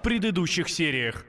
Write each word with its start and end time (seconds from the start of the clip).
в 0.00 0.02
предыдущих 0.02 0.70
сериях. 0.70 1.26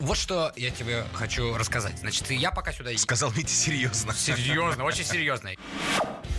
Вот 0.00 0.16
что 0.16 0.52
я 0.56 0.70
тебе 0.70 1.04
хочу 1.12 1.56
рассказать. 1.56 1.98
Значит, 1.98 2.28
я 2.30 2.50
пока 2.50 2.72
сюда... 2.72 2.96
Сказал 2.96 3.30
Митя 3.32 3.52
серьезно. 3.52 4.12
Серьезно, 4.12 4.84
очень 4.84 5.04
серьезно. 5.04 5.50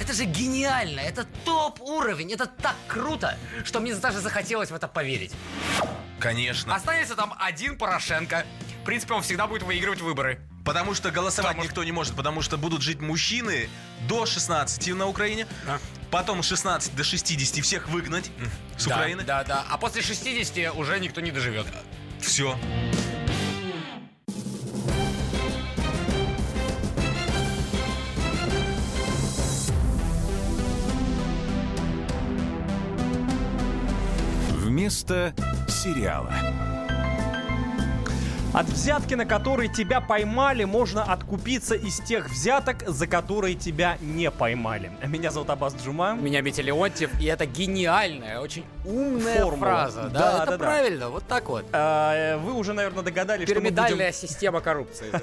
Это 0.01 0.13
же 0.13 0.25
гениально, 0.25 0.99
это 0.99 1.25
топ-уровень, 1.45 2.33
это 2.33 2.47
так 2.47 2.75
круто, 2.87 3.37
что 3.63 3.79
мне 3.79 3.95
даже 3.95 4.19
захотелось 4.19 4.71
в 4.71 4.75
это 4.75 4.87
поверить. 4.87 5.31
Конечно. 6.19 6.75
Останется 6.75 7.15
там 7.15 7.33
один 7.39 7.77
Порошенко. 7.77 8.45
В 8.81 8.85
принципе, 8.85 9.13
он 9.13 9.21
всегда 9.21 9.47
будет 9.47 9.63
выигрывать 9.63 10.01
выборы. 10.01 10.41
Потому 10.65 10.93
что 10.93 11.11
голосовать 11.11 11.51
Потому 11.51 11.63
никто 11.69 11.83
не 11.83 11.91
может, 11.91 12.15
потому 12.15 12.41
что 12.41 12.57
будут 12.57 12.81
жить 12.81 12.99
мужчины 12.99 13.69
до 14.07 14.25
16 14.25 14.95
на 14.95 15.07
Украине, 15.07 15.47
А. 15.67 15.79
потом 16.11 16.43
16 16.43 16.95
до 16.95 17.03
60 17.03 17.63
всех 17.63 17.87
выгнать 17.87 18.29
с 18.77 18.85
Да, 18.85 18.95
Украины. 18.95 19.23
Да, 19.23 19.43
да. 19.43 19.65
А 19.69 19.77
после 19.77 20.01
60 20.01 20.75
уже 20.75 20.99
никто 20.99 21.21
не 21.21 21.31
доживет. 21.31 21.65
Все. 22.19 22.55
Вместо 34.49 35.33
сериала. 35.67 36.33
От 38.53 38.65
взятки, 38.67 39.13
на 39.13 39.25
которой 39.25 39.69
тебя 39.69 40.01
поймали, 40.01 40.65
можно 40.65 41.03
откупиться 41.03 41.73
из 41.73 42.01
тех 42.01 42.29
взяток, 42.29 42.85
за 42.85 43.07
которые 43.07 43.55
тебя 43.55 43.97
не 44.01 44.29
поймали. 44.29 44.91
Меня 45.07 45.31
зовут 45.31 45.49
Аббас 45.51 45.73
Джума. 45.81 46.15
Меня 46.15 46.41
Митя 46.41 46.61
Леонтьев, 46.61 47.11
и 47.21 47.27
это 47.27 47.45
гениальная, 47.45 48.41
очень 48.41 48.65
умная 48.83 49.41
Формула. 49.41 49.57
фраза. 49.57 50.09
Да, 50.09 50.09
Да, 50.09 50.35
это 50.43 50.45
да, 50.45 50.57
да. 50.57 50.65
правильно, 50.65 51.09
вот 51.09 51.23
так 51.29 51.47
вот. 51.47 51.65
А, 51.71 52.37
Вы 52.39 52.51
уже, 52.53 52.73
наверное, 52.73 53.03
догадались, 53.03 53.47
что 53.49 53.61
мы 53.61 53.71
будем... 53.71 54.13
Система 54.13 54.59
коррупции. 54.59 55.07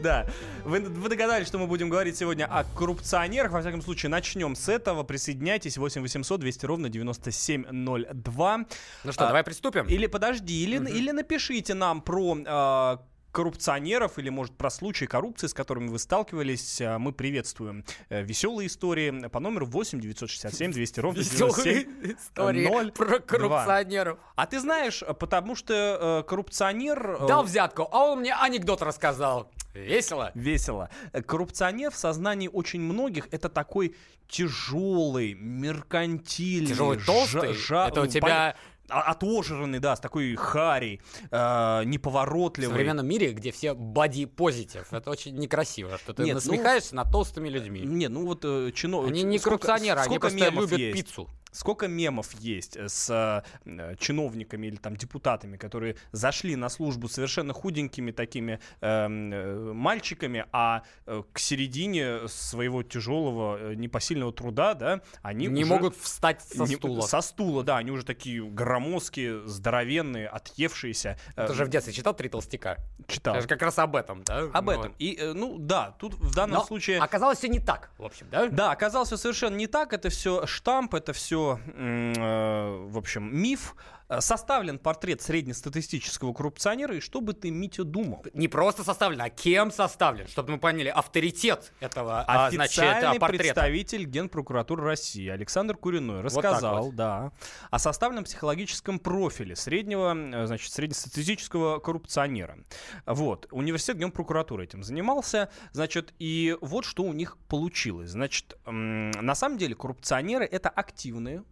Да. 0.00 0.26
Вы, 0.64 0.80
догадались, 0.80 1.48
что 1.48 1.58
мы 1.58 1.66
будем 1.66 1.88
говорить 1.88 2.16
сегодня 2.16 2.44
о 2.46 2.62
коррупционерах. 2.62 3.50
Во 3.50 3.60
всяком 3.62 3.82
случае, 3.82 4.10
начнем 4.10 4.54
с 4.54 4.68
этого. 4.68 5.02
Присоединяйтесь. 5.02 5.76
8 5.76 6.02
800 6.02 6.40
200 6.40 6.66
ровно 6.66 6.88
9702. 6.88 8.58
Ну 9.04 9.12
что, 9.12 9.24
А, 9.24 9.26
давай 9.26 9.42
приступим? 9.42 9.86
Или 9.86 10.06
подожди, 10.06 10.64
или 10.64 11.10
напишите 11.10 11.74
нам 11.74 12.00
про 12.00 12.43
а, 12.46 13.00
коррупционеров 13.32 14.18
или, 14.20 14.28
может, 14.28 14.56
про 14.56 14.70
случаи 14.70 15.06
коррупции, 15.06 15.48
с 15.48 15.54
которыми 15.54 15.88
вы 15.88 15.98
сталкивались. 15.98 16.80
А, 16.80 16.98
Мы 17.00 17.12
приветствуем 17.12 17.84
э, 18.08 18.22
веселые 18.22 18.68
истории 18.68 19.26
по 19.28 19.40
номеру 19.40 19.66
8 19.66 20.00
967 20.00 20.70
200 20.72 21.00
ровно 21.00 21.18
Веселые 21.18 21.84
97 21.84 22.12
истории 22.16 22.68
ноль 22.68 22.92
про 22.92 23.06
два. 23.06 23.18
коррупционеров. 23.18 24.18
А 24.36 24.46
ты 24.46 24.60
знаешь, 24.60 25.02
потому 25.18 25.56
что 25.56 26.22
э, 26.24 26.28
коррупционер... 26.28 27.16
э, 27.22 27.26
Дал 27.26 27.42
взятку, 27.42 27.88
а 27.90 28.04
он 28.04 28.20
мне 28.20 28.32
анекдот 28.34 28.82
рассказал. 28.82 29.50
Весело. 29.74 30.30
Весело. 30.34 30.88
Коррупционер 31.26 31.90
в 31.90 31.96
сознании 31.96 32.46
очень 32.46 32.80
многих 32.80 33.26
это 33.32 33.48
такой 33.48 33.96
тяжелый, 34.28 35.34
меркантильный, 35.34 36.68
Тяжелый, 36.68 36.98
толстый. 36.98 37.52
жа- 37.54 37.88
Это 37.88 38.02
у 38.02 38.04
ну, 38.04 38.10
тебя 38.10 38.54
Отожранный, 38.88 39.78
да, 39.78 39.96
с 39.96 40.00
такой 40.00 40.34
харей, 40.34 41.00
э, 41.30 41.36
в 41.36 41.84
неповоротливый. 41.86 42.70
современном 42.70 43.06
мире, 43.06 43.32
где 43.32 43.50
все 43.50 43.68
body 43.72 44.26
позитив. 44.26 44.92
Это 44.92 45.10
очень 45.10 45.34
некрасиво, 45.36 45.96
что 45.98 46.12
ты 46.12 46.22
Нет, 46.22 46.34
ну- 46.34 46.52
насмехаешься 46.52 46.94
над 46.94 47.10
толстыми 47.10 47.48
людьми. 47.48 47.80
Не, 47.80 48.08
ну 48.08 48.26
вот 48.26 48.44
э, 48.44 48.72
чино... 48.74 49.04
Они 49.06 49.22
не 49.22 49.38
сколько- 49.38 49.58
коррупционеры, 49.66 50.00
они 50.00 50.06
сколько 50.16 50.28
просто 50.28 50.38
мемов 50.38 50.64
любят 50.64 50.78
есть? 50.78 50.96
пиццу. 50.96 51.28
Сколько 51.54 51.86
мемов 51.86 52.32
есть 52.40 52.76
э, 52.76 52.88
с 52.88 53.44
э, 53.64 53.94
чиновниками 53.98 54.66
или 54.66 54.76
там 54.76 54.96
депутатами, 54.96 55.56
которые 55.56 55.94
зашли 56.10 56.56
на 56.56 56.68
службу 56.68 57.08
совершенно 57.08 57.52
худенькими 57.52 58.10
такими 58.10 58.58
эм, 58.80 59.32
э, 59.32 59.72
мальчиками, 59.72 60.46
а 60.52 60.82
э, 61.06 61.22
к 61.32 61.38
середине 61.38 62.26
своего 62.28 62.82
тяжелого 62.82 63.72
непосильного 63.74 64.32
труда, 64.32 64.74
да, 64.74 65.00
они 65.22 65.46
Не 65.46 65.62
уже 65.62 65.72
могут 65.72 65.96
встать 65.96 66.42
со 66.42 66.64
не- 66.64 66.74
стула. 66.74 67.02
Со 67.02 67.20
стула, 67.20 67.62
да, 67.62 67.76
они 67.76 67.92
уже 67.92 68.04
такие 68.04 68.42
громоздкие, 68.44 69.46
здоровенные, 69.46 70.26
отъевшиеся. 70.28 71.18
Ты 71.36 71.54
же 71.54 71.64
в 71.64 71.68
детстве 71.68 71.92
читал 71.92 72.14
«Три 72.14 72.28
толстяка»? 72.28 72.78
читал. 73.06 73.36
Это 73.36 73.46
как 73.46 73.62
раз 73.62 73.78
об 73.78 73.94
этом, 73.96 74.22
да? 74.24 74.48
Об 74.52 74.64
Ну 74.66 74.72
этом. 74.72 74.94
И, 74.98 75.20
ну, 75.34 75.58
да, 75.58 75.94
тут 75.98 76.14
в 76.14 76.34
данном 76.34 76.58
Но 76.60 76.64
случае... 76.64 76.98
оказалось 77.00 77.38
все 77.38 77.48
не 77.48 77.60
так, 77.60 77.90
в 77.98 78.04
общем, 78.04 78.26
да? 78.30 78.48
Да, 78.48 78.72
оказалось 78.72 79.08
всё 79.08 79.16
совершенно 79.18 79.56
не 79.56 79.66
так. 79.66 79.92
Это 79.92 80.08
все 80.08 80.46
штамп, 80.46 80.94
это 80.94 81.12
все, 81.12 81.43
в 81.44 82.98
общем, 82.98 83.36
миф. 83.36 83.74
Э, 84.14 84.20
Составлен 84.20 84.78
портрет 84.78 85.22
среднестатистического 85.22 86.32
коррупционера, 86.32 86.96
и 86.96 87.00
что 87.00 87.20
бы 87.20 87.32
ты, 87.34 87.50
Митя, 87.50 87.84
думал? 87.84 88.24
Не 88.32 88.48
просто 88.48 88.84
составлен, 88.84 89.20
а 89.20 89.30
кем 89.30 89.70
составлен, 89.70 90.26
чтобы 90.28 90.52
мы 90.52 90.58
поняли 90.58 90.88
авторитет 90.88 91.72
этого, 91.80 92.24
а, 92.26 92.50
значит, 92.50 92.78
Официальный 92.78 93.16
а, 93.16 93.20
портрета. 93.20 93.44
представитель 93.44 94.04
Генпрокуратуры 94.04 94.84
России 94.84 95.28
Александр 95.28 95.76
Куриной 95.76 96.20
рассказал, 96.20 96.86
вот. 96.86 96.96
да, 96.96 97.32
о 97.70 97.78
составленном 97.78 98.24
психологическом 98.24 98.98
профиле 98.98 99.56
среднего, 99.56 100.14
э, 100.14 100.46
значит, 100.46 100.72
среднестатистического 100.72 101.78
коррупционера. 101.78 102.58
Вот, 103.06 103.46
университет 103.50 103.98
Генпрокуратуры 103.98 104.64
этим 104.64 104.82
занимался, 104.82 105.50
значит, 105.72 106.14
и 106.18 106.56
вот 106.60 106.84
что 106.84 107.02
у 107.02 107.12
них 107.12 107.36
получилось. 107.48 108.10
Значит, 108.10 108.56
на 108.66 109.34
самом 109.34 109.58
деле 109.58 109.74
коррупционеры 109.74 110.44
это 110.44 110.68
активные, 110.68 111.44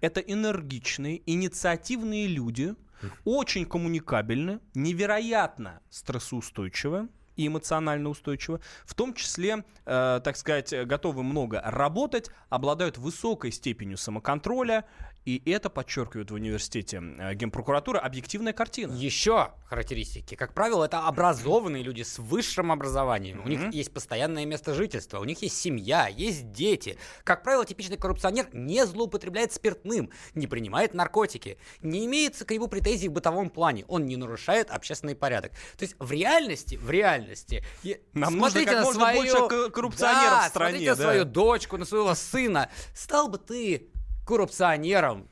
это 0.00 0.20
энергичные, 0.20 1.22
инициативные 1.26 2.26
люди, 2.26 2.74
очень 3.24 3.64
коммуникабельны, 3.64 4.60
невероятно 4.74 5.80
стрессоустойчивы 5.90 7.08
и 7.36 7.46
эмоционально 7.46 8.08
устойчивы, 8.08 8.60
в 8.84 8.94
том 8.94 9.14
числе, 9.14 9.64
э, 9.86 10.20
так 10.24 10.36
сказать, 10.36 10.74
готовы 10.86 11.22
много 11.22 11.62
работать, 11.64 12.30
обладают 12.48 12.98
высокой 12.98 13.52
степенью 13.52 13.96
самоконтроля, 13.96 14.84
и 15.36 15.50
это 15.50 15.68
подчеркивает 15.68 16.30
в 16.30 16.34
университете 16.34 17.02
э, 17.18 17.34
Генпрокуратура 17.34 17.98
объективная 17.98 18.52
картина. 18.54 18.92
Еще 18.94 19.52
характеристики. 19.66 20.34
Как 20.34 20.54
правило, 20.54 20.84
это 20.86 21.00
образованные 21.06 21.82
люди 21.82 22.02
с 22.02 22.18
высшим 22.18 22.72
образованием. 22.72 23.42
У 23.44 23.48
них 23.48 23.72
есть 23.74 23.92
постоянное 23.92 24.46
место 24.46 24.72
жительства, 24.74 25.18
у 25.18 25.24
них 25.24 25.42
есть 25.42 25.56
семья, 25.60 26.08
есть 26.08 26.52
дети. 26.52 26.96
Как 27.24 27.42
правило, 27.42 27.66
типичный 27.66 27.98
коррупционер 27.98 28.48
не 28.52 28.86
злоупотребляет 28.86 29.52
спиртным, 29.52 30.10
не 30.34 30.46
принимает 30.46 30.94
наркотики, 30.94 31.58
не 31.82 32.06
имеется 32.06 32.44
к 32.46 32.50
нему 32.50 32.68
претензий 32.68 33.08
в 33.08 33.12
бытовом 33.12 33.50
плане, 33.50 33.84
он 33.88 34.06
не 34.06 34.16
нарушает 34.16 34.70
общественный 34.70 35.14
порядок. 35.14 35.52
То 35.76 35.84
есть 35.84 35.94
в 35.98 36.10
реальности, 36.10 36.76
в 36.76 36.90
реальности, 36.90 37.62
Нам 38.14 38.34
нужно 38.38 38.50
смотрите 38.50 38.66
как 38.70 38.76
на 38.78 38.84
можно 38.84 39.00
свою- 39.00 39.18
больше 39.20 39.48
ко- 39.48 39.70
коррупционеров 39.70 40.30
Да, 40.30 40.46
в 40.46 40.48
стране, 40.48 40.70
смотрите 40.70 40.90
на 40.90 40.96
да. 40.96 41.02
свою 41.02 41.24
дочку, 41.24 41.76
на 41.76 41.84
своего 41.84 42.14
сына. 42.14 42.70
Стал 42.94 43.28
бы 43.28 43.36
ты 43.38 43.90
коррупционером, 44.28 45.26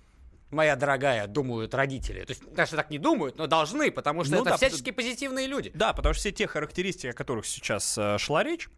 моя 0.50 0.74
дорогая, 0.74 1.26
думают 1.26 1.74
родители. 1.74 2.24
То 2.24 2.30
есть 2.30 2.50
даже 2.54 2.76
так 2.76 2.88
не 2.88 2.98
думают, 2.98 3.36
но 3.36 3.46
должны, 3.46 3.90
потому 3.90 4.24
что 4.24 4.36
Ну 4.36 4.40
это 4.40 4.50
да, 4.52 4.56
всячески 4.56 4.90
позитивные 4.90 5.46
люди. 5.46 5.70
Да, 5.74 5.92
потому 5.92 6.14
что 6.14 6.20
все 6.20 6.32
те 6.32 6.46
характеристики, 6.46 7.08
о 7.08 7.12
которых 7.12 7.44
сейчас 7.44 7.98
э, 7.98 8.16
шла 8.16 8.42
речь, 8.42 8.70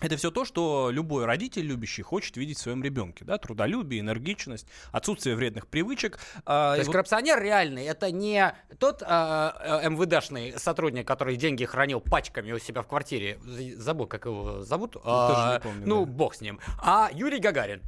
это 0.00 0.16
все 0.16 0.32
то, 0.32 0.44
что 0.44 0.90
любой 0.90 1.24
родитель 1.24 1.64
любящий 1.64 2.02
хочет 2.02 2.36
видеть 2.36 2.58
в 2.58 2.62
своем 2.62 2.82
ребенке. 2.82 3.24
Да? 3.24 3.38
Трудолюбие, 3.38 4.00
энергичность, 4.00 4.66
отсутствие 4.90 5.36
вредных 5.36 5.68
привычек. 5.68 6.18
А, 6.44 6.72
То 6.72 6.78
есть 6.78 6.88
вот- 6.88 6.94
коррупционер 6.94 7.40
реальный, 7.40 7.84
это 7.84 8.10
не 8.10 8.56
тот 8.80 9.04
а, 9.06 9.80
а, 9.84 9.88
МВДшный 9.88 10.58
сотрудник, 10.58 11.06
который 11.06 11.36
деньги 11.36 11.64
хранил 11.64 12.00
пачками 12.00 12.50
у 12.50 12.58
себя 12.58 12.82
в 12.82 12.88
квартире. 12.88 13.38
Забыл, 13.76 14.08
как 14.08 14.24
его 14.26 14.62
зовут. 14.62 14.96
А, 15.04 15.54
не 15.54 15.60
помню, 15.60 15.86
ну, 15.86 16.04
да. 16.04 16.12
бог 16.12 16.34
с 16.34 16.40
ним. 16.40 16.58
А 16.82 17.08
Юрий 17.12 17.38
Гагарин. 17.38 17.80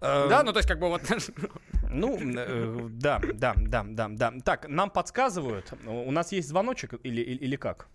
Да, 0.00 0.42
ну 0.42 0.52
то 0.52 0.58
есть 0.58 0.68
как 0.68 0.78
бы 0.78 0.88
вот... 0.88 1.02
Ну, 1.92 2.16
э, 2.20 2.88
да, 2.90 3.20
да, 3.34 3.54
да, 3.56 3.84
да, 3.84 4.08
да. 4.08 4.32
Так, 4.44 4.68
нам 4.68 4.90
подсказывают. 4.90 5.72
У 5.86 6.10
нас 6.12 6.30
есть 6.30 6.48
звоночек 6.48 6.94
или, 7.02 7.20
или 7.20 7.56
как? 7.56 7.88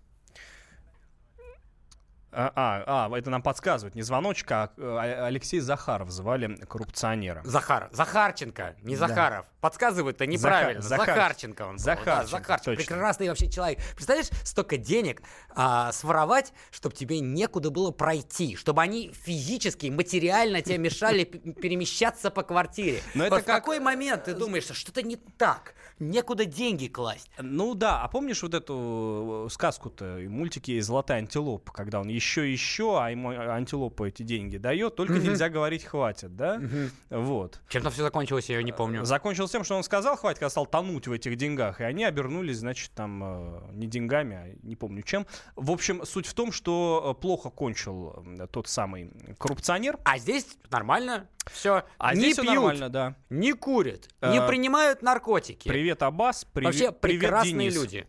А, 2.38 2.52
а, 2.54 3.06
а, 3.10 3.18
это 3.18 3.30
нам 3.30 3.40
подсказывают. 3.40 3.94
Не 3.94 4.02
звоночек, 4.02 4.50
а 4.52 4.70
э, 4.76 5.24
Алексей 5.24 5.58
Захаров 5.60 6.10
звали 6.10 6.54
коррупционера. 6.66 7.40
Захар. 7.44 7.88
Захарченко, 7.92 8.76
не 8.82 8.94
Да. 8.94 9.08
Захаров. 9.08 9.46
Подсказывают-то 9.62 10.26
неправильно. 10.26 10.82
Захар- 10.82 11.06
Захарченко 11.06 11.62
он 11.62 11.76
был. 11.76 11.84
Да, 11.84 11.94
Захарченко, 11.96 12.26
Захарченко. 12.30 12.76
точно. 12.76 12.94
Прекрасный 12.94 13.28
вообще 13.30 13.50
человек. 13.50 13.78
Представляешь, 13.94 14.28
столько 14.44 14.76
денег 14.76 15.22
а, 15.54 15.92
своровать, 15.92 16.52
чтобы 16.70 16.94
тебе 16.94 17.20
некуда 17.20 17.70
было 17.70 17.90
пройти, 17.90 18.54
чтобы 18.56 18.82
они 18.82 19.12
физически, 19.14 19.86
материально 19.86 20.60
тебе 20.60 20.76
мешали 20.76 21.24
перемещаться 21.24 22.30
по 22.30 22.42
квартире. 22.42 23.00
Но 23.14 23.24
это 23.24 23.36
в 23.36 23.44
как- 23.44 23.46
какой 23.46 23.80
момент 23.80 24.24
ты 24.24 24.34
думаешь, 24.34 24.64
что 24.64 24.74
что-то 24.74 25.00
не 25.00 25.16
так? 25.16 25.72
Некуда 25.98 26.44
деньги 26.44 26.88
класть. 26.88 27.30
Ну 27.38 27.74
да, 27.74 28.02
а 28.02 28.08
помнишь 28.08 28.42
вот 28.42 28.52
эту 28.52 29.46
э, 29.46 29.50
сказку-то, 29.50 30.18
и 30.18 30.28
мультики 30.28 30.78
«Золотая 30.80 31.20
антилопа», 31.20 31.72
когда 31.72 32.00
он 32.00 32.10
ищет 32.10 32.25
еще, 32.26 32.50
еще, 32.52 32.98
а 33.00 33.10
ему 33.10 33.30
антилопа 33.30 34.04
эти 34.08 34.22
деньги 34.24 34.56
дает, 34.56 34.96
только 34.96 35.14
Мгм. 35.14 35.22
нельзя 35.24 35.48
говорить 35.48 35.84
«хватит», 35.84 36.34
да? 36.36 36.58
Мгм. 36.58 36.90
Вот. 37.10 37.60
Чем-то 37.68 37.90
все 37.90 38.02
закончилось, 38.02 38.50
я 38.50 38.60
не 38.62 38.72
помню. 38.72 39.04
Закончилось 39.04 39.50
тем, 39.52 39.62
что 39.64 39.76
он 39.76 39.84
сказал 39.84 40.16
«хватит», 40.16 40.40
когда 40.40 40.50
стал 40.50 40.66
тонуть 40.66 41.06
в 41.06 41.12
этих 41.12 41.36
деньгах, 41.36 41.80
и 41.80 41.84
они 41.84 42.04
обернулись, 42.04 42.58
значит, 42.58 42.90
там 42.94 43.22
э, 43.22 43.60
не 43.72 43.86
деньгами, 43.86 44.36
а 44.36 44.66
не 44.66 44.74
помню 44.76 45.02
чем. 45.02 45.26
В 45.54 45.70
общем, 45.70 46.04
суть 46.04 46.26
в 46.26 46.34
том, 46.34 46.50
что 46.52 47.14
э, 47.16 47.20
плохо 47.20 47.50
кончил 47.50 48.24
тот 48.50 48.66
самый 48.68 49.10
коррупционер, 49.38 49.98
А 50.04 50.18
здесь 50.18 50.46
нормально, 50.70 51.28
все. 51.50 51.84
а 51.98 52.14
не 52.14 52.20
здесь 52.20 52.32
все 52.34 52.42
пьют, 52.42 52.54
нормально, 52.56 52.88
да. 52.88 53.14
не 53.30 53.52
курят, 53.52 54.08
не 54.20 54.38
Э, 54.38 54.46
принимают 54.48 55.02
наркотики. 55.02 55.68
Привет, 55.68 56.02
Аббас. 56.02 56.44
Привет, 56.44 56.66
Вообще 56.74 56.92
привет, 56.92 57.20
прекрасные 57.20 57.52
Денис. 57.70 57.74
люди. 57.76 58.06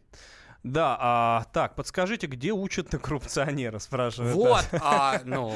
Да, 0.64 0.98
а, 1.00 1.46
так, 1.54 1.76
подскажите, 1.76 2.28
где 2.28 2.52
учат 2.52 2.92
на 2.92 3.00
коррупционера, 3.00 3.80
спрашивает. 3.80 4.36
Вот, 4.36 4.66
а, 4.82 5.22
ну, 5.24 5.50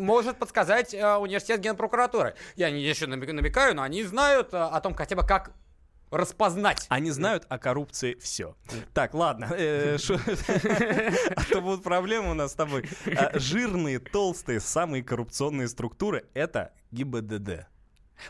может 0.00 0.36
подсказать 0.38 0.94
а, 0.94 1.18
университет 1.18 1.60
генпрокуратуры. 1.60 2.34
Я 2.56 2.70
не 2.70 2.80
еще 2.82 3.06
намек- 3.06 3.32
намекаю, 3.32 3.74
но 3.74 3.82
они 3.82 4.04
знают 4.04 4.54
а, 4.54 4.68
о 4.68 4.80
том 4.80 4.94
хотя 4.94 5.16
бы, 5.16 5.22
как 5.26 5.52
распознать. 6.10 6.86
Они 6.88 7.10
знают 7.12 7.46
о 7.48 7.58
коррупции 7.58 8.14
все. 8.20 8.56
Так, 8.94 9.14
ладно. 9.14 9.48
э, 9.56 9.96
А 11.36 11.42
то 11.52 11.60
будут 11.60 11.84
проблемы 11.84 12.32
у 12.32 12.34
нас 12.34 12.52
с 12.52 12.54
тобой. 12.54 12.84
А, 13.16 13.30
Жирные, 13.38 13.98
толстые, 14.00 14.60
самые 14.60 15.02
коррупционные 15.04 15.68
структуры— 15.68 16.24
это 16.34 16.72
ГИБДД. 16.90 17.66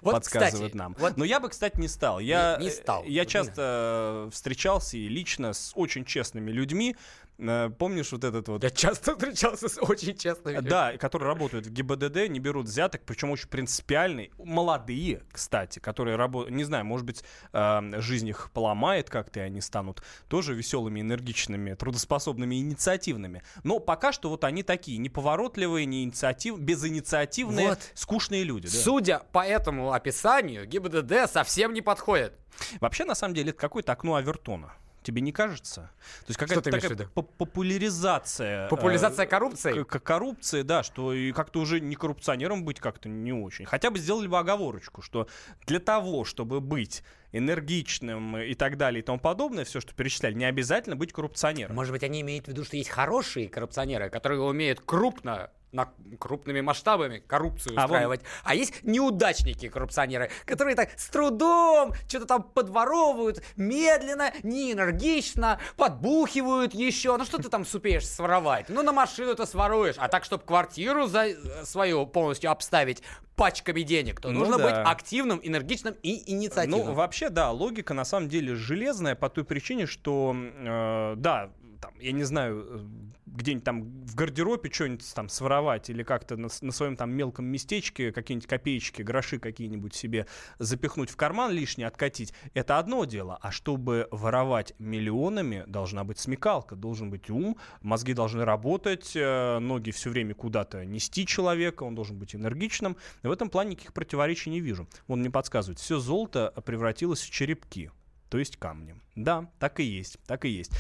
Вот, 0.02 0.12
подсказывает 0.12 0.72
кстати, 0.72 0.76
нам. 0.76 0.94
вот 0.98 1.16
Но 1.16 1.24
я 1.24 1.40
бы, 1.40 1.48
кстати, 1.48 1.78
не 1.78 1.88
стал. 1.88 2.20
Я, 2.20 2.56
Не- 2.58 2.66
не 2.66 2.70
стал. 2.70 3.02
э, 3.04 3.08
Я 3.08 3.24
часто 3.26 4.26
э, 4.28 4.30
встречался 4.32 4.96
и 4.96 5.08
лично 5.08 5.52
с 5.52 5.72
очень 5.74 6.04
честными 6.04 6.50
людьми. 6.50 6.96
Э, 7.40 7.70
Помнишь 7.70 8.12
вот 8.12 8.24
этот 8.24 8.48
вот 8.48 8.62
я 8.62 8.70
часто 8.70 9.12
встречался 9.16 9.68
с 9.68 9.78
очень 9.80 10.16
честными 10.16 10.56
людьми. 10.56 10.70
Да, 10.70 10.96
которые 10.98 11.28
работают 11.28 11.66
в 11.66 11.70
ГИБДД, 11.72 12.28
не 12.28 12.38
берут 12.40 12.66
взяток, 12.66 13.02
причем 13.06 13.30
очень 13.30 13.48
принципиальные. 13.48 14.30
Молодые, 14.38 15.22
кстати, 15.32 15.78
которые 15.78 16.16
работают, 16.16 16.54
не 16.54 16.64
знаю, 16.64 16.84
может 16.84 17.06
быть, 17.06 17.24
э, 17.52 18.00
жизнь 18.00 18.28
их 18.28 18.50
поломает 18.52 19.08
как-то, 19.08 19.40
и 19.40 19.42
они 19.42 19.60
станут 19.60 20.02
тоже 20.28 20.54
веселыми, 20.54 21.00
энергичными, 21.00 21.74
трудоспособными, 21.74 22.56
инициативными. 22.56 23.42
Но 23.64 23.78
пока 23.78 24.12
что 24.12 24.28
вот 24.28 24.44
они 24.44 24.62
такие, 24.62 24.98
неповоротливые, 24.98 25.86
не 25.86 26.04
инициатив, 26.04 26.58
безинициативные, 26.58 27.68
Вот. 27.70 27.78
скучные 27.94 28.44
люди. 28.44 28.68
да. 28.68 28.78
Судя 28.78 29.20
по 29.32 29.46
этому 29.46 29.92
описанию, 29.92 30.66
ГИБДД 30.66 31.30
совсем 31.30 31.72
не 31.72 31.80
подходит. 31.82 32.38
Вообще, 32.80 33.04
на 33.04 33.14
самом 33.14 33.34
деле, 33.34 33.50
это 33.50 33.60
какое-то 33.60 33.92
окно 33.92 34.16
Авертона. 34.16 34.72
Тебе 35.02 35.22
не 35.22 35.32
кажется? 35.32 35.90
То 36.20 36.24
есть 36.28 36.38
какая-то 36.38 36.60
ты 36.62 36.70
имеешь 36.70 36.84
в 36.84 36.88
такая 36.88 36.98
виду? 37.06 37.10
по- 37.14 37.22
популяризация. 37.22 38.66
э, 38.66 38.68
Популяризация 38.68 39.26
коррупции? 39.26 39.82
к- 39.82 39.98
коррупции, 40.00 40.62
да, 40.62 40.82
что 40.82 41.12
и 41.14 41.32
как-то 41.32 41.60
уже 41.60 41.80
не 41.80 41.94
коррупционером 41.94 42.64
быть 42.64 42.80
как-то 42.80 43.08
не 43.08 43.32
очень. 43.32 43.64
Хотя 43.64 43.90
бы 43.90 43.98
сделали 43.98 44.26
бы 44.26 44.38
оговорочку, 44.38 45.00
что 45.02 45.26
для 45.66 45.80
того, 45.80 46.24
чтобы 46.24 46.60
быть 46.60 47.02
энергичным 47.32 48.36
и 48.36 48.54
так 48.54 48.76
далее 48.76 49.00
и 49.00 49.04
тому 49.04 49.18
подобное, 49.18 49.64
все, 49.64 49.80
что 49.80 49.94
перечисляли, 49.94 50.34
не 50.34 50.44
обязательно 50.44 50.96
быть 50.96 51.12
коррупционером. 51.12 51.74
Может 51.76 51.92
быть, 51.92 52.02
они 52.02 52.20
имеют 52.20 52.46
в 52.46 52.48
виду, 52.48 52.64
что 52.64 52.76
есть 52.76 52.90
хорошие 52.90 53.48
коррупционеры, 53.48 54.10
которые 54.10 54.40
умеют 54.40 54.80
крупно 54.80 55.50
на 55.72 55.88
крупными 56.18 56.60
масштабами 56.60 57.18
коррупцию 57.26 57.74
А 57.76 57.82
вон- 57.86 57.90
устраивать. 57.96 58.20
А 58.44 58.54
есть 58.54 58.82
неудачники-коррупционеры, 58.82 60.30
которые 60.44 60.74
так 60.76 60.90
с 60.98 61.08
трудом 61.08 61.92
что-то 62.08 62.26
там 62.26 62.42
подворовывают, 62.42 63.42
медленно, 63.56 64.32
не 64.42 64.72
энергично, 64.72 65.58
подбухивают 65.76 66.74
еще. 66.74 67.16
Ну 67.16 67.24
что 67.24 67.38
ты 67.40 67.48
там 67.48 67.64
супеешь 67.64 68.06
своровать? 68.06 68.66
Ну 68.68 68.82
на 68.82 68.92
машину-то 68.92 69.46
своруешь. 69.46 69.94
А 69.98 70.08
так, 70.08 70.24
чтобы 70.24 70.44
квартиру 70.44 71.06
за 71.06 71.28
э, 71.28 71.64
свою 71.64 72.06
полностью 72.06 72.50
обставить 72.50 73.02
пачками 73.36 73.80
денег, 73.82 74.20
то 74.20 74.30
Ну 74.30 74.40
нужно 74.40 74.58
да. 74.58 74.64
быть 74.64 74.74
активным, 74.90 75.40
энергичным 75.42 75.94
и 76.02 76.30
инициативным. 76.30 76.88
Ну, 76.88 76.92
вообще, 76.92 77.30
да, 77.30 77.50
логика 77.50 77.94
на 77.94 78.04
самом 78.04 78.28
деле 78.28 78.54
железная 78.54 79.14
по 79.14 79.30
той 79.30 79.44
причине, 79.44 79.86
что, 79.86 80.34
э, 80.36 81.14
да, 81.16 81.50
там, 81.80 81.94
я 81.98 82.12
не 82.12 82.24
знаю, 82.24 82.66
э, 82.68 82.86
где-нибудь 83.26 83.64
там 83.64 83.82
в 84.06 84.14
гардеробе 84.14 84.70
что-нибудь 84.70 85.14
там 85.14 85.28
своровать 85.28 85.90
или 85.90 86.02
как-то 86.02 86.36
на, 86.36 86.48
на 86.60 86.72
своем 86.72 86.96
там 86.96 87.10
мелком 87.10 87.46
местечке 87.46 88.12
какие-нибудь 88.12 88.48
копеечки, 88.48 89.02
гроши 89.02 89.38
какие-нибудь 89.38 89.94
себе 89.94 90.26
запихнуть 90.58 91.10
в 91.10 91.16
карман 91.16 91.52
лишнее, 91.52 91.88
откатить, 91.88 92.32
это 92.54 92.78
одно 92.78 93.04
дело. 93.04 93.38
А 93.40 93.50
чтобы 93.50 94.08
воровать 94.10 94.74
миллионами, 94.78 95.64
должна 95.66 96.04
быть 96.04 96.18
смекалка, 96.18 96.76
должен 96.76 97.10
быть 97.10 97.30
ум, 97.30 97.56
мозги 97.82 98.12
должны 98.12 98.44
работать, 98.44 99.12
э, 99.14 99.58
ноги 99.58 99.90
все 99.90 100.10
время 100.10 100.34
куда-то 100.34 100.84
нести 100.84 101.26
человека, 101.26 101.84
он 101.84 101.94
должен 101.94 102.18
быть 102.18 102.34
энергичным. 102.34 102.96
И 103.22 103.26
в 103.26 103.30
этом 103.30 103.48
плане 103.48 103.72
никаких 103.72 103.92
противоречий 103.92 104.50
не 104.50 104.60
вижу. 104.60 104.88
Он 105.08 105.20
мне 105.20 105.30
подсказывает, 105.30 105.78
все 105.78 105.98
золото 105.98 106.52
превратилось 106.64 107.20
в 107.20 107.30
черепки. 107.30 107.90
То 108.30 108.38
есть 108.38 108.56
камни. 108.56 108.94
Да, 109.16 109.50
так 109.58 109.80
и 109.80 109.82
есть, 109.82 110.18
так 110.26 110.44
и 110.44 110.48
есть. 110.48 110.70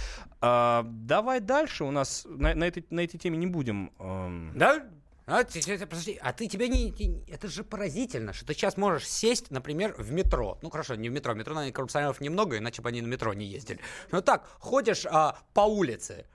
А, 0.40 0.84
давай 0.86 1.40
дальше. 1.40 1.84
У 1.84 1.90
нас 1.90 2.24
на, 2.28 2.54
на 2.54 2.64
этой, 2.64 2.86
на 2.90 3.00
этой 3.00 3.18
теме 3.18 3.36
не 3.36 3.46
будем. 3.46 3.92
эм, 3.98 4.52
Да? 4.56 4.86
А, 5.26 5.44
ты- 5.44 5.60
подожди, 5.86 6.18
а 6.22 6.32
ты 6.32 6.48
тебя 6.48 6.66
не, 6.66 6.90
не- 6.90 7.24
Это 7.28 7.46
же 7.48 7.62
поразительно, 7.62 8.32
что 8.32 8.46
ты 8.46 8.54
сейчас 8.54 8.76
можешь 8.76 9.06
сесть, 9.08 9.50
например, 9.50 9.94
в 9.98 10.10
метро. 10.12 10.58
Ну 10.62 10.70
хорошо, 10.70 10.94
не 10.94 11.08
в 11.08 11.12
метро. 11.12 11.34
В 11.34 11.36
метро, 11.36 11.54
наверное, 11.54 11.72
коррупционеров 11.72 12.20
немного, 12.20 12.58
иначе 12.58 12.82
бы 12.82 12.88
они 12.88 13.02
на 13.02 13.06
метро 13.06 13.32
не 13.34 13.46
ездили. 13.46 13.80
Но 14.10 14.22
так, 14.22 14.48
ходишь 14.58 15.06
а, 15.06 15.38
по 15.54 15.60
улице 15.60 16.26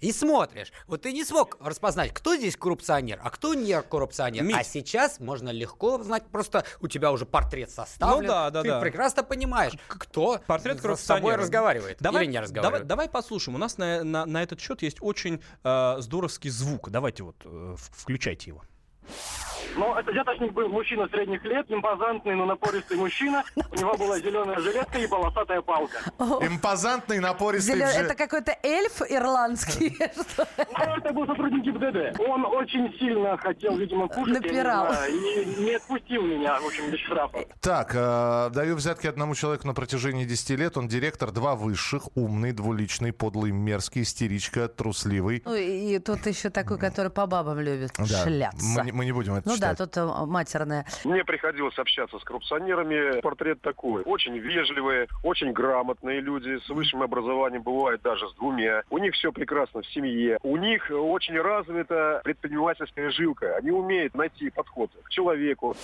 и 0.00 0.12
смотришь. 0.12 0.72
Вот 0.86 1.02
ты 1.02 1.12
не 1.12 1.24
смог 1.24 1.56
распознать, 1.60 2.12
кто 2.12 2.36
здесь 2.36 2.56
коррупционер, 2.56 3.20
а 3.22 3.30
кто 3.30 3.54
не 3.54 3.80
коррупционер. 3.82 4.42
Мить. 4.44 4.56
А 4.58 4.64
сейчас 4.64 5.20
можно 5.20 5.50
легко 5.50 6.02
знать, 6.02 6.24
просто 6.30 6.64
у 6.80 6.88
тебя 6.88 7.12
уже 7.12 7.26
портрет 7.26 7.70
составлен. 7.70 8.22
Ну 8.22 8.28
да, 8.28 8.50
да, 8.50 8.62
ты 8.62 8.68
да. 8.68 8.80
прекрасно 8.80 9.22
понимаешь, 9.22 9.72
кто 9.88 10.40
Портрет 10.46 10.80
с 10.82 11.00
собой 11.00 11.36
разговаривает 11.36 11.98
Давай, 12.00 12.24
или 12.24 12.30
не 12.30 12.34
давай, 12.34 12.44
разговаривает. 12.44 12.86
давай 12.86 13.08
послушаем. 13.08 13.56
У 13.56 13.58
нас 13.58 13.78
на, 13.78 14.04
на, 14.04 14.26
на 14.26 14.42
этот 14.42 14.60
счет 14.60 14.82
есть 14.82 14.98
очень 15.00 15.42
э, 15.64 15.96
здоровский 15.98 16.50
звук. 16.50 16.90
Давайте 16.90 17.22
вот 17.22 17.36
э, 17.44 17.76
включайте 17.78 18.50
его. 18.50 18.62
Ну, 19.78 19.94
это 19.94 20.10
взяточник 20.10 20.52
был 20.52 20.68
мужчина 20.68 21.08
средних 21.08 21.44
лет, 21.44 21.66
импозантный, 21.70 22.34
но 22.34 22.46
напористый 22.46 22.96
мужчина. 22.96 23.44
У 23.70 23.76
него 23.76 23.96
была 23.96 24.18
зеленая 24.18 24.58
жилетка 24.58 24.98
и 24.98 25.06
полосатая 25.06 25.62
палка. 25.62 25.98
Импозантный, 26.40 27.20
напористый. 27.20 27.76
Зелё- 27.76 27.86
Это 27.86 28.14
какой-то 28.14 28.56
эльф 28.62 29.00
ирландский. 29.08 29.96
Ну, 30.78 30.94
это 30.96 31.12
был 31.12 31.26
сотрудник 31.26 31.64
ГИБДД. 31.64 32.20
Он 32.28 32.44
очень 32.44 32.92
сильно 32.98 33.36
хотел, 33.36 33.76
видимо, 33.76 34.08
кушать, 34.08 34.34
Напирал. 34.42 34.86
и 35.08 35.62
не 35.62 35.74
отпустил 35.74 36.22
меня, 36.22 36.60
в 36.60 36.66
общем, 36.66 36.90
без 36.90 37.00
штрафа. 37.00 37.38
Так, 37.60 37.92
э, 37.94 38.50
даю 38.54 38.76
взятки 38.76 39.06
одному 39.06 39.34
человеку 39.34 39.66
на 39.66 39.74
протяжении 39.74 40.24
10 40.24 40.50
лет. 40.56 40.76
Он 40.76 40.86
директор, 40.88 41.30
два 41.32 41.54
высших, 41.56 42.08
умный, 42.16 42.52
двуличный, 42.52 43.12
подлый, 43.12 43.50
мерзкий, 43.50 44.02
истеричка, 44.02 44.68
трусливый. 44.68 45.42
Ну 45.44 45.54
и 45.54 45.98
тут 45.98 46.26
еще 46.26 46.50
такой, 46.50 46.78
который 46.78 47.10
по 47.10 47.26
бабам 47.26 47.58
любит 47.60 47.92
Да, 47.98 48.04
шляться. 48.24 48.64
Мы, 48.78 48.84
не- 48.84 48.92
мы 48.92 49.04
не 49.04 49.12
будем 49.12 49.34
это 49.34 49.48
Ну 49.48 49.56
да, 49.74 49.86
тут 49.86 49.96
э, 49.96 50.26
матерная. 50.26 50.86
Мне 51.04 51.24
приходилось 51.24 51.78
общаться 51.78 52.18
с 52.18 52.24
коррупционерами. 52.24 53.20
Портрет 53.20 53.60
такой. 53.60 54.02
Очень 54.02 54.38
вежливые, 54.38 55.08
очень 55.22 55.52
грамотные 55.52 56.20
люди 56.20 56.58
с 56.64 56.68
высшим 56.68 57.02
образованием, 57.02 57.62
бывает 57.62 58.02
даже 58.02 58.28
с 58.28 58.34
двумя. 58.34 58.82
У 58.90 58.98
них 58.98 59.14
все 59.14 59.32
прекрасно 59.32 59.82
в 59.82 59.86
семье. 59.88 60.38
У 60.42 60.56
них 60.56 60.90
очень 60.90 61.38
развита 61.38 62.20
предпринимательская 62.24 63.10
жилка. 63.10 63.56
Они 63.56 63.70
умеют 63.70 64.14
найти 64.14 64.50
подход 64.50 64.90
к 65.04 65.10
человеку. 65.10 65.76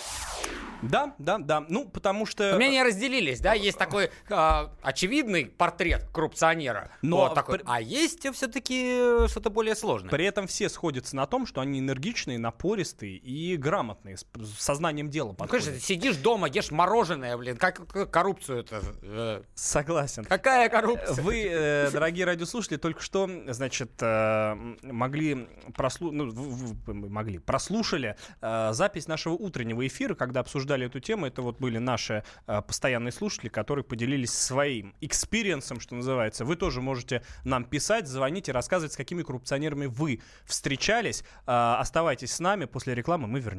Да, 0.82 1.14
да, 1.18 1.38
да. 1.38 1.64
Ну, 1.68 1.86
потому 1.88 2.26
что... 2.26 2.54
Мнения 2.56 2.82
разделились, 2.82 3.40
да? 3.40 3.54
Есть 3.54 3.78
такой 3.78 4.10
а, 4.30 4.70
очевидный 4.82 5.46
портрет 5.46 6.06
коррупционера. 6.12 6.90
Но 7.00 7.16
Вот 7.18 7.34
такой. 7.34 7.58
при- 7.58 7.64
А 7.66 7.80
есть 7.80 8.28
все-таки 8.34 9.26
что-то 9.28 9.48
более 9.50 9.74
сложное. 9.76 10.10
При 10.10 10.26
этом 10.26 10.46
все 10.46 10.68
сходятся 10.68 11.16
на 11.16 11.26
том, 11.26 11.46
что 11.46 11.60
они 11.62 11.78
энергичные, 11.78 12.38
напористые 12.38 13.16
и 13.16 13.56
грамотные, 13.56 13.73
с 13.82 14.24
со 14.44 14.62
знанием 14.62 15.10
дела 15.10 15.28
Ну, 15.28 15.34
подходят. 15.34 15.64
конечно, 15.66 15.80
ты 15.80 15.84
сидишь 15.86 16.16
дома, 16.16 16.48
ешь 16.48 16.70
мороженое, 16.70 17.36
блин, 17.36 17.56
как, 17.56 17.86
как 17.88 18.10
коррупцию 18.10 18.60
это? 18.60 18.80
э, 19.02 19.42
Согласен. 19.54 20.24
какая 20.24 20.68
коррупция? 20.68 21.22
Вы, 21.22 21.46
э, 21.48 21.90
дорогие 21.90 22.24
радиослушатели, 22.26 22.76
только 22.76 23.00
что, 23.00 23.28
значит, 23.48 23.90
э, 24.00 24.54
могли 24.82 25.48
прослу... 25.74 26.10
ну, 26.12 26.30
в- 26.30 26.74
в- 26.90 27.08
могли 27.08 27.38
прослушали 27.38 28.16
э, 28.40 28.70
запись 28.72 29.08
нашего 29.08 29.34
утреннего 29.34 29.86
эфира, 29.86 30.14
когда 30.14 30.40
обсуждали 30.40 30.86
эту 30.86 31.00
тему. 31.00 31.26
Это 31.26 31.42
вот 31.42 31.58
были 31.58 31.78
наши 31.78 32.22
э, 32.46 32.62
постоянные 32.62 33.12
слушатели, 33.12 33.48
которые 33.48 33.84
поделились 33.84 34.32
своим 34.32 34.94
experience 35.00 35.62
ом, 35.62 35.80
что 35.80 35.94
называется. 35.94 36.44
Вы 36.44 36.56
тоже 36.56 36.80
можете 36.80 37.22
нам 37.44 37.64
писать, 37.64 38.06
звонить 38.06 38.48
и 38.48 38.52
рассказывать, 38.52 38.92
с 38.92 38.96
какими 38.96 39.22
коррупционерами 39.22 39.86
вы 39.86 40.20
встречались. 40.44 41.24
Э, 41.46 41.76
оставайтесь 41.78 42.32
с 42.32 42.40
нами. 42.40 42.66
После 42.66 42.94
рекламы 42.94 43.26
мы 43.26 43.40
вернемся. 43.40 43.53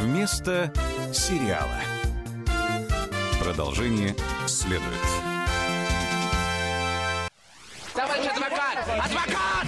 Вместо 0.00 0.72
сериала. 1.12 1.80
Продолжение 3.40 4.14
следует. 4.46 4.82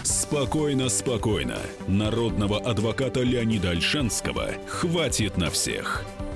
Спокойно, 0.05 0.89
спокойно. 0.89 1.59
Народного 1.87 2.59
адвоката 2.61 3.21
Леонида 3.21 3.71
Альшанского 3.71 4.51
хватит 4.67 5.37
на 5.39 5.51
всех. 5.51 6.05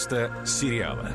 Вместо 0.00 0.32
сериала. 0.46 1.10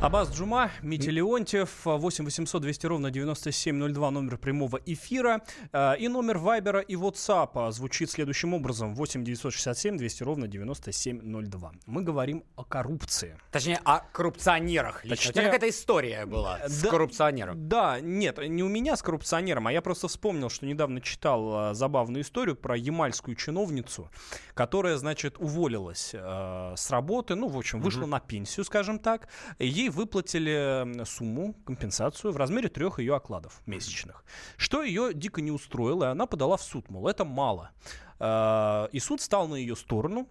Абаз 0.00 0.30
Джума, 0.32 0.70
Митя 0.80 1.10
Леонтьев, 1.10 1.68
8 1.84 2.24
800 2.24 2.62
200 2.62 2.86
ровно 2.86 3.10
9702, 3.10 4.10
номер 4.10 4.38
прямого 4.38 4.80
эфира. 4.86 5.42
Э, 5.74 5.98
И 5.98 6.08
номер 6.08 6.38
Вайбера 6.38 6.80
и 6.80 6.94
WhatsApp 6.94 7.70
звучит 7.72 8.10
следующим 8.10 8.54
образом. 8.54 8.94
8 8.94 9.22
967 9.24 9.98
200 9.98 10.22
ровно 10.22 10.48
9702. 10.48 11.72
Мы 11.84 12.02
говорим 12.02 12.44
о 12.56 12.64
коррупции. 12.64 13.36
Точнее, 13.52 13.78
о 13.84 13.98
коррупционерах. 14.00 15.04
Лично. 15.04 15.12
У 15.12 15.16
тебя 15.18 15.32
Точнее- 15.34 15.44
какая-то 15.44 15.68
история 15.68 16.24
была 16.24 16.58
с 16.66 16.80
Да. 16.82 16.88
коррупционером. 16.88 17.68
Да, 17.68 18.00
нет, 18.00 18.38
не 18.38 18.62
у 18.62 18.68
меня 18.68 18.96
с 18.96 19.02
коррупционером, 19.02 19.66
а 19.66 19.72
я 19.72 19.82
просто 19.82 20.08
вспомнил, 20.08 20.48
что 20.48 20.64
недавно 20.64 21.02
читал 21.02 21.72
э, 21.72 21.74
забавную 21.74 22.22
историю 22.22 22.56
про 22.56 22.74
ямальскую 22.74 23.36
чиновницу, 23.36 24.10
которая, 24.54 24.96
значит, 24.96 25.36
уволилась 25.38 26.12
э, 26.14 26.72
с 26.74 26.90
работы, 26.90 27.34
ну, 27.34 27.48
в 27.48 27.58
общем, 27.58 27.82
вышла 27.90 28.06
на 28.06 28.20
пенсию, 28.20 28.64
скажем 28.64 28.98
так. 28.98 29.28
Ей 29.58 29.88
выплатили 29.88 31.04
сумму, 31.04 31.54
компенсацию 31.64 32.32
в 32.32 32.36
размере 32.36 32.68
трех 32.68 32.98
ее 32.98 33.16
окладов 33.16 33.60
месячных. 33.66 34.24
Что 34.56 34.82
ее 34.82 35.12
дико 35.14 35.40
не 35.40 35.50
устроило, 35.50 36.04
и 36.04 36.08
она 36.08 36.26
подала 36.26 36.56
в 36.56 36.62
суд, 36.62 36.88
мол, 36.90 37.08
это 37.08 37.24
мало. 37.24 37.70
Э, 38.18 38.88
и 38.92 39.00
суд 39.00 39.20
стал 39.20 39.48
на 39.48 39.56
ее 39.56 39.76
сторону. 39.76 40.28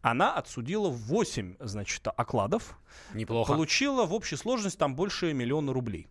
Она 0.00 0.32
отсудила 0.34 0.88
8, 0.88 1.56
значит, 1.60 2.06
окладов. 2.06 2.78
Неплохо. 3.14 3.52
Получила 3.52 4.06
в 4.06 4.14
общей 4.14 4.36
сложности 4.36 4.78
там 4.78 4.94
больше 4.94 5.32
миллиона 5.32 5.72
рублей. 5.72 6.08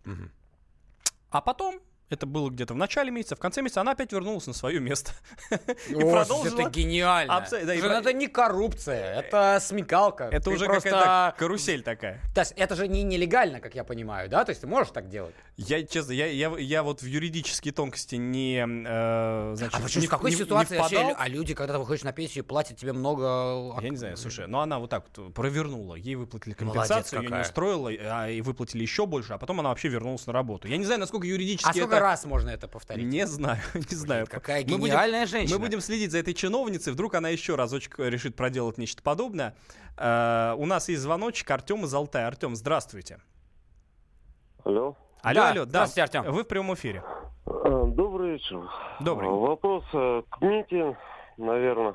А 1.30 1.40
потом, 1.40 1.80
это 2.10 2.26
было 2.26 2.50
где-то 2.50 2.74
в 2.74 2.76
начале 2.76 3.10
месяца, 3.10 3.36
в 3.36 3.38
конце 3.38 3.62
месяца 3.62 3.80
она 3.80 3.92
опять 3.92 4.12
вернулась 4.12 4.46
на 4.46 4.52
свое 4.52 4.80
место. 4.80 5.12
И 5.88 5.94
О, 5.94 6.10
продолжила. 6.10 6.60
Это 6.60 6.70
гениально. 6.70 7.46
Да, 7.50 7.74
и 7.74 7.80
ну 7.80 7.88
это 7.88 8.12
не 8.12 8.28
коррупция, 8.28 9.20
это 9.20 9.58
смекалка. 9.60 10.24
Это 10.24 10.44
Ты 10.44 10.50
уже 10.50 10.66
просто... 10.66 10.90
какая-то 10.90 11.36
карусель 11.38 11.82
такая. 11.82 12.20
То 12.34 12.40
есть 12.40 12.52
это 12.56 12.76
же 12.76 12.88
не 12.88 13.02
нелегально, 13.02 13.60
как 13.60 13.74
я 13.74 13.84
понимаю, 13.84 14.28
да? 14.28 14.44
То 14.44 14.50
есть 14.50 14.60
ты 14.60 14.66
можешь 14.66 14.92
так 14.92 15.08
делать? 15.08 15.34
Я, 15.56 15.82
честно, 15.84 16.12
я, 16.12 16.26
я, 16.26 16.56
я 16.58 16.82
вот 16.82 17.02
в 17.02 17.06
юридические 17.06 17.72
тонкости 17.72 18.14
не, 18.14 18.58
э, 18.58 19.54
значит, 19.56 19.74
А 19.74 19.80
почему 19.82 20.02
не, 20.02 20.06
в 20.06 20.10
какой 20.10 20.30
не- 20.30 20.36
не 20.36 20.42
ситуации 20.42 20.78
вообще? 20.78 21.14
А 21.16 21.28
люди, 21.28 21.54
когда 21.54 21.74
ты 21.74 21.78
выходишь 21.80 22.04
на 22.04 22.12
пенсию, 22.12 22.44
платят 22.44 22.76
тебе 22.78 22.92
много... 22.92 23.76
Я 23.82 23.88
не 23.88 23.96
знаю, 23.96 24.16
слушай, 24.16 24.46
но 24.46 24.60
она 24.60 24.78
вот 24.78 24.90
так 24.90 25.04
вот 25.16 25.34
провернула. 25.34 25.94
Ей 25.96 26.14
выплатили 26.14 26.54
компенсацию, 26.54 27.20
ее 27.20 27.22
не 27.22 27.28
какая. 27.28 27.44
устроило, 27.44 27.90
а 27.90 28.28
и 28.28 28.40
выплатили 28.40 28.82
еще 28.82 29.06
больше, 29.06 29.32
а 29.32 29.38
потом 29.38 29.60
она 29.60 29.70
вообще 29.70 29.88
вернулась 29.88 30.26
на 30.26 30.32
работу. 30.32 30.68
Я 30.68 30.76
не 30.76 30.84
знаю, 30.84 31.00
насколько 31.00 31.26
юридически 31.26 31.68
А 31.68 31.72
сколько 31.98 32.10
раз 32.10 32.24
можно 32.24 32.50
это 32.50 32.68
повторить? 32.68 33.06
Не 33.06 33.26
знаю, 33.26 33.60
не 33.74 33.96
знаю. 33.96 34.26
какая 34.28 34.62
гениальная 34.62 35.26
женщина. 35.26 35.58
Мы 35.58 35.64
будем 35.64 35.80
следить 35.80 36.10
за 36.12 36.18
этой 36.18 36.34
чиновницей, 36.34 36.92
вдруг 36.92 37.14
она 37.14 37.28
еще 37.28 37.54
разочек 37.54 37.98
решит 37.98 38.36
проделать 38.36 38.78
нечто 38.78 39.02
подобное. 39.02 39.54
Э, 39.96 40.54
у 40.56 40.66
нас 40.66 40.88
есть 40.88 41.02
звоночек 41.02 41.50
Артем 41.50 41.84
из 41.84 41.94
Алтая. 41.94 42.26
Артем, 42.26 42.56
здравствуйте. 42.56 43.20
Алло. 44.64 44.96
Алло, 45.22 45.34
Да, 45.34 45.50
алло, 45.50 45.64
да. 45.64 45.70
здравствуйте, 45.86 46.02
Артем. 46.02 46.32
Вы 46.32 46.44
в 46.44 46.48
прямом 46.48 46.74
эфире. 46.74 47.02
Э, 47.46 47.82
Добрый 47.88 48.32
вечер. 48.32 48.60
Добрый. 49.00 49.28
Э, 49.28 49.32
Вопрос 49.32 49.84
э, 49.92 50.22
к 50.30 50.40
Мите, 50.42 50.96
наверное. 51.36 51.94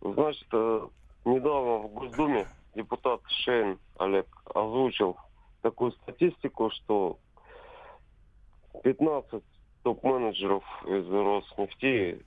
Значит, 0.00 0.48
э, 0.52 0.86
недавно 1.24 1.78
в 1.78 1.88
Госдуме 1.94 2.46
депутат 2.74 3.20
Шейн 3.44 3.78
Олег 3.98 4.26
озвучил 4.54 5.16
такую 5.62 5.92
статистику, 5.92 6.70
что 6.70 7.18
15 8.82 9.42
топ-менеджеров 9.82 10.64
из 10.86 11.08
Роснефти 11.08 12.24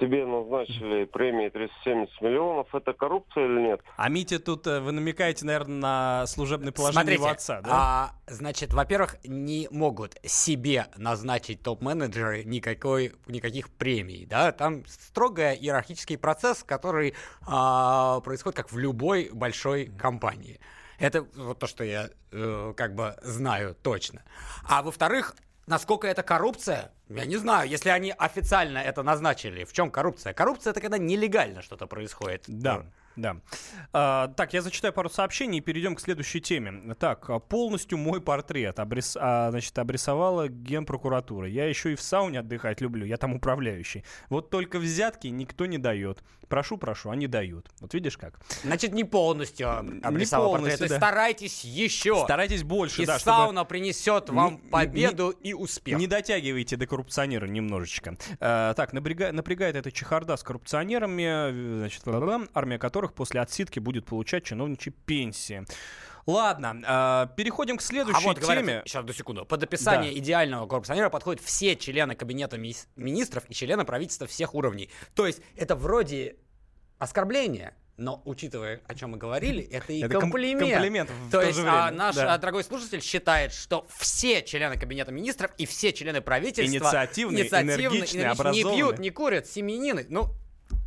себе 0.00 0.26
назначили 0.26 1.04
премии 1.04 1.48
370 1.48 2.20
миллионов. 2.20 2.74
Это 2.74 2.92
коррупция 2.92 3.44
или 3.46 3.60
нет? 3.60 3.80
А 3.96 4.08
Митя 4.08 4.38
тут, 4.38 4.66
э, 4.66 4.80
вы 4.80 4.92
намекаете, 4.92 5.46
наверное, 5.46 5.76
на 5.76 6.26
служебное 6.26 6.72
положение 6.72 7.14
его 7.14 7.26
отца, 7.26 7.60
да? 7.60 7.70
а, 7.72 8.10
значит, 8.26 8.72
во-первых, 8.72 9.16
не 9.24 9.68
могут 9.70 10.16
себе 10.24 10.86
назначить 10.96 11.62
топ-менеджеры 11.62 12.44
никакой, 12.44 13.12
никаких 13.26 13.70
премий, 13.70 14.26
да, 14.26 14.52
там 14.52 14.84
строго 14.86 15.52
иерархический 15.52 16.18
процесс, 16.18 16.64
который 16.64 17.14
а, 17.46 18.20
происходит 18.20 18.56
как 18.56 18.72
в 18.72 18.78
любой 18.78 19.30
большой 19.32 19.86
компании. 19.86 20.58
Это 20.98 21.22
вот 21.36 21.58
то, 21.58 21.66
что 21.66 21.82
я 21.84 22.08
э, 22.30 22.72
как 22.76 22.94
бы 22.94 23.16
знаю 23.22 23.74
точно. 23.82 24.22
А 24.68 24.82
во-вторых, 24.82 25.34
насколько 25.66 26.06
это 26.06 26.22
коррупция, 26.22 26.92
я 27.08 27.24
не 27.24 27.36
знаю. 27.36 27.68
Если 27.68 27.88
они 27.90 28.14
официально 28.16 28.78
это 28.78 29.02
назначили, 29.02 29.64
в 29.64 29.72
чем 29.72 29.90
коррупция? 29.90 30.32
Коррупция 30.32 30.70
это 30.72 30.80
когда 30.80 30.98
нелегально 30.98 31.62
что-то 31.62 31.86
происходит. 31.86 32.44
Да, 32.46 32.84
да. 33.16 33.36
А, 33.92 34.28
так, 34.28 34.52
я 34.54 34.62
зачитаю 34.62 34.92
пару 34.92 35.08
сообщений 35.08 35.58
и 35.58 35.60
перейдем 35.60 35.94
к 35.94 36.00
следующей 36.00 36.40
теме. 36.40 36.94
Так, 36.94 37.28
а, 37.30 37.38
полностью 37.38 37.98
мой 37.98 38.20
портрет 38.20 38.78
обрис, 38.78 39.16
а, 39.20 39.50
значит, 39.50 39.78
обрисовала 39.78 40.48
генпрокуратура. 40.48 41.48
Я 41.48 41.66
еще 41.66 41.92
и 41.92 41.96
в 41.96 42.02
сауне 42.02 42.40
отдыхать 42.40 42.80
люблю, 42.80 43.06
я 43.06 43.16
там 43.16 43.34
управляющий. 43.34 44.04
Вот 44.28 44.50
только 44.50 44.78
взятки 44.78 45.28
никто 45.28 45.66
не 45.66 45.78
дает. 45.78 46.22
Прошу, 46.48 46.76
прошу, 46.76 47.10
они 47.10 47.26
дают. 47.26 47.68
Вот 47.80 47.94
видишь 47.94 48.18
как? 48.18 48.38
Значит, 48.62 48.92
не 48.92 49.04
полностью 49.04 49.70
обрисовал 50.02 50.52
полностью, 50.52 50.80
портрет. 50.80 51.00
Да. 51.00 51.06
старайтесь 51.06 51.64
еще. 51.64 52.22
Старайтесь 52.24 52.62
больше, 52.62 53.02
и 53.02 53.06
да, 53.06 53.18
чтобы... 53.18 53.36
сауна 53.36 53.64
принесет 53.64 54.28
вам 54.30 54.60
Не- 54.62 54.70
победу 54.70 55.30
и 55.30 55.54
успех. 55.54 55.98
Не 55.98 56.06
дотягивайте 56.06 56.76
до 56.76 56.86
коррупционера 56.86 57.46
немножечко. 57.46 58.16
Э, 58.40 58.74
так, 58.76 58.92
напряга- 58.92 59.32
напрягает 59.32 59.76
эта 59.76 59.90
чехарда 59.90 60.36
с 60.36 60.42
коррупционерами, 60.42 61.50
э, 61.50 61.78
значит, 61.78 62.02
армия 62.54 62.78
которых 63.04 63.14
после 63.14 63.40
отсидки 63.40 63.78
будет 63.78 64.06
получать 64.06 64.44
чиновничьи 64.44 64.92
пенсии. 65.04 65.64
Ладно, 66.26 67.26
э, 67.30 67.36
переходим 67.36 67.76
к 67.76 67.80
А 67.80 67.84
следующей 67.84 68.24
вот 68.24 68.38
говорят, 68.38 68.64
теме. 68.64 68.82
сейчас, 68.86 69.00
одну 69.00 69.12
секунду. 69.12 69.44
Под 69.44 69.62
описание 69.62 70.10
Да. 70.10 70.18
идеального 70.18 70.66
коррупционера 70.66 71.10
подходят 71.10 71.42
все 71.42 71.76
члены 71.76 72.14
кабинета 72.14 72.56
мис- 72.56 72.88
министров 72.96 73.44
и 73.50 73.54
члены 73.54 73.84
правительства 73.84 74.26
всех 74.26 74.54
уровней. 74.54 74.88
То 75.14 75.26
есть 75.26 75.42
это 75.54 75.76
вроде 75.76 76.36
оскорбление, 76.98 77.74
но 77.98 78.22
учитывая, 78.24 78.80
о 78.86 78.94
чем 78.94 79.10
мы 79.10 79.18
говорили, 79.18 79.62
это 79.70 79.92
и 79.92 80.00
Это 80.00 80.14
ком- 80.14 80.20
комплимент. 80.22 80.72
комплимент 80.72 81.10
в 81.10 81.30
То 81.30 81.40
то 81.42 81.46
есть 81.46 81.58
а, 81.58 81.62
время, 81.88 81.90
наш 81.98 82.14
да. 82.16 82.32
а, 82.32 82.38
дорогой 82.38 82.64
слушатель 82.64 83.02
считает, 83.02 83.52
что 83.52 83.86
все 83.98 84.42
члены 84.42 84.78
кабинета 84.78 85.12
министров 85.12 85.50
и 85.58 85.66
все 85.66 85.92
члены 85.92 86.22
правительства 86.22 86.74
Инициативные, 86.74 87.46
энергичные, 87.46 88.24
энергичные, 88.24 88.52
не 88.54 88.62
пьют, 88.76 88.98
не 88.98 89.10
курят, 89.10 89.46
семьянины. 89.46 90.06
Ну, 90.08 90.30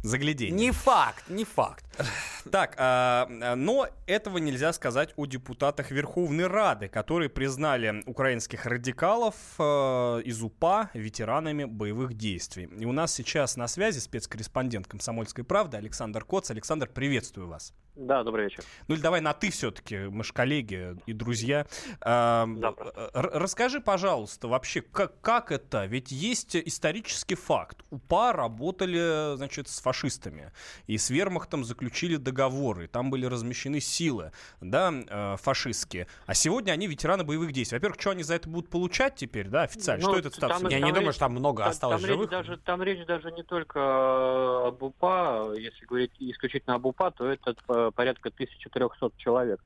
Загляденье. 0.08 0.56
не 0.56 0.72
факт, 0.72 1.24
не 1.30 1.46
факт. 1.46 1.86
Так, 2.50 2.76
а, 2.78 3.28
а, 3.30 3.56
но 3.56 3.90
этого 4.06 4.38
нельзя 4.38 4.72
сказать 4.72 5.14
о 5.18 5.26
депутатах 5.26 5.92
Верховной 5.92 6.48
Рады, 6.48 6.88
которые 6.88 7.28
признали 7.30 8.04
украинских 8.06 8.66
радикалов 8.66 9.36
э, 9.60 10.22
из 10.24 10.42
УПА 10.42 10.90
ветеранами 10.94 11.66
боевых 11.66 12.14
действий. 12.14 12.70
И 12.80 12.86
у 12.86 12.94
нас 12.94 13.14
сейчас 13.14 13.58
на 13.58 13.68
связи 13.68 14.00
спецкорреспондент 14.00 14.88
«Комсомольской 14.88 15.44
правды» 15.44 15.76
Александр 15.76 16.24
Коц. 16.24 16.50
Александр, 16.50 16.88
приветствую 16.88 17.50
вас. 17.50 17.74
Да, 17.98 18.24
добрый 18.24 18.46
вечер. 18.46 18.63
Ну 18.88 18.94
или 18.96 19.01
давай 19.01 19.22
на 19.22 19.34
«ты» 19.34 19.50
все-таки, 19.50 19.98
мы 19.98 20.24
же 20.24 20.32
коллеги 20.32 20.96
и 21.08 21.13
друзья. 21.13 21.66
А, 22.01 22.46
Да, 22.48 22.74
р- 23.13 23.32
расскажи, 23.34 23.82
пожалуйста, 23.82 24.48
вообще, 24.48 24.82
как, 24.82 25.20
как 25.22 25.51
это? 25.51 25.86
Ведь 25.86 26.12
есть 26.12 26.56
исторический 26.56 27.34
факт. 27.36 27.84
УПА 27.89 28.34
работали, 28.34 29.36
значит, 29.36 29.68
с 29.68 29.82
фашистами. 29.82 30.51
И 30.86 30.98
с 31.00 31.10
вермахтом 31.10 31.63
заключили 31.63 32.18
договоры. 32.18 32.88
Там 32.88 33.10
были 33.10 33.25
размещены 33.25 33.80
силы, 33.80 34.32
да, 34.62 34.94
э, 34.94 35.36
фашистские. 35.38 36.06
А 36.27 36.36
сегодня 36.36 36.74
они 36.74 36.86
ветераны 36.88 37.24
боевых 37.24 37.51
действий. 37.51 37.77
Во-первых, 37.77 38.00
что 38.00 38.12
они 38.12 38.22
за 38.22 38.36
это 38.36 38.48
будут 38.48 38.70
получать 38.70 39.16
теперь, 39.16 39.48
да, 39.48 39.63
официально? 39.63 40.04
Ну, 40.06 40.12
что 40.12 40.20
этот 40.20 40.36
статус? 40.36 40.62
там- 40.62 40.70
Я 40.72 40.80
не 40.82 40.92
думаю, 40.92 41.13
что 41.13 41.22
там 41.22 41.32
много 41.32 41.63
Там- 41.63 41.72
осталось 41.72 42.01
там 42.01 42.08
живых. 42.12 42.30
Речь 42.32 42.39
даже, 42.39 42.58
там 42.58 42.84
речь 42.84 43.06
даже 43.08 43.32
не 43.32 43.42
только 43.42 43.80
э, 43.80 44.68
об 44.68 44.84
УПА. 44.84 45.54
Если 45.58 45.84
говорить 45.86 46.12
исключительно 46.20 46.75
об 46.75 46.86
УПА, 46.86 47.10
то 47.10 47.25
это 47.27 47.56
э, 47.70 47.87
порядка 47.91 48.29
1300 48.29 49.12
человек. 49.17 49.60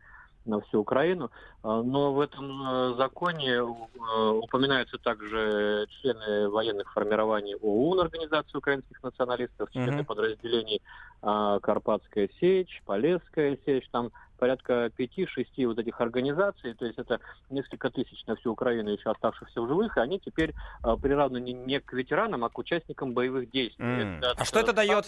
на 0.44 0.60
всю 0.62 0.80
Украину. 0.80 1.30
А, 1.62 1.84
Но 1.84 2.14
в 2.14 2.20
этом 2.20 2.64
э, 2.68 2.96
законе 2.98 3.58
э, 3.58 3.62
упоминаются 3.62 4.98
также 4.98 5.86
члены 6.02 6.50
военных 6.50 6.92
формирований 6.94 7.54
ОУН, 7.62 8.00
Организации 8.00 8.58
украинских 8.58 9.04
националистов, 9.04 9.70
члены 9.72 9.98
Мгм. 9.98 10.06
подразделений 10.06 10.82
Карпатская 11.22 12.28
сечь, 12.40 12.82
Полесская 12.86 13.56
сечь, 13.66 13.88
там 13.92 14.12
порядка 14.40 14.90
пяти-шести 14.96 15.68
вот 15.68 15.78
этих 15.78 16.02
организаций, 16.02 16.74
то 16.74 16.86
есть 16.86 16.98
это 16.98 17.20
несколько 17.52 17.92
тысяч 17.92 18.26
на 18.26 18.36
всю 18.36 18.52
Украину 18.54 18.90
еще 18.90 19.12
оставшихся 19.12 19.62
в 19.62 19.68
живых, 19.68 19.96
и 19.96 20.00
они 20.00 20.20
теперь 20.20 20.56
приравнены 20.82 21.52
не 21.54 21.80
к 21.80 21.94
ветеранам, 21.94 22.44
а 22.44 22.50
к 22.50 22.58
участникам 22.58 23.14
боевых 23.14 23.52
действий. 23.52 24.18
Этот, 24.18 24.42
А 24.42 24.46
что 24.46 24.60
это 24.60 24.72
э, 24.72 24.74
дает? 24.74 25.06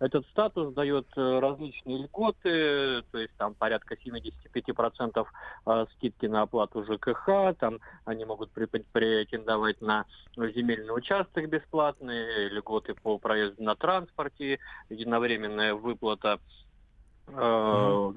Этот 0.00 0.26
статус 0.28 0.72
дает 0.72 1.06
э, 1.16 1.38
различные 1.40 1.98
льготы, 1.98 3.02
то 3.12 3.18
есть 3.18 3.34
там 3.36 3.54
порядка 3.54 3.94
75% 3.94 5.26
э, 5.66 5.86
скидки 5.92 6.24
на 6.24 6.42
оплату 6.42 6.82
ЖКХ, 6.84 7.54
там 7.58 7.80
они 8.06 8.24
могут 8.24 8.50
претендовать 8.50 9.82
на 9.82 10.06
земельный 10.36 10.96
участок 10.96 11.50
бесплатные, 11.50 12.48
льготы 12.48 12.94
по 12.94 13.18
проезду 13.18 13.62
на 13.62 13.76
транспорте, 13.76 14.58
единовременная 14.88 15.74
выплата 15.74 16.40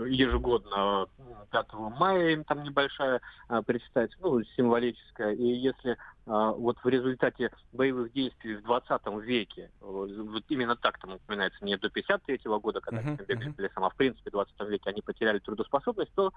ежегодно 0.05 1.07
м, 1.19 1.47
5 1.51 1.73
мая 1.73 2.29
им 2.29 2.43
там 2.43 2.63
небольшая 2.63 3.21
а, 3.47 3.61
причитается, 3.61 4.17
ну, 4.21 4.43
символическая. 4.55 5.33
И 5.33 5.43
если 5.45 5.97
вот 6.25 6.77
в 6.81 6.87
результате 6.87 7.51
боевых 7.73 8.13
действий 8.13 8.55
в 8.55 8.63
20 8.63 9.01
веке, 9.23 9.69
вот 9.81 10.43
именно 10.47 10.77
так 10.77 10.97
там 10.99 11.15
упоминается, 11.15 11.65
не 11.65 11.75
до 11.75 11.89
53 11.89 12.39
года, 12.61 12.79
когда 12.79 13.01
они 13.01 13.17
там 13.17 13.25
бегали 13.25 13.53
лесам, 13.57 13.83
а 13.83 13.89
в 13.89 13.95
принципе 13.95 14.29
в 14.29 14.33
20 14.33 14.53
веке 14.69 14.89
они 14.89 15.01
потеряли 15.01 15.39
трудоспособность, 15.39 16.13
то 16.15 16.31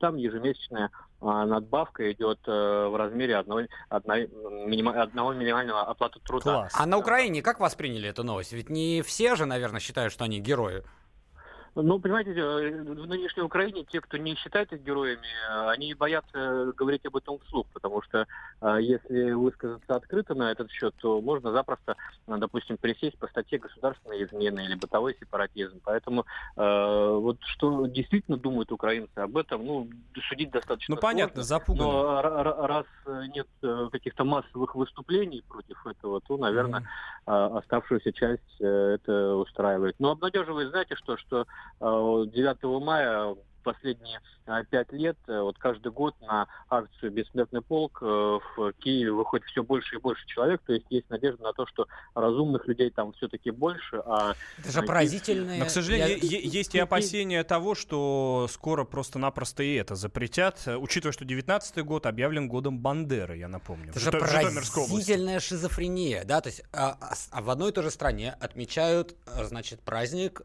там 0.00 0.16
ежемесячная 0.16 0.90
надбавка 1.20 2.10
идет 2.10 2.40
э, 2.48 2.86
в 2.88 2.96
размере 2.96 3.36
одного, 3.36 3.60
одной, 3.88 4.26
минима- 4.66 5.00
одного 5.00 5.32
минимального 5.32 5.82
оплаты 5.82 6.18
труда. 6.20 6.42
Класс. 6.42 6.72
А 6.76 6.86
на 6.86 6.98
Украине 6.98 7.40
как 7.40 7.60
восприняли 7.60 8.08
эту 8.08 8.24
новость? 8.24 8.52
Ведь 8.52 8.68
не 8.68 9.02
все 9.02 9.36
же, 9.36 9.46
наверное, 9.46 9.78
считают, 9.80 10.12
что 10.12 10.24
они 10.24 10.40
герои. 10.40 10.82
Ну, 11.76 12.00
понимаете, 12.00 12.32
э, 12.32 12.82
в 12.82 13.06
нынешней 13.06 13.42
Украине 13.42 13.84
те, 13.84 14.00
кто 14.00 14.16
не 14.16 14.34
считает 14.34 14.72
их 14.72 14.82
героями, 14.82 15.26
э, 15.48 15.70
они 15.70 15.94
боятся 15.94 16.72
говорить 16.76 17.06
об 17.06 17.16
этом 17.16 17.38
вслух, 17.40 17.66
потому 17.72 18.02
что 18.02 18.26
э, 18.60 18.78
если 18.80 19.30
высказаться 19.32 19.94
открыто 19.94 20.34
на 20.34 20.50
этот 20.50 20.70
счет, 20.70 20.94
то 21.00 21.20
можно 21.20 21.52
запросто, 21.52 21.96
э, 22.26 22.36
допустим, 22.38 22.76
присесть 22.76 23.18
по 23.18 23.28
статье 23.28 23.58
государственной 23.58 24.24
измены 24.24 24.64
или 24.64 24.74
бытовой 24.74 25.16
сепаратизм. 25.20 25.80
Поэтому 25.84 26.26
э, 26.56 27.14
вот 27.20 27.36
что 27.42 27.86
действительно 27.86 28.36
думают 28.36 28.72
украинцы 28.72 29.18
об 29.18 29.36
этом, 29.36 29.64
ну, 29.64 29.88
судить 30.28 30.50
достаточно 30.50 30.96
Ну, 30.96 31.00
понятно, 31.00 31.44
сложно. 31.44 31.48
запуганы. 31.48 31.84
Но 31.84 32.20
ра- 32.20 32.42
ра- 32.42 32.66
раз 32.66 32.86
э, 33.06 33.26
нет 33.34 33.46
э, 33.62 33.88
каких-то 33.92 34.24
массовых 34.24 34.74
выступлений 34.74 35.44
против 35.46 35.86
этого, 35.86 36.20
то, 36.20 36.36
наверное, 36.36 36.82
а, 37.26 37.58
оставшуюся 37.58 38.12
часть 38.12 38.60
э, 38.60 38.64
это 38.66 39.36
устраивает. 39.36 39.94
Но 40.00 40.10
обнадеживает, 40.10 40.70
знаете 40.70 40.96
что, 40.96 41.16
что 41.16 41.42
э, 41.42 41.44
9 41.80 42.82
мая 42.82 43.34
последние 43.62 44.20
э, 44.46 44.64
пять 44.70 44.92
лет, 44.92 45.16
э, 45.28 45.40
вот 45.40 45.58
каждый 45.58 45.92
год 45.92 46.14
на 46.20 46.46
акцию 46.68 47.12
«Бессмертный 47.12 47.62
полк» 47.62 47.98
э, 48.02 48.04
в 48.04 48.72
Киеве 48.78 49.12
выходит 49.12 49.46
все 49.46 49.62
больше 49.62 49.96
и 49.96 49.98
больше 49.98 50.26
человек, 50.26 50.60
то 50.66 50.72
есть 50.72 50.86
есть 50.90 51.08
надежда 51.10 51.42
на 51.44 51.52
то, 51.52 51.66
что 51.66 51.86
разумных 52.14 52.66
людей 52.66 52.90
там 52.90 53.12
все-таки 53.12 53.50
больше, 53.50 54.02
а 54.04 54.34
Это 54.58 54.72
же 54.72 54.82
поразительно. 54.82 55.56
Но, 55.56 55.66
к 55.66 55.70
сожалению, 55.70 56.18
Я- 56.22 56.38
есть 56.40 56.74
и 56.74 56.78
опасения 56.78 57.44
того, 57.44 57.74
что 57.74 58.46
скоро 58.50 58.84
просто-напросто 58.84 59.62
и 59.62 59.74
это 59.74 59.94
запретят, 59.94 60.62
э, 60.66 60.76
учитывая, 60.76 61.12
что 61.12 61.24
19 61.24 61.84
год 61.84 62.06
объявлен 62.06 62.48
годом 62.48 62.78
Бандеры, 62.78 63.36
я 63.36 63.48
напомню. 63.48 63.90
Это 63.90 64.00
же 64.00 64.10
поразительная 64.12 65.40
шизофрения, 65.40 66.24
да, 66.24 66.40
то 66.40 66.48
есть 66.48 66.62
а, 66.72 66.96
а 67.00 67.14
а 67.30 67.42
в 67.42 67.50
одной 67.50 67.70
и 67.70 67.72
той 67.72 67.84
же 67.84 67.90
стране 67.90 68.36
отмечают, 68.40 69.14
значит, 69.44 69.80
праздник 69.80 70.42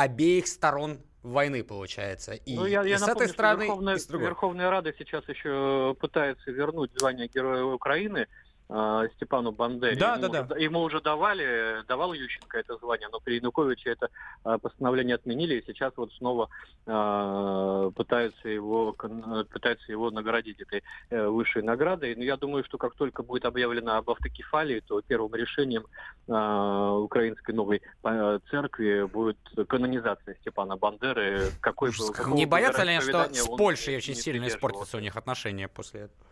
обеих 0.00 0.46
сторон 0.48 0.98
войны, 1.22 1.62
получается. 1.62 2.32
И, 2.32 2.56
Ну, 2.56 2.64
я, 2.64 2.82
и 2.82 2.88
я 2.88 2.98
с 2.98 3.02
напомню, 3.02 3.24
этой 3.24 3.32
стороны, 3.34 3.62
Верховная, 3.64 3.94
и 3.96 3.98
с 3.98 4.06
другой. 4.06 4.28
Верховная 4.28 4.70
Рада 4.70 4.94
сейчас 4.98 5.28
еще 5.28 5.94
пытается 6.00 6.50
вернуть 6.50 6.90
звание 6.98 7.28
Героя 7.28 7.64
Украины 7.64 8.26
э, 8.70 9.08
Степану 9.16 9.52
Бандере. 9.52 9.96
Да, 9.96 10.14
ему, 10.14 10.28
да, 10.28 10.42
уже, 10.42 10.60
ему 10.60 10.80
уже 10.80 11.00
давали, 11.00 11.82
давал 11.88 12.12
Ющенко 12.12 12.58
это 12.58 12.76
звание, 12.76 13.08
но 13.10 13.20
при 13.20 13.36
Януковиче 13.36 13.90
это 13.90 14.08
э, 14.44 14.58
постановление 14.62 15.16
отменили, 15.16 15.56
и 15.56 15.66
сейчас 15.66 15.92
вот 15.96 16.12
снова 16.14 16.48
э, 16.86 17.90
пытаются 17.94 18.48
его 18.48 18.92
пытаются 18.92 19.92
его 19.92 20.10
наградить 20.10 20.60
этой 20.60 20.82
э, 21.10 21.26
высшей 21.26 21.62
наградой. 21.62 22.14
Но 22.14 22.22
я 22.22 22.36
думаю, 22.36 22.64
что 22.64 22.78
как 22.78 22.94
только 22.94 23.22
будет 23.22 23.44
объявлено 23.44 23.96
об 23.96 24.10
автокефалии, 24.10 24.80
то 24.80 25.00
первым 25.02 25.34
решением 25.34 25.86
э, 26.28 26.98
украинской 26.98 27.52
новой 27.52 27.82
э, 28.04 28.38
церкви 28.50 29.04
будет 29.04 29.38
канонизация 29.68 30.36
Степана 30.40 30.76
Бандеры. 30.76 31.50
Какой 31.60 31.90
бы, 31.90 32.12
какого 32.12 32.34
Не 32.34 32.46
боятся 32.46 32.82
ли 32.84 32.90
они, 32.90 33.00
что 33.00 33.32
с 33.32 33.46
Польшей 33.46 33.96
очень 33.96 34.14
сильно 34.14 34.46
испортятся 34.46 34.96
у 34.96 35.00
них 35.00 35.16
отношения 35.16 35.68
после 35.68 36.00
этого? 36.02 36.29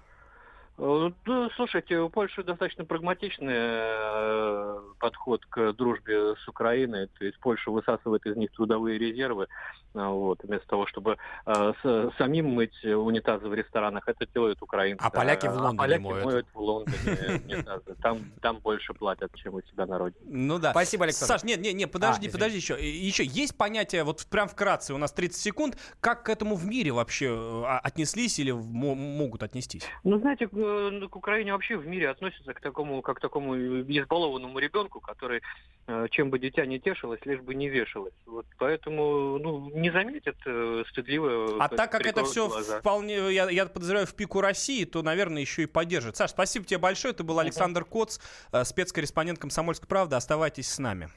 Э, 0.79 1.11
Да, 1.27 1.49
слушайте, 1.57 1.99
у 1.99 2.09
Польши 2.09 2.43
достаточно 2.45 2.85
прагматичный 2.85 3.55
э, 3.57 4.81
подход 4.99 5.45
к 5.47 5.73
дружбе 5.73 6.35
с 6.37 6.49
Украиной. 6.49 7.09
То 7.19 7.25
есть 7.25 7.39
Польша 7.41 7.71
высасывает 7.71 8.25
из 8.27 8.37
них 8.37 8.53
трудовые 8.53 8.99
резервы, 8.99 9.49
а, 9.95 10.11
вот, 10.11 10.41
вместо 10.45 10.67
того, 10.69 10.87
чтобы 10.87 11.17
э, 11.47 11.73
с- 11.83 12.11
самим 12.19 12.51
мыть 12.51 12.85
унитазы 12.85 13.49
в 13.49 13.55
ресторанах, 13.55 14.07
это 14.07 14.27
делают 14.27 14.63
украинцы. 14.63 15.03
А 15.05 15.11
поляки 15.11 15.47
в 15.47 15.51
А 15.51 15.63
Лондоне 15.63 15.79
поляки 15.79 16.03
моют. 16.03 16.25
моют 16.25 16.47
в 16.55 16.59
Лондоне 16.61 16.97
унитазы. 17.45 17.95
Там, 18.03 18.19
там 18.41 18.59
больше 18.59 18.95
платят, 18.95 19.35
чем 19.35 19.55
у 19.55 19.63
себя 19.63 19.87
на 19.87 19.99
родине. 19.99 20.21
Ну 20.27 20.59
да. 20.59 20.71
Спасибо, 20.71 21.05
Александр. 21.05 21.33
Саш, 21.33 21.45
нет, 21.45 21.61
нет, 21.61 21.75
нет, 21.75 21.91
подожди, 21.91 22.29
А, 22.29 22.33
подожди 22.33 22.57
еще. 22.59 22.75
Еще 22.81 23.25
есть 23.25 23.57
понятие, 23.57 24.05
вот 24.05 24.25
прям 24.31 24.47
вкратце, 24.49 24.95
у 24.95 24.99
нас 24.99 25.13
30 25.13 25.41
секунд, 25.41 25.77
как 26.01 26.23
к 26.25 26.29
этому 26.29 26.55
в 26.55 26.67
мире 26.67 26.93
вообще 26.93 27.27
э, 27.27 27.63
а- 27.65 27.81
отнеслись 27.83 28.39
или 28.39 28.53
могут 28.53 29.43
отнестись? 29.43 29.83
Ну, 30.05 30.19
знаете, 30.21 30.49
к, 30.69 31.05
э, 31.05 31.09
к 31.09 31.17
Украине 31.17 31.53
вообще 31.53 31.77
в 31.77 31.87
мире 31.87 32.11
относятся 32.11 32.55
к 32.55 32.61
такому, 32.61 33.03
как 33.03 33.19
к 33.19 33.21
такому 33.21 33.57
избалованному 33.57 34.59
ребенку, 34.59 35.01
который, 35.01 35.43
э, 35.87 36.07
чем 36.11 36.31
бы 36.31 36.39
дитя 36.39 36.67
не 36.67 36.79
тешилось, 36.79 37.21
лишь 37.25 37.41
бы 37.41 37.55
не 37.55 37.69
вешалось. 37.69 38.15
Вот 38.27 38.47
поэтому, 38.59 39.39
ну, 39.39 39.71
не 39.75 39.91
заметят 39.91 40.37
э, 40.47 40.85
стыдливо. 40.91 41.63
А 41.63 41.69
так 41.69 41.91
как 41.91 42.07
это 42.07 42.25
все 42.25 42.49
глаза. 42.49 42.81
вполне, 42.81 43.33
я, 43.33 43.51
я 43.51 43.67
подозреваю, 43.67 44.07
в 44.07 44.15
пику 44.15 44.41
России, 44.41 44.85
то, 44.85 45.03
наверное, 45.03 45.43
еще 45.43 45.63
и 45.63 45.67
поддержит. 45.67 46.17
Саш, 46.17 46.31
спасибо 46.31 46.65
тебе 46.65 46.79
большое. 46.79 47.13
Это 47.15 47.25
был 47.25 47.39
Александр 47.39 47.85
Коц, 47.85 48.19
спецкорреспондент 48.65 49.39
«Комсомольской 49.39 49.89
правды». 49.89 50.17
Оставайтесь 50.17 50.69
с 50.69 50.79
нами. 50.79 51.09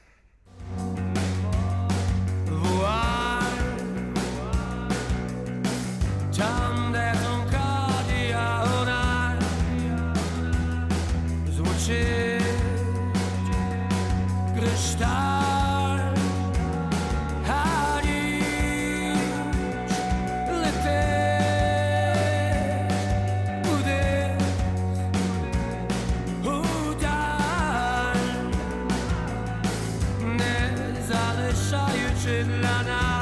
watching 32.24 32.62
Lana. 32.62 33.21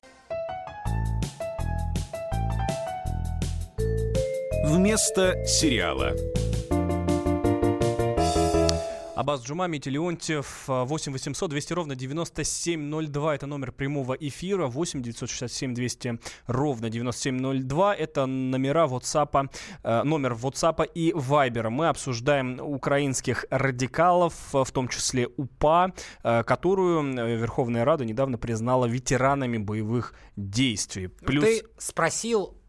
Вместо 4.71 5.45
сериала. 5.45 6.13
Абаз 9.17 9.43
Джума, 9.43 9.67
Митя 9.67 9.89
Леонтьев, 9.89 10.63
8 10.67 11.11
800 11.11 11.49
200 11.49 11.73
ровно 11.73 11.95
9702. 11.97 13.35
Это 13.35 13.47
номер 13.47 13.73
прямого 13.73 14.13
эфира. 14.13 14.67
8 14.67 15.01
967 15.01 15.73
200 15.73 16.19
ровно 16.47 16.89
9702. 16.89 17.95
Это 17.95 18.25
номера 18.25 18.87
WhatsApp, 18.87 19.49
э, 19.83 20.03
номер 20.03 20.33
WhatsApp 20.35 20.89
и 20.95 21.11
Viber. 21.11 21.69
Мы 21.69 21.89
обсуждаем 21.89 22.61
украинских 22.61 23.45
радикалов, 23.49 24.33
в 24.53 24.71
том 24.71 24.87
числе 24.87 25.27
УПА, 25.35 25.91
э, 26.23 26.43
которую 26.43 27.13
э, 27.13 27.35
Верховная 27.35 27.83
Рада 27.83 28.05
недавно 28.05 28.37
признала 28.37 28.85
ветеранами 28.85 29.57
боевых 29.57 30.13
действий. 30.37 31.09
Плюс... 31.09 31.43
Ты 31.43 31.63
спросил 31.77 32.60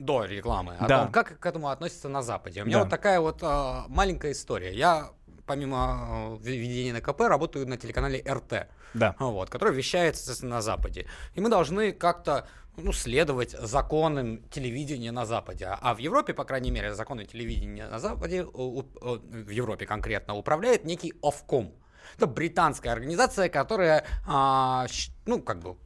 до 0.00 0.24
рекламы 0.24 0.76
о 0.78 0.86
Да. 0.88 1.02
том, 1.04 1.12
как 1.12 1.38
к 1.38 1.46
этому 1.46 1.68
относятся 1.68 2.08
на 2.08 2.22
Западе. 2.22 2.62
У 2.62 2.66
меня 2.66 2.78
Да. 2.78 2.82
вот 2.84 2.90
такая 2.90 3.20
вот 3.20 3.38
а, 3.42 3.84
маленькая 3.88 4.32
история. 4.32 4.74
Я 4.74 5.10
помимо 5.46 6.38
э, 6.42 6.44
ведения 6.44 6.92
НКП 6.94 7.22
работаю 7.22 7.66
на 7.66 7.76
телеканале 7.76 8.22
РТ, 8.28 8.68
Да. 8.94 9.16
вот, 9.18 9.50
который 9.50 9.74
вещает, 9.74 10.16
соответственно, 10.16 10.56
на 10.56 10.62
Западе. 10.62 11.06
И 11.34 11.40
мы 11.40 11.48
должны 11.48 11.92
как-то 11.92 12.46
ну, 12.76 12.92
следовать 12.92 13.50
законам 13.50 14.38
телевидения 14.50 15.10
на 15.12 15.26
Западе. 15.26 15.76
А 15.80 15.92
в 15.94 15.98
Европе, 15.98 16.34
по 16.34 16.44
крайней 16.44 16.70
мере, 16.70 16.94
законы 16.94 17.24
телевидения 17.26 17.88
на 17.88 17.98
Западе, 17.98 18.44
в 18.44 19.48
Европе 19.50 19.86
конкретно, 19.86 20.34
управляет 20.36 20.84
некий 20.84 21.12
Ofcom. 21.22 21.72
Это 22.16 22.26
британская 22.26 22.90
организация, 22.90 23.48
которая, 23.48 24.04
а, 24.26 24.86
ну, 25.26 25.42
как 25.42 25.58
бы, 25.60 25.76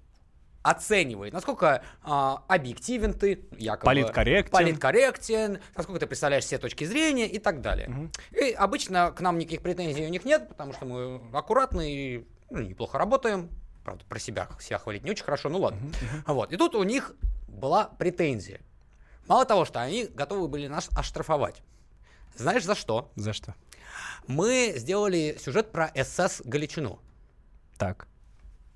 оценивает, 0.65 1.35
насколько 1.35 1.85
а, 2.03 2.43
объективен 2.49 3.13
ты, 3.13 3.47
якобы 3.59 3.85
Политкорректен. 3.85 4.51
политкорректен, 4.51 5.59
насколько 5.77 6.01
ты 6.01 6.07
представляешь 6.07 6.45
все 6.45 6.57
точки 6.57 6.85
зрения 6.85 7.29
и 7.29 7.39
так 7.39 7.61
далее. 7.61 8.11
И 8.33 8.51
обычно 8.53 9.13
к 9.13 9.21
нам 9.21 9.39
никаких 9.39 9.61
претензий 9.61 10.07
у 10.07 10.09
них 10.09 10.25
нет, 10.25 10.49
потому 10.49 10.73
что 10.73 10.87
мы 10.87 11.21
аккуратны 11.35 11.93
и 11.95 12.29
ну, 12.51 12.63
неплохо 12.63 12.97
работаем. 12.97 13.51
Правда, 13.85 14.07
про 14.09 14.19
себя 14.19 14.49
себя 14.59 14.79
хвалить 14.79 15.05
не 15.05 15.11
очень 15.11 15.25
хорошо, 15.25 15.51
ну 15.51 15.59
ладно. 15.59 15.79
Вот. 16.27 16.51
И 16.51 16.57
тут 16.57 16.75
у 16.75 16.83
них 16.83 17.13
была 17.47 17.85
претензия. 17.85 18.61
Мало 19.27 19.45
того, 19.45 19.67
что 19.67 19.83
они 19.83 20.07
готовы 20.07 20.49
были 20.49 20.67
нас 20.67 20.89
оштрафовать. 20.97 21.63
Знаешь 22.37 22.65
за 22.65 22.75
что? 22.75 23.13
За 23.17 23.35
что? 23.35 23.55
Мы 24.27 24.73
сделали 24.77 25.37
сюжет 25.39 25.71
про 25.73 25.93
СС 25.95 26.41
Галичину. 26.43 27.01
Так. 27.77 28.09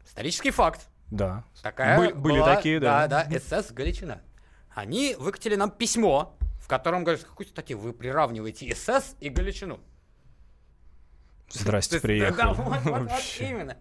Исторический 0.07 0.51
факт. 0.51 0.87
Да. 1.11 1.45
Такая 1.63 1.99
Бы- 1.99 2.15
были 2.15 2.39
была- 2.39 2.57
такие, 2.57 2.81
да. 2.81 3.07
Да, 3.09 3.25
да, 3.25 3.39
СС 3.39 3.73
Галичина. 3.73 4.21
Они 4.75 5.17
выкатили 5.19 5.55
нам 5.57 5.71
письмо, 5.71 6.37
в 6.61 6.69
котором 6.69 7.05
говорят, 7.05 7.25
какой 7.25 7.47
стати 7.47 7.73
вы 7.73 7.93
приравниваете 7.93 8.75
СС 8.75 9.17
и 9.21 9.29
Галичину. 9.29 9.81
Здрасте, 11.51 11.99
есть, 12.03 12.37
Да, 12.37 12.53
вот, 12.53 12.59
вот, 12.59 12.85
вот 12.85 13.11
Вообще. 13.11 13.77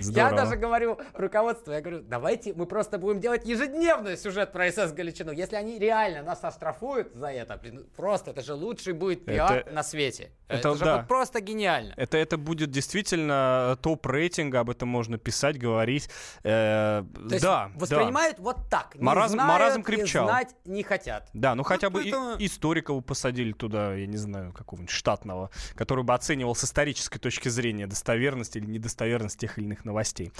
Я 0.00 0.30
даже 0.32 0.56
говорю 0.56 0.98
руководству, 1.14 1.72
я 1.72 1.80
говорю, 1.80 2.02
давайте 2.02 2.52
мы 2.54 2.66
просто 2.66 2.98
будем 2.98 3.20
делать 3.20 3.44
ежедневный 3.46 4.16
сюжет 4.16 4.52
про 4.52 4.70
СС 4.70 4.92
Галичину. 4.92 5.32
Если 5.32 5.56
они 5.56 5.78
реально 5.78 6.22
нас 6.22 6.42
оштрафуют 6.44 7.14
за 7.14 7.28
это, 7.28 7.56
блин, 7.56 7.86
просто 7.96 8.30
это 8.32 8.42
же 8.42 8.54
лучший 8.54 8.92
будет 8.92 9.24
пиар 9.24 9.58
Это- 9.58 9.70
на 9.72 9.82
свете. 9.82 10.32
это 10.48 10.68
Это, 10.70 10.74
же 10.78 10.84
да. 10.84 10.96
будет 10.98 11.08
просто 11.08 11.40
гениально. 11.40 11.94
Это, 11.96 12.16
это 12.18 12.36
будет 12.36 12.70
действительно 12.70 13.78
топ 13.82 14.06
рейтинга, 14.06 14.60
об 14.60 14.70
этом 14.70 14.88
можно 14.88 15.18
писать, 15.18 15.58
говорить. 15.58 16.08
Э, 16.42 17.04
То 17.14 17.28
да, 17.28 17.38
да. 17.40 17.70
воспринимают 17.74 18.38
вот 18.38 18.68
так. 18.70 18.94
Не 18.96 19.02
Маразм- 19.04 19.28
знают 19.28 19.48
маразм 19.52 19.80
и 19.80 19.84
крепчал. 19.84 20.26
знать 20.26 20.54
не 20.64 20.82
хотят. 20.82 21.28
Да, 21.32 21.54
ну 21.54 21.62
хотя 21.62 21.90
бы 21.90 22.00
и- 22.04 22.10
поэтому- 22.10 22.36
историков 22.38 23.04
посадили 23.04 23.52
туда, 23.52 23.94
я 23.94 24.06
не 24.06 24.16
знаю, 24.16 24.52
какого-нибудь 24.52 24.90
штатного, 24.92 25.50
который 25.74 26.04
бы 26.04 26.14
оценивал 26.14 26.54
с 26.54 26.64
исторической 26.64 27.18
точки 27.18 27.48
зрения 27.48 27.86
достоверность 27.86 28.56
или 28.56 28.66
недостоверность 28.66 29.21
тех 29.28 29.58
или 29.58 29.64
иных 29.64 29.84
новостей. 29.84 30.32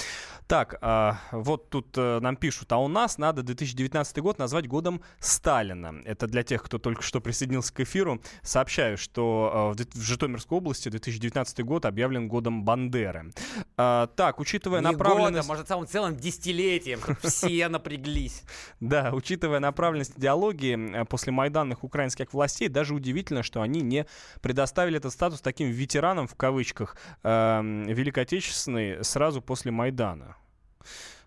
Так, 0.46 0.78
а, 0.80 1.18
вот 1.30 1.70
тут 1.70 1.96
э, 1.96 2.18
нам 2.20 2.36
пишут, 2.36 2.72
а 2.72 2.78
у 2.78 2.88
нас 2.88 3.18
надо 3.18 3.42
2019 3.42 4.18
год 4.18 4.38
назвать 4.38 4.68
годом 4.68 5.02
Сталина. 5.18 5.94
Это 6.04 6.26
для 6.26 6.42
тех, 6.42 6.62
кто 6.62 6.78
только 6.78 7.02
что 7.02 7.20
присоединился 7.20 7.72
к 7.72 7.80
эфиру. 7.80 8.20
Сообщаю, 8.42 8.98
что 8.98 9.74
э, 9.76 9.82
в 9.82 10.02
в 10.02 10.04
Житомирской 10.04 10.58
области 10.58 10.88
2019 10.88 11.64
год 11.64 11.86
объявлен 11.86 12.28
годом 12.28 12.64
Бандеры. 12.64 13.32
А, 13.76 14.06
так, 14.08 14.40
учитывая 14.40 14.80
Не 14.80 14.88
направленность... 14.88 15.32
годом, 15.32 15.46
может, 15.46 15.68
целым, 15.68 15.86
целым 15.86 16.16
десятилетием, 16.16 17.00
чтобы 17.00 17.18
все 17.22 17.68
напряглись. 17.68 18.42
Да, 18.80 19.10
учитывая 19.12 19.60
направленность 19.60 20.18
идеологии 20.18 21.02
э, 21.02 21.04
после 21.04 21.32
майданных 21.32 21.84
украинских 21.84 22.32
властей, 22.32 22.68
даже 22.68 22.94
удивительно, 22.94 23.42
что 23.42 23.62
они 23.62 23.80
не 23.80 24.06
предоставили 24.40 24.96
этот 24.96 25.12
статус 25.12 25.40
таким 25.40 25.70
ветеранам, 25.70 26.26
в 26.26 26.34
кавычках, 26.34 26.96
эм, 27.22 27.84
Великой 27.84 28.24
Отечественной 28.24 28.71
сразу 29.02 29.42
после 29.42 29.70
Майдана. 29.70 30.36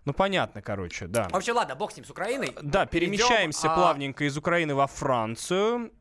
Ну, 0.04 0.12
понятно, 0.12 0.62
короче, 0.62 1.08
да. 1.08 1.28
В 1.28 1.36
общем, 1.36 1.56
ладно, 1.56 1.74
бог 1.74 1.90
с 1.90 1.96
ним, 1.96 2.04
с 2.04 2.10
Украиной. 2.10 2.54
Да, 2.62 2.86
Перейдем, 2.86 3.16
перемещаемся 3.16 3.72
а, 3.72 3.74
плавненько 3.74 4.24
из 4.24 4.36
Украины 4.36 4.74
во 4.74 4.86
Францию. 4.86 5.92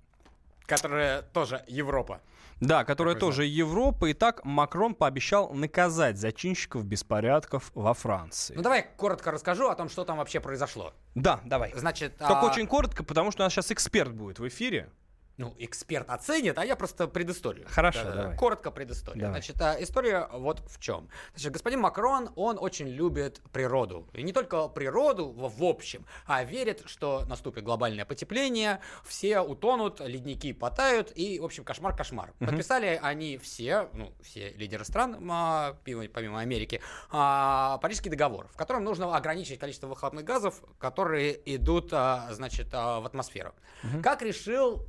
Которая 0.68 1.24
тоже 1.24 1.64
Европа. 1.68 2.22
Да, 2.60 2.86
которая 2.86 3.16
Такой 3.16 3.28
тоже 3.28 3.46
Европа. 3.46 4.06
И 4.06 4.14
так 4.14 4.46
Макрон 4.46 4.94
пообещал 4.94 5.52
наказать 5.54 6.18
зачинщиков 6.18 6.86
беспорядков 6.86 7.72
во 7.74 7.94
Франции. 7.94 8.54
Ну 8.56 8.62
давай 8.62 8.88
коротко 8.96 9.32
расскажу 9.32 9.70
о 9.70 9.76
том, 9.76 9.90
что 9.90 10.06
там 10.06 10.18
вообще 10.18 10.40
произошло. 10.40 10.94
Да, 11.16 11.42
давай. 11.44 11.74
Значит, 11.76 12.18
Только 12.18 12.42
а, 12.42 12.46
очень 12.46 12.68
коротко, 12.68 13.04
потому 13.04 13.32
что 13.32 13.44
у 13.44 13.46
нас 13.46 13.54
сейчас 13.54 13.72
эксперт 13.72 14.14
будет 14.14 14.40
в 14.40 14.48
эфире. 14.48 14.90
Ну, 15.38 15.54
эксперт 15.58 16.10
оценит, 16.10 16.58
а 16.58 16.66
я 16.66 16.76
просто 16.76 17.08
предысторию. 17.08 17.68
Хорошо, 17.70 18.00
Да-да-да. 18.04 18.22
давай. 18.22 18.38
Коротко 18.38 18.72
предысторию. 18.72 19.22
Давай. 19.22 19.42
Значит, 19.42 19.62
а, 19.62 19.76
история 19.82 20.28
вот 20.32 20.62
в 20.68 20.80
чем. 20.80 21.10
Значит, 21.34 21.52
господин 21.52 21.82
Макрон, 21.82 22.30
он 22.36 22.58
очень 22.60 22.88
любит 22.88 23.42
природу. 23.52 24.08
И 24.14 24.24
не 24.24 24.32
только 24.34 24.68
природу 24.70 25.28
в, 25.28 25.60
в 25.60 25.64
общем, 25.64 26.06
а 26.26 26.44
верит, 26.44 26.84
что 26.86 27.26
наступит 27.26 27.64
глобальное 27.64 28.06
потепление, 28.06 28.80
все 29.04 29.42
утонут, 29.42 30.00
ледники 30.00 30.54
потают, 30.54 31.12
и, 31.16 31.40
в 31.40 31.46
общем, 31.46 31.64
кошмар-кошмар. 31.64 32.34
Мгм. 32.40 32.50
Подписали 32.50 33.00
они 33.02 33.38
все, 33.38 33.90
ну, 33.94 34.14
все 34.22 34.52
лидеры 34.52 34.86
стран, 34.86 35.18
а, 35.30 35.78
помимо 35.84 36.40
Америки, 36.40 36.82
а, 37.12 37.78
Парижский 37.80 38.10
договор, 38.10 38.48
в 38.48 38.58
котором 38.58 38.84
нужно 38.84 39.16
ограничить 39.16 39.60
количество 39.60 39.88
выхлопных 39.88 40.24
газов, 40.24 40.62
которые 40.80 41.40
идут, 41.56 41.90
значит, 41.90 42.72
в 42.72 43.06
атмосферу. 43.06 43.54
Как 44.02 44.22
решил 44.22 44.86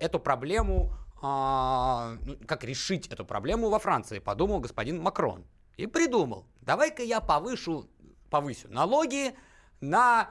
эту 0.00 0.20
проблему, 0.20 0.92
а, 1.22 2.16
ну, 2.24 2.36
как 2.46 2.64
решить 2.64 3.06
эту 3.08 3.24
проблему 3.24 3.68
во 3.68 3.78
Франции, 3.78 4.18
подумал 4.18 4.60
господин 4.60 5.00
Макрон. 5.00 5.44
И 5.76 5.86
придумал, 5.86 6.46
давай-ка 6.62 7.02
я 7.02 7.20
повышу, 7.20 7.88
повысю 8.30 8.68
налоги 8.68 9.34
на 9.80 10.30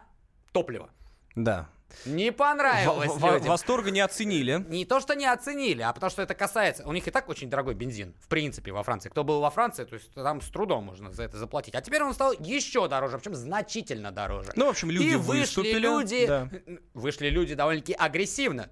топливо. 0.52 0.90
Да. 1.36 1.70
Не 2.06 2.32
понравилось 2.32 3.12
во- 3.16 3.34
людям. 3.34 3.50
Восторга 3.50 3.92
не 3.92 4.02
оценили. 4.02 4.66
Не 4.68 4.86
то, 4.86 5.00
что 5.00 5.16
не 5.16 5.26
оценили, 5.26 5.82
а 5.82 5.94
потому 5.94 6.10
что 6.10 6.22
это 6.22 6.34
касается... 6.34 6.86
У 6.86 6.92
них 6.92 7.08
и 7.08 7.12
так 7.12 7.30
очень 7.30 7.50
дорогой 7.50 7.74
бензин, 7.74 8.16
в 8.20 8.28
принципе, 8.28 8.72
во 8.72 8.84
Франции. 8.84 9.10
Кто 9.10 9.24
был 9.24 9.40
во 9.40 9.50
Франции, 9.50 9.86
то 9.86 9.96
есть 9.96 10.12
там 10.14 10.42
с 10.42 10.50
трудом 10.50 10.86
можно 10.86 11.12
за 11.12 11.24
это 11.24 11.38
заплатить. 11.38 11.76
А 11.76 11.82
теперь 11.82 12.04
он 12.04 12.14
стал 12.14 12.34
еще 12.34 12.88
дороже, 12.88 13.18
причем 13.18 13.36
значительно 13.36 14.12
дороже. 14.12 14.52
Ну, 14.56 14.66
в 14.66 14.70
общем, 14.70 14.92
люди 14.92 15.06
И 15.06 15.16
вышли 15.16 15.42
выступили, 15.42 15.80
люди... 15.80 16.26
да. 16.28 16.50
Вышли 16.94 17.30
люди 17.30 17.56
довольно-таки 17.56 17.94
агрессивно. 17.94 18.70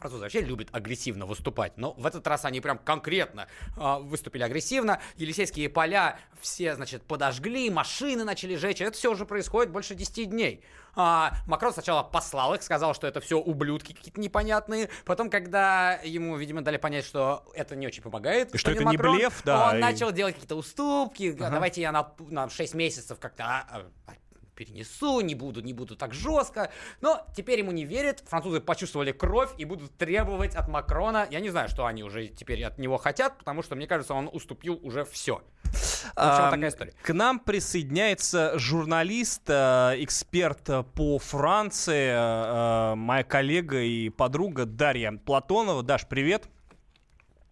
Французы 0.00 0.22
вообще 0.22 0.40
любят 0.40 0.68
агрессивно 0.72 1.26
выступать, 1.26 1.76
но 1.76 1.92
в 1.92 2.06
этот 2.06 2.26
раз 2.26 2.46
они 2.46 2.60
прям 2.62 2.78
конкретно 2.78 3.48
а, 3.76 3.98
выступили 3.98 4.42
агрессивно. 4.42 5.00
Елисейские 5.16 5.68
поля 5.68 6.18
все, 6.40 6.74
значит, 6.74 7.02
подожгли, 7.02 7.68
машины 7.68 8.24
начали 8.24 8.56
жечь. 8.56 8.80
Это 8.80 8.96
все 8.96 9.10
уже 9.12 9.26
происходит 9.26 9.70
больше 9.70 9.94
10 9.94 10.30
дней. 10.30 10.64
А, 10.96 11.34
Макрон 11.46 11.72
сначала 11.72 12.02
послал 12.02 12.54
их, 12.54 12.62
сказал, 12.62 12.94
что 12.94 13.06
это 13.06 13.20
все 13.20 13.38
ублюдки 13.38 13.92
какие-то 13.92 14.20
непонятные. 14.20 14.88
Потом, 15.04 15.28
когда 15.28 15.92
ему, 16.02 16.36
видимо, 16.36 16.62
дали 16.62 16.78
понять, 16.78 17.04
что 17.04 17.44
это 17.54 17.76
не 17.76 17.86
очень 17.86 18.02
помогает, 18.02 18.54
И 18.54 18.58
что 18.58 18.70
это 18.70 18.80
не 18.84 18.96
Макрон, 18.96 19.16
блеф, 19.16 19.42
да, 19.44 19.68
он 19.70 19.76
и- 19.76 19.80
начал 19.80 20.12
делать 20.12 20.34
какие-то 20.34 20.56
уступки. 20.56 21.34
Ага. 21.38 21.50
Давайте 21.50 21.82
я 21.82 21.92
на, 21.92 22.12
на 22.18 22.48
6 22.48 22.74
месяцев 22.74 23.18
как-то 23.20 23.44
а, 23.44 23.66
а, 24.06 24.12
перенесу, 24.60 25.22
не 25.22 25.34
буду, 25.34 25.62
не 25.62 25.72
буду 25.72 25.96
так 25.96 26.12
жестко. 26.12 26.70
Но 27.00 27.26
теперь 27.34 27.60
ему 27.60 27.72
не 27.72 27.86
верят, 27.86 28.22
французы 28.26 28.60
почувствовали 28.60 29.10
кровь 29.10 29.48
и 29.56 29.64
будут 29.64 29.96
требовать 29.96 30.54
от 30.54 30.68
Макрона. 30.68 31.26
Я 31.30 31.40
не 31.40 31.48
знаю, 31.48 31.70
что 31.70 31.86
они 31.86 32.04
уже 32.04 32.28
теперь 32.28 32.62
от 32.64 32.76
него 32.78 32.98
хотят, 32.98 33.38
потому 33.38 33.62
что, 33.62 33.74
мне 33.74 33.86
кажется, 33.86 34.12
он 34.12 34.28
уступил 34.30 34.78
уже 34.82 35.06
все. 35.06 35.42
А, 36.14 36.50
такая 36.50 36.68
история. 36.68 36.92
К 37.02 37.14
нам 37.14 37.38
присоединяется 37.38 38.58
журналист, 38.58 39.42
э, 39.48 39.94
эксперт 39.98 40.68
по 40.94 41.18
Франции, 41.18 42.10
э, 42.10 42.92
э, 42.92 42.94
моя 42.96 43.24
коллега 43.24 43.80
и 43.80 44.10
подруга 44.10 44.66
Дарья 44.66 45.12
Платонова. 45.12 45.82
Даш, 45.82 46.06
привет. 46.06 46.48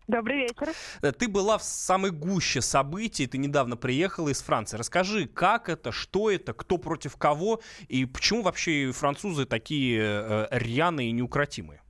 Добрый 0.09 0.39
вечер. 0.39 0.71
Э, 1.03 1.13
Ты 1.13 1.29
была 1.29 1.59
в 1.59 1.63
самой 1.63 2.11
гуще 2.11 2.63
событий, 2.63 3.27
ты 3.27 3.37
недавно 3.37 3.77
приехала 3.77 4.31
из 4.31 4.43
Франции. 4.43 4.79
Расскажи, 4.79 5.27
как 5.27 5.69
это, 5.69 5.93
что 5.93 6.31
это, 6.31 6.55
кто 6.55 6.79
против 6.79 7.17
кого 7.17 7.61
и 7.89 8.07
почему 8.07 8.43
вообще 8.43 8.91
французы 8.93 9.45
такие 9.45 10.01
э, 10.03 10.47
рьяные 10.51 11.11
и 11.11 11.13
неукротимые? 11.13 11.83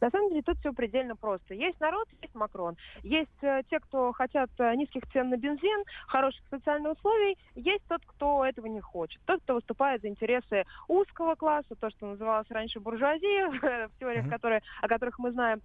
На 0.00 0.10
самом 0.10 0.30
деле 0.30 0.42
тут 0.42 0.58
все 0.58 0.72
предельно 0.72 1.14
просто. 1.14 1.54
Есть 1.54 1.78
народ, 1.80 2.08
есть 2.22 2.34
Макрон. 2.34 2.76
Есть 3.02 3.28
э, 3.42 3.62
те, 3.68 3.80
кто 3.80 4.12
хотят 4.12 4.50
э, 4.58 4.74
низких 4.76 5.02
цен 5.12 5.28
на 5.28 5.36
бензин, 5.36 5.84
хороших 6.06 6.42
социальных 6.48 6.96
условий. 6.96 7.36
Есть 7.54 7.84
тот, 7.86 8.00
кто 8.06 8.44
этого 8.46 8.66
не 8.66 8.80
хочет. 8.80 9.20
Тот, 9.26 9.42
кто 9.42 9.54
выступает 9.54 10.00
за 10.00 10.08
интересы 10.08 10.64
узкого 10.88 11.34
класса, 11.34 11.74
то, 11.78 11.90
что 11.90 12.06
называлось 12.06 12.50
раньше 12.50 12.80
буржуазией, 12.80 13.88
в 13.88 13.98
теориях, 13.98 14.28
которые, 14.30 14.62
о 14.80 14.88
которых 14.88 15.18
мы 15.18 15.32
знаем. 15.32 15.60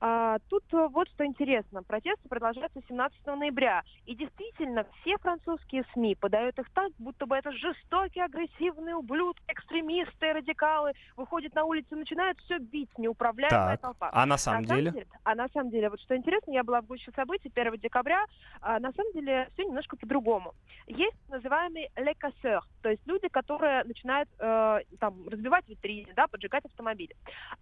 А, 0.00 0.38
тут 0.48 0.64
э, 0.72 0.88
вот 0.90 1.08
что 1.10 1.26
интересно. 1.26 1.82
Протесты 1.82 2.26
продолжаются 2.28 2.80
17 2.88 3.26
ноября. 3.26 3.82
И 4.06 4.14
действительно, 4.14 4.86
все 5.00 5.18
французские 5.18 5.84
СМИ 5.92 6.14
подают 6.14 6.58
их 6.58 6.70
так, 6.70 6.90
будто 6.98 7.26
бы 7.26 7.36
это 7.36 7.52
жестокие, 7.52 8.24
агрессивные 8.24 8.96
ублюдки, 8.96 9.42
экстремисты, 9.48 10.32
радикалы 10.32 10.92
выходят 11.16 11.54
на 11.54 11.64
улицу 11.64 11.96
и 11.96 11.98
начинают 11.98 12.38
все 12.40 12.58
бить, 12.58 12.88
неуправляемая 12.96 13.76
Так, 13.76 13.80
толпа. 13.80 14.10
а 14.12 14.24
на 14.24 14.38
самом 14.38 14.64
деле? 14.64 15.06
А 15.24 15.34
на 15.34 15.48
самом 15.48 15.70
деле, 15.70 15.90
вот 15.90 16.00
что 16.00 16.16
интересно, 16.16 16.50
я 16.52 16.64
была 16.64 16.80
в 16.80 16.86
гуще 16.86 17.12
событий 17.14 17.50
1 17.54 17.78
декабря, 17.78 18.24
а, 18.62 18.80
на 18.80 18.92
самом 18.92 19.12
деле 19.12 19.48
все 19.52 19.64
немножко 19.64 19.96
по-другому. 19.96 20.54
Есть 20.86 21.16
les 21.30 22.14
casseurs, 22.14 22.64
то 22.82 22.88
есть 22.88 23.06
люди, 23.06 23.28
которые 23.28 23.84
начинают 23.84 24.28
э, 24.38 24.80
там 24.98 25.28
разбивать 25.28 25.68
витрины, 25.68 26.12
да, 26.16 26.26
поджигать 26.26 26.64
автомобили. 26.64 27.14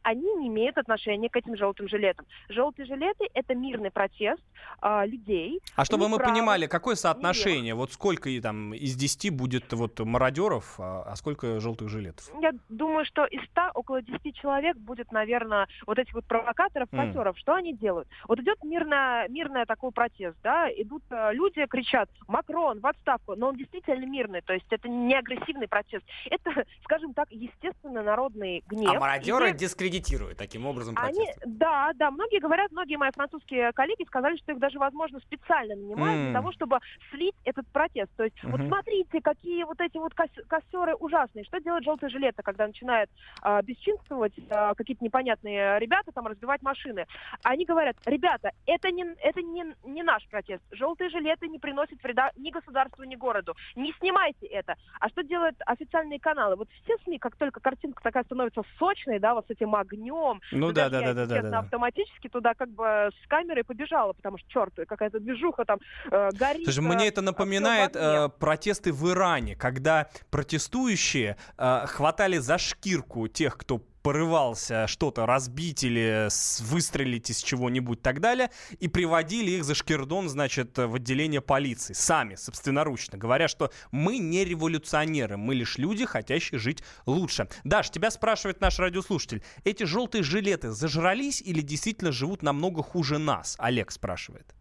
Они 0.03 0.35
не 0.37 0.49
имеют 0.49 0.79
отношения 0.79 1.29
к 1.29 1.37
этим 1.37 1.57
желтым 1.57 1.89
жилетам. 1.89 2.27
Желтые 2.49 2.87
жилеты– 2.87 3.29
это 3.35 3.55
мирный 3.55 3.91
протест 3.91 4.43
а, 4.81 5.05
людей. 5.07 5.61
А 5.77 5.85
чтобы 5.85 6.09
мы 6.09 6.15
неправых, 6.15 6.35
понимали, 6.35 6.67
какое 6.67 6.95
соотношение, 6.95 7.75
вот 7.75 7.93
сколько 7.93 8.29
там 8.41 8.75
из 8.75 8.95
10 8.97 9.31
будет 9.35 9.73
вот 9.73 9.99
мародеров, 10.01 10.75
а, 10.79 11.05
а 11.07 11.17
сколько 11.17 11.61
желтых 11.61 11.89
жилетов? 11.89 12.31
Я 12.41 12.53
думаю, 12.69 13.05
что 13.05 13.25
из 13.25 13.43
100 13.51 13.71
около 13.75 14.03
10 14.03 14.37
человек 14.37 14.77
будет, 14.77 15.13
наверное, 15.13 15.67
вот 15.87 15.99
этих 15.99 16.15
вот 16.15 16.25
провокаторов, 16.25 16.89
М. 16.93 16.99
кассеров. 16.99 17.39
Что 17.39 17.55
они 17.55 17.75
делают? 17.75 18.09
Вот 18.27 18.39
идет 18.41 18.63
мирная, 18.63 19.29
мирная 19.29 19.67
такой 19.67 19.91
протест, 19.91 20.37
да, 20.43 20.69
идут 20.71 21.03
э, 21.11 21.33
люди, 21.33 21.65
кричат 21.67 22.09
«Макрон, 22.27 22.81
в 22.81 22.87
отставку!» 22.87 23.35
Но 23.37 23.49
он 23.49 23.57
действительно 23.57 24.05
мирный, 24.07 24.43
то 24.43 24.53
есть 24.53 24.67
это 24.71 24.89
не 24.89 25.15
агрессивный 25.15 25.69
протест. 25.69 26.05
Это, 26.31 26.51
скажем 26.85 27.15
так, 27.15 27.31
естественно 27.31 28.03
народный 28.03 28.63
гнев. 28.69 28.91
А 28.91 29.01
мародеры 29.01 29.51
И 29.51 29.55
дискредитируют 29.55 30.39
таким 30.39 30.67
образом 30.67 30.95
протест. 30.95 31.19
они, 31.19 31.55
да, 31.57 31.93
да, 31.95 32.11
многие 32.19 32.41
говорят, 32.41 32.71
многие 32.73 32.97
мои 32.97 33.11
французские 33.15 33.73
коллеги 33.73 34.05
сказали, 34.07 34.37
что 34.37 34.53
их 34.53 34.59
даже, 34.59 34.79
возможно, 34.79 35.21
специально 35.21 35.77
нанимают 35.77 36.19
М. 36.19 36.25
для 36.25 36.33
того, 36.33 36.53
чтобы 36.53 36.79
слить 37.11 37.35
этот 37.45 37.65
протест. 37.73 38.11
То 38.17 38.25
есть, 38.25 38.37
вот 38.43 38.61
Мгм. 38.61 38.69
смотрите, 38.69 39.21
какие 39.23 39.63
вот 39.65 39.81
эти 39.81 39.97
вот 39.99 40.13
кос- 40.15 40.45
кассеры 40.49 40.95
ужасные. 40.97 41.45
Что 41.45 41.61
делают 41.61 41.85
желтые 41.85 42.11
жилеты, 42.11 42.43
когда 42.43 42.67
начинают 42.67 43.09
а, 43.43 43.63
бесчинствовать 43.63 44.35
а, 44.51 44.75
какие-то 44.75 45.05
непонятные 45.05 45.79
ребята, 45.79 46.11
там, 46.13 46.27
разбивать 46.27 46.61
машины? 46.63 47.07
Они 47.45 47.65
говорят, 47.65 47.97
ребята, 48.05 48.51
это 48.67 48.91
не, 48.91 49.05
это 49.23 49.41
не, 49.43 49.65
не 49.85 50.03
наш 50.03 50.27
протест. 50.29 50.63
Желтые 50.73 51.11
жилеты 51.11 51.47
не 51.49 51.59
приносят 51.59 52.03
вреда 52.03 52.33
ни 52.37 52.51
государству, 52.51 53.05
ни 53.05 53.15
городу. 53.15 53.55
Не 53.77 53.93
снимайте 54.01 54.47
это. 54.47 54.75
А 55.01 55.09
что 55.09 55.23
делают 55.23 55.57
официальные 55.67 56.19
каналы? 56.19 56.57
Вот 56.57 56.69
все 56.83 56.97
СМИ, 57.05 57.19
как 57.19 57.37
только 57.37 57.61
картинка 57.61 58.03
такая 58.03 58.25
становится 58.25 58.63
сочной, 58.79 59.21
да, 59.21 59.35
вот 59.35 59.47
с 59.47 59.51
этим 59.51 59.75
огнем, 59.75 60.41
Ну 60.51 60.73
да, 60.73 60.89
да, 60.89 61.01
да, 61.01 61.15
да, 61.15 61.27
да, 61.27 61.43
да. 61.43 61.63
Автоматически 62.09 62.29
туда 62.29 62.55
как 62.55 62.71
бы 62.71 62.85
с 62.85 63.29
камерой 63.29 63.65
побежала, 63.65 64.13
потому 64.13 64.39
что, 64.39 64.49
черт, 64.51 64.75
какая-то 64.89 65.21
движуха 65.21 65.65
там 65.65 65.79
э, 66.11 66.31
горит. 66.33 66.65
Слушай, 66.65 66.85
э, 66.85 66.95
мне 66.95 67.09
это 67.09 67.23
напоминает 67.23 67.97
э, 67.97 68.29
протесты 68.39 68.93
в 68.93 69.11
Иране, 69.11 69.57
когда 69.57 70.09
протестующие 70.31 71.37
э, 71.57 71.87
хватали 71.87 72.39
за 72.39 72.59
шкирку 72.59 73.29
тех, 73.29 73.57
кто 73.57 73.81
порывался 74.09 74.87
что-то 74.87 75.27
разбить 75.27 75.85
или 75.85 76.29
выстрелить 76.63 77.29
из 77.29 77.43
чего-нибудь 77.43 77.99
и 77.99 78.01
так 78.01 78.21
далее, 78.21 78.51
и 78.81 78.89
приводили 78.89 79.51
их 79.51 79.65
за 79.65 79.75
шкирдон, 79.75 80.31
значит, 80.31 80.79
в 80.79 80.95
отделение 80.95 81.43
полиции, 81.43 81.93
сами, 81.93 82.35
собственноручно, 82.35 83.19
говоря, 83.19 83.49
что 83.49 83.71
мы 83.93 84.17
не 84.17 84.47
революционеры, 84.47 85.37
мы 85.37 85.55
лишь 85.55 85.77
люди, 85.77 86.07
хотящие 86.07 86.59
жить 86.59 86.83
лучше. 87.05 87.49
Даш, 87.65 87.91
тебя 87.91 88.11
спрашивает 88.11 88.63
наш 88.63 88.79
радиослушатель, 88.79 89.43
эти 89.65 89.83
желтые 89.83 90.23
жилеты 90.23 90.71
зажрались 90.71 91.43
или 91.43 91.61
действительно 91.61 92.11
живут 92.11 92.43
намного 92.43 92.83
хуже 92.83 93.19
нас? 93.19 93.57
Олег 93.59 93.91
спрашивает. 93.91 94.55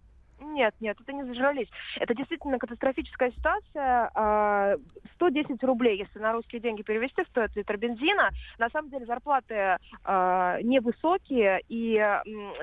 Нет, 0.57 0.73
нет, 0.79 0.97
это 0.99 1.13
не 1.13 1.23
зажрались. 1.23 1.67
Это 1.97 2.15
действительно 2.15 2.57
катастрофическая 2.57 3.29
ситуация. 3.29 4.09
А, 4.15 4.75
110 5.13 5.63
рублей, 5.63 5.99
если 5.99 6.17
на 6.17 6.33
русские 6.33 6.59
деньги 6.59 6.81
перевести, 6.81 7.23
стоит 7.25 7.55
литр 7.55 7.77
бензина. 7.77 8.31
На 8.57 8.67
самом 8.69 8.89
деле 8.89 9.05
зарплаты 9.05 9.77
а, 10.03 10.59
невысокие. 10.63 11.61
И 11.69 11.93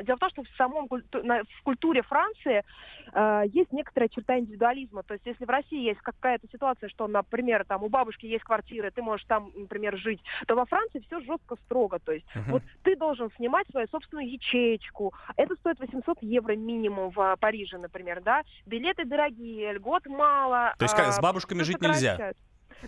дело 0.03 0.17
в 0.17 0.19
том, 0.19 0.31
что 0.31 0.43
в 0.43 0.49
самом 0.57 0.89
в 0.89 1.63
культуре 1.63 2.03
Франции 2.03 2.65
а, 3.13 3.43
есть 3.45 3.73
некоторая 3.73 4.09
черта 4.09 4.41
индивидуализма. 4.41 5.05
То 5.05 5.15
есть 5.15 5.25
если 5.25 5.45
в 5.45 5.51
России 5.51 5.87
есть 5.87 6.01
какая-то 6.01 6.49
ситуация, 6.51 6.89
что, 6.89 7.07
например, 7.07 7.65
там 7.65 7.85
у 7.85 7.89
бабушки 7.89 8.27
есть 8.27 8.43
квартира, 8.43 8.91
ты 8.91 9.03
можешь 9.03 9.25
там, 9.27 9.53
например, 9.55 9.97
жить, 9.99 10.21
то 10.49 10.57
во 10.57 10.67
Франции 10.67 10.99
все 11.07 11.21
жестко 11.21 11.55
строго. 11.67 12.01
То 12.01 12.11
есть 12.11 12.27
Мгм. 12.35 12.51
вот 12.51 12.63
ты 12.83 12.97
должен 12.97 13.31
снимать 13.37 13.69
свою 13.71 13.87
собственную 13.87 14.29
ячеечку. 14.29 15.15
Это 15.37 15.55
стоит 15.57 15.79
800 15.79 16.19
евро 16.23 16.57
минимум 16.57 17.11
в 17.11 17.21
а, 17.21 17.37
Париже, 17.37 17.79
например, 17.85 18.21
да. 18.23 18.43
Билеты 18.67 19.05
дорогие, 19.05 19.75
льгот 19.75 20.07
мало. 20.07 20.75
То 20.79 20.85
есть 20.85 20.95
как, 20.97 21.09
а, 21.09 21.13
с 21.13 21.21
бабушками 21.21 21.59
всё 21.59 21.73
жить 21.73 21.81
нельзя? 21.81 22.13
сокращают. 22.13 22.37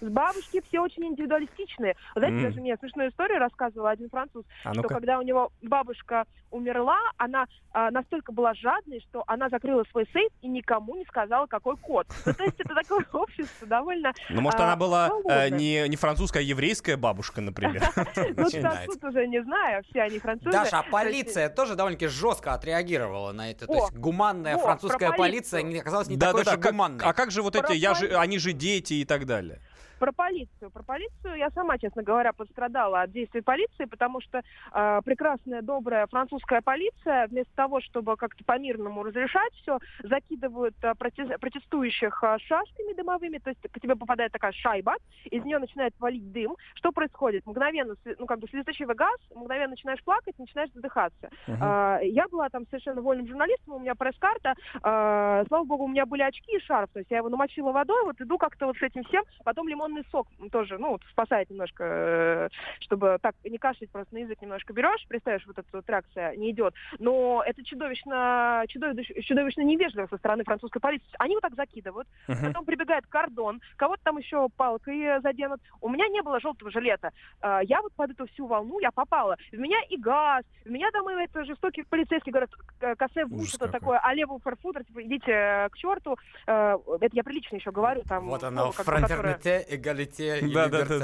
С 0.00 0.08
бабушки 0.08 0.62
все 0.68 0.80
очень 0.80 1.04
индивидуалистичные. 1.06 1.96
Знаете, 2.14 2.36
М. 2.36 2.42
даже 2.44 2.60
мне 2.60 2.76
смешную 2.76 3.10
историю 3.10 3.38
рассказывал 3.38 3.86
один 3.86 4.08
француз, 4.10 4.44
А 4.64 4.72
что 4.72 4.82
ну-ка. 4.82 4.94
когда 4.94 5.18
у 5.18 5.22
него 5.22 5.50
бабушка 5.62 6.24
умерла, 6.50 6.98
она 7.16 7.46
а, 7.72 7.90
настолько 7.90 8.32
была 8.32 8.54
жадной, 8.54 9.00
что 9.00 9.22
она 9.26 9.48
закрыла 9.50 9.84
свой 9.90 10.08
сейф 10.12 10.30
и 10.40 10.48
никому 10.48 10.96
не 10.96 11.04
сказала, 11.04 11.46
какой 11.46 11.76
код. 11.76 12.06
Ну, 12.24 12.32
то 12.32 12.44
есть 12.44 12.58
это 12.58 12.74
такое 12.74 13.04
общество 13.12 13.66
довольно... 13.66 14.12
Ну, 14.30 14.40
может, 14.40 14.60
а, 14.60 14.64
она 14.64 14.76
была 14.76 15.10
э, 15.28 15.50
не, 15.50 15.86
не 15.88 15.96
французская, 15.96 16.38
а 16.38 16.42
еврейская 16.42 16.96
бабушка, 16.96 17.40
например. 17.40 17.82
Ну, 18.36 18.44
тут 18.86 19.04
уже 19.04 19.26
не 19.26 19.42
знаю, 19.42 19.82
все 19.90 20.02
они 20.02 20.18
французы. 20.18 20.50
Даша, 20.50 20.78
а 20.78 20.82
полиция 20.82 21.48
тоже 21.48 21.74
довольно-таки 21.74 22.06
жестко 22.08 22.54
отреагировала 22.54 23.32
на 23.32 23.50
это. 23.50 23.66
То 23.66 23.74
есть 23.74 23.94
гуманная 23.94 24.56
французская 24.58 25.12
полиция 25.12 25.62
оказалась 25.80 26.08
не 26.08 26.16
Да, 26.16 26.28
такой 26.28 26.44
да, 26.44 26.52
же 26.52 26.58
гуманной. 26.58 27.04
а 27.04 27.12
как 27.12 27.30
же 27.30 27.42
вот 27.42 27.56
эти, 27.56 27.72
я 27.72 27.94
же, 27.94 28.00
полицию. 28.00 28.20
они 28.20 28.38
же 28.38 28.52
дети 28.52 28.94
и 28.94 29.04
так 29.04 29.26
далее? 29.26 29.60
Про 29.98 30.12
полицию. 30.12 30.70
Про 30.70 30.82
полицию 30.82 31.36
я 31.36 31.50
сама, 31.50 31.78
честно 31.78 32.02
говоря, 32.02 32.32
пострадала 32.32 33.02
от 33.02 33.12
действий 33.12 33.40
полиции, 33.40 33.84
потому 33.84 34.20
что 34.20 34.42
э, 34.72 35.00
прекрасная, 35.04 35.62
добрая 35.62 36.06
французская 36.06 36.60
полиция, 36.60 37.26
вместо 37.28 37.54
того, 37.54 37.80
чтобы 37.80 38.16
как-то 38.16 38.44
по-мирному 38.44 39.02
разрешать 39.02 39.52
все, 39.54 39.78
закидывают 40.02 40.76
э, 40.82 40.92
проте- 40.98 41.38
протестующих 41.38 42.22
э, 42.22 42.36
шашками 42.40 42.94
дымовыми, 42.94 43.38
то 43.38 43.50
есть 43.50 43.62
к 43.62 43.80
тебе 43.80 43.96
попадает 43.96 44.32
такая 44.32 44.52
шайба, 44.52 44.96
из 45.24 45.44
нее 45.44 45.58
начинает 45.58 45.94
валить 45.98 46.30
дым. 46.32 46.56
Что 46.74 46.92
происходит? 46.92 47.46
Мгновенно, 47.46 47.94
ну, 48.18 48.26
как 48.26 48.38
бы 48.38 48.48
слезоточивый 48.48 48.94
газ, 48.94 49.16
мгновенно 49.34 49.70
начинаешь 49.70 50.02
плакать, 50.04 50.38
начинаешь 50.38 50.70
задыхаться. 50.72 51.30
А, 51.60 52.00
я 52.02 52.28
была 52.28 52.48
там 52.48 52.66
совершенно 52.68 53.00
вольным 53.00 53.26
журналистом, 53.26 53.74
у 53.74 53.78
меня 53.78 53.94
пресс-карта, 53.94 54.54
а, 54.82 55.44
слава 55.48 55.64
богу, 55.64 55.84
у 55.84 55.88
меня 55.88 56.06
были 56.06 56.22
очки 56.22 56.56
и 56.56 56.60
шарф, 56.60 56.90
то 56.92 56.98
есть 56.98 57.10
я 57.10 57.18
его 57.18 57.28
намочила 57.28 57.72
водой, 57.72 58.04
вот 58.04 58.20
иду 58.20 58.38
как-то 58.38 58.66
вот 58.66 58.76
с 58.76 58.82
этим 58.82 59.04
всем, 59.04 59.24
потом 59.44 59.68
лимонный 59.86 60.04
сок 60.10 60.26
тоже, 60.50 60.78
ну, 60.78 60.90
вот 60.92 61.02
спасает 61.10 61.50
немножко, 61.50 61.84
э, 61.84 62.48
чтобы 62.80 63.18
так 63.20 63.34
не 63.44 63.58
кашлять, 63.58 63.90
просто 63.90 64.14
на 64.14 64.18
язык 64.18 64.40
немножко 64.42 64.72
берешь, 64.72 65.04
представляешь, 65.08 65.46
вот 65.46 65.58
эта 65.58 65.68
вот 65.72 65.88
реакция 65.88 66.34
не 66.36 66.50
идет, 66.50 66.74
но 66.98 67.42
это 67.46 67.64
чудовищно, 67.64 68.64
чудовищно, 68.68 69.22
чудовищно 69.22 69.62
невежливо 69.62 70.06
со 70.08 70.16
стороны 70.18 70.44
французской 70.44 70.80
полиции. 70.80 71.06
Они 71.18 71.34
вот 71.34 71.42
так 71.42 71.54
закидывают, 71.54 72.08
Мгм. 72.28 72.46
потом 72.46 72.64
прибегает 72.64 73.06
кордон, 73.06 73.60
кого-то 73.76 74.02
там 74.04 74.18
еще 74.18 74.48
палкой 74.56 75.00
э, 75.00 75.20
заденут. 75.20 75.60
У 75.80 75.88
меня 75.88 76.08
не 76.08 76.22
было 76.22 76.40
желтого 76.40 76.70
жилета. 76.70 77.10
А, 77.40 77.60
Я 77.62 77.82
вот 77.82 77.92
под 77.94 78.10
эту 78.10 78.26
всю 78.28 78.46
волну 78.46 78.78
я 78.80 78.90
попала. 78.90 79.36
В 79.52 79.58
меня 79.58 79.78
и 79.88 79.96
газ, 79.96 80.44
в 80.64 80.70
меня 80.70 80.90
там 80.90 81.08
и 81.10 81.24
это 81.24 81.44
жестокие 81.44 81.84
полицейские 81.88 82.32
говорят, 82.32 82.50
«К- 82.78 82.94
кассе 82.96 83.24
в 83.24 83.44
что-то 83.46 83.66
какой. 83.66 83.80
такое, 83.80 83.98
а 84.02 84.14
левую 84.14 84.40
фарфутер, 84.40 84.84
типа, 84.84 85.02
идите 85.02 85.30
э, 85.32 85.68
к 85.70 85.76
черту. 85.76 86.16
Это 86.46 87.08
я 87.12 87.22
прилично 87.24 87.56
еще 87.56 87.70
говорю. 87.70 88.02
Там, 88.08 88.26
Вот 88.26 88.40
слово, 88.40 88.52
оно, 88.54 88.66
бы, 88.68 88.72
которое- 88.76 89.75
эгалите 89.76 90.38
и 90.42 90.52
Да, 90.54 90.68
да, 90.68 90.82
либерте. 90.82 90.98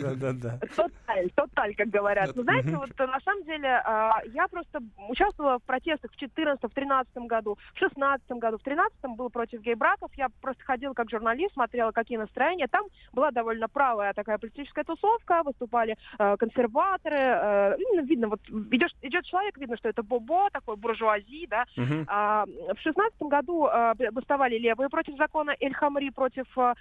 да, 0.00 0.14
да, 0.14 0.32
да, 0.32 0.32
да. 0.32 0.66
Тоталь, 0.76 1.30
тоталь, 1.34 1.74
как 1.74 1.88
говорят. 1.88 2.34
Ну, 2.36 2.42
знаете, 2.42 2.76
вот 2.76 2.90
э, 2.98 3.06
на 3.06 3.20
самом 3.20 3.44
деле 3.44 3.68
а, 3.84 4.20
я 4.26 4.46
просто 4.48 4.80
участвовала 5.08 5.58
в 5.58 5.62
протестах 5.64 6.12
в 6.12 6.16
14 6.16 6.62
в 6.62 6.74
13 6.74 7.16
году, 7.26 7.58
в 7.74 7.78
16 7.78 8.30
году, 8.32 8.58
в 8.58 8.62
13 8.62 8.96
был 9.16 9.30
против 9.30 9.60
гей-браков. 9.60 10.10
Я 10.16 10.28
просто 10.40 10.62
ходила 10.64 10.92
как 10.94 11.10
журналист, 11.10 11.54
смотрела, 11.54 11.90
какие 11.92 12.18
настроения. 12.18 12.68
Там 12.68 12.84
была 13.12 13.30
довольно 13.30 13.68
правая 13.68 14.12
такая 14.12 14.38
политическая 14.38 14.84
тусовка, 14.84 15.42
выступали 15.44 15.96
э, 16.18 16.36
консерваторы. 16.36 17.16
э, 17.18 17.76
ну, 17.78 18.04
видно, 18.04 18.28
вот 18.28 18.40
идешь, 18.48 18.92
идет 19.02 19.24
человек, 19.24 19.56
видно, 19.58 19.76
что 19.76 19.88
это 19.88 20.02
бобо, 20.02 20.50
такой 20.52 20.76
буржуази, 20.76 21.46
да. 21.48 21.64
А, 22.06 22.44
в 22.46 22.78
шестнадцатом 22.80 23.28
году 23.28 23.64
а, 23.66 23.94
б- 23.94 24.10
бастовали 24.10 24.58
левые 24.58 24.88
против 24.88 25.16
закона 25.16 25.54
Эль 25.60 25.74
Хамри, 25.74 26.10
против 26.10 26.46
а, 26.56 26.74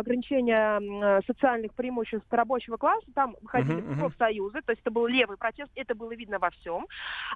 ограничения 0.00 0.79
э, 0.80 1.20
социальных 1.26 1.72
преимуществ 1.74 2.26
рабочего 2.30 2.76
класса. 2.76 3.06
Там 3.14 3.36
выходили 3.42 3.80
Мгм, 3.80 3.90
мгм. 3.92 4.00
профсоюзы, 4.00 4.60
то 4.62 4.72
есть 4.72 4.82
это 4.82 4.90
был 4.90 5.06
левый 5.06 5.36
протест, 5.36 5.70
это 5.74 5.94
было 5.94 6.14
видно 6.14 6.38
во 6.38 6.50
всем. 6.50 6.86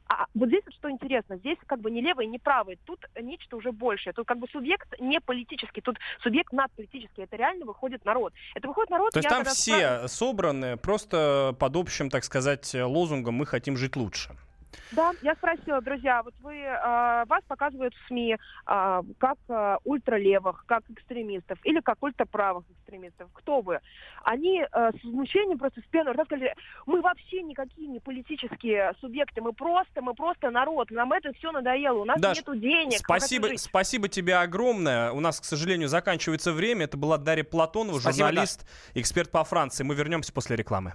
А 0.08 0.26
вот 0.34 0.48
здесь 0.48 0.62
вот 0.64 0.74
что 0.74 0.90
интересно, 0.90 1.36
здесь 1.36 1.58
как 1.66 1.80
бы 1.80 1.90
не 1.90 2.00
левый, 2.00 2.26
не 2.26 2.38
правый, 2.38 2.78
тут 2.84 3.04
нечто 3.20 3.56
уже 3.56 3.72
большее. 3.72 4.12
Тут 4.12 4.26
как 4.26 4.38
бы 4.38 4.46
субъект 4.48 4.88
не 5.00 5.20
политический, 5.20 5.80
тут 5.80 5.98
субъект 6.22 6.52
надполитический, 6.52 7.24
это 7.24 7.36
реально 7.36 7.66
выходит 7.66 8.04
народ. 8.04 8.32
Это 8.54 8.68
выходит 8.68 8.90
народ. 8.90 9.12
То 9.12 9.18
есть 9.18 9.28
там 9.28 9.44
все 9.44 9.72
спрашиваю- 9.78 10.08
собраны 10.08 10.76
просто 10.76 11.54
под 11.58 11.76
общим, 11.76 12.10
так 12.10 12.24
сказать, 12.24 12.74
лозунгом 12.74 13.34
«мы 13.34 13.46
хотим 13.46 13.76
жить 13.76 13.96
лучше». 13.96 14.30
Да, 14.92 15.12
я 15.22 15.34
спросила, 15.34 15.80
друзья, 15.80 16.22
вот 16.22 16.34
вы, 16.42 16.56
э, 16.56 17.24
вас 17.26 17.42
показывают 17.48 17.94
в 17.94 18.08
СМИ 18.08 18.34
э, 18.34 19.02
как 19.18 19.38
э, 19.48 19.76
ультралевых, 19.84 20.64
как 20.66 20.82
экстремистов 20.90 21.58
или 21.64 21.80
как 21.80 22.02
ультраправых 22.02 22.64
экстремистов. 22.70 23.28
Кто 23.32 23.60
вы? 23.60 23.80
Они 24.22 24.60
э, 24.60 24.66
с 24.72 25.04
возмущением 25.04 25.58
просто 25.58 25.80
с 25.80 25.84
пеной 25.84 26.12
рта 26.12 26.24
сказали, 26.24 26.54
мы 26.86 27.00
вообще 27.00 27.42
никакие 27.42 27.88
не 27.88 28.00
политические 28.00 28.92
субъекты, 29.00 29.40
мы 29.40 29.52
просто, 29.52 30.00
мы 30.02 30.14
просто 30.14 30.50
народ, 30.50 30.90
нам 30.90 31.12
это 31.12 31.32
все 31.34 31.52
надоело, 31.52 31.98
у 31.98 32.04
нас 32.04 32.20
Даш, 32.20 32.38
нету 32.38 32.54
денег. 32.54 32.98
Спасибо, 32.98 33.42
хотим 33.44 33.58
жить». 33.58 33.60
спасибо 33.60 34.08
тебе 34.08 34.36
огромное. 34.36 35.12
У 35.12 35.20
нас, 35.20 35.40
к 35.40 35.44
сожалению, 35.44 35.88
заканчивается 35.88 36.52
время. 36.52 36.84
Это 36.84 36.96
была 36.96 37.18
Дарья 37.18 37.44
Платонова, 37.44 37.98
Спасибо, 37.98 38.28
журналист, 38.28 38.66
эксперт 38.94 39.30
по 39.30 39.44
Франции. 39.44 39.84
Мы 39.84 39.94
вернемся 39.94 40.32
после 40.32 40.56
рекламы. 40.56 40.94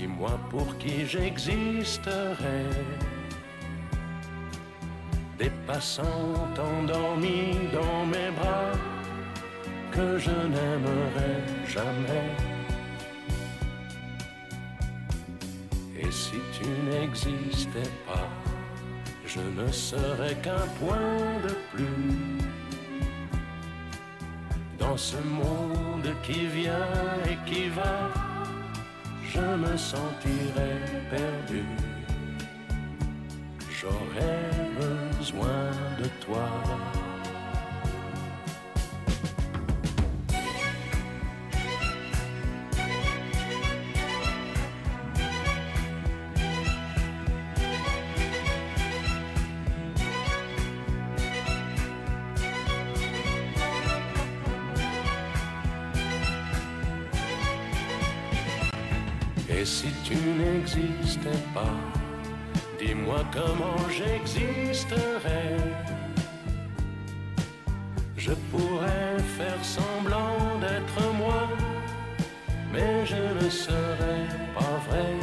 Dis-moi 0.00 0.40
pour 0.48 0.78
qui 0.78 1.04
j'existerais. 1.04 2.70
Des 5.38 5.52
passants 5.66 6.48
endormis 6.56 7.52
dans 7.70 8.06
mes 8.06 8.30
bras 8.38 8.72
que 9.92 10.16
je 10.16 10.30
n'aimerais 10.54 11.42
jamais. 11.66 12.30
Et 15.98 16.10
si 16.10 16.38
tu 16.56 16.66
n'existais 16.88 17.92
pas, 18.06 18.30
je 19.26 19.40
ne 19.60 19.70
serais 19.70 20.36
qu'un 20.36 20.66
point 20.80 21.30
de 21.46 21.54
plus 21.72 22.38
dans 24.78 24.96
ce 24.96 25.18
monde 25.18 26.10
qui 26.22 26.46
vient 26.46 26.88
et 27.30 27.36
qui 27.46 27.68
va 27.68 28.29
je 29.40 29.56
me 29.56 29.76
sentirais 29.76 30.80
perdu. 31.10 31.64
J'aurais 33.70 34.50
besoin 34.78 35.70
de 35.98 36.08
toi. 36.24 36.48
Dis-moi 62.78 63.22
comment 63.32 63.88
j'existerais. 63.88 65.56
Je 68.16 68.32
pourrais 68.50 69.18
faire 69.36 69.64
semblant 69.64 70.58
d'être 70.60 71.00
moi, 71.18 71.48
mais 72.72 73.06
je 73.06 73.44
ne 73.44 73.50
serais 73.50 74.26
pas 74.54 74.76
vrai. 74.88 75.14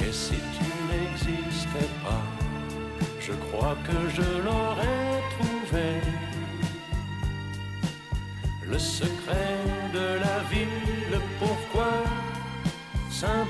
Et 0.00 0.12
si 0.12 0.36
tu 0.56 0.68
n'existais 0.88 1.90
pas, 2.04 2.24
je 3.20 3.32
crois 3.32 3.76
que 3.86 3.98
je 4.16 4.31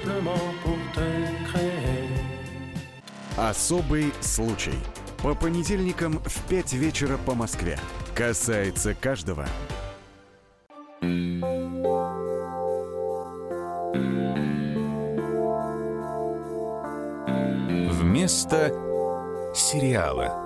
simplement 0.02 0.54
pour 0.62 0.76
te 0.94 1.50
créer. 1.50 2.08
Особый 3.36 4.12
случай. 4.20 4.78
По 5.22 5.34
понедельникам 5.34 6.20
в 6.24 6.48
5 6.48 6.72
вечера 6.74 7.16
по 7.16 7.34
Москве. 7.34 7.78
Касается 8.14 8.94
каждого. 8.94 9.46
Вместо 17.90 18.72
сериала. 19.54 20.42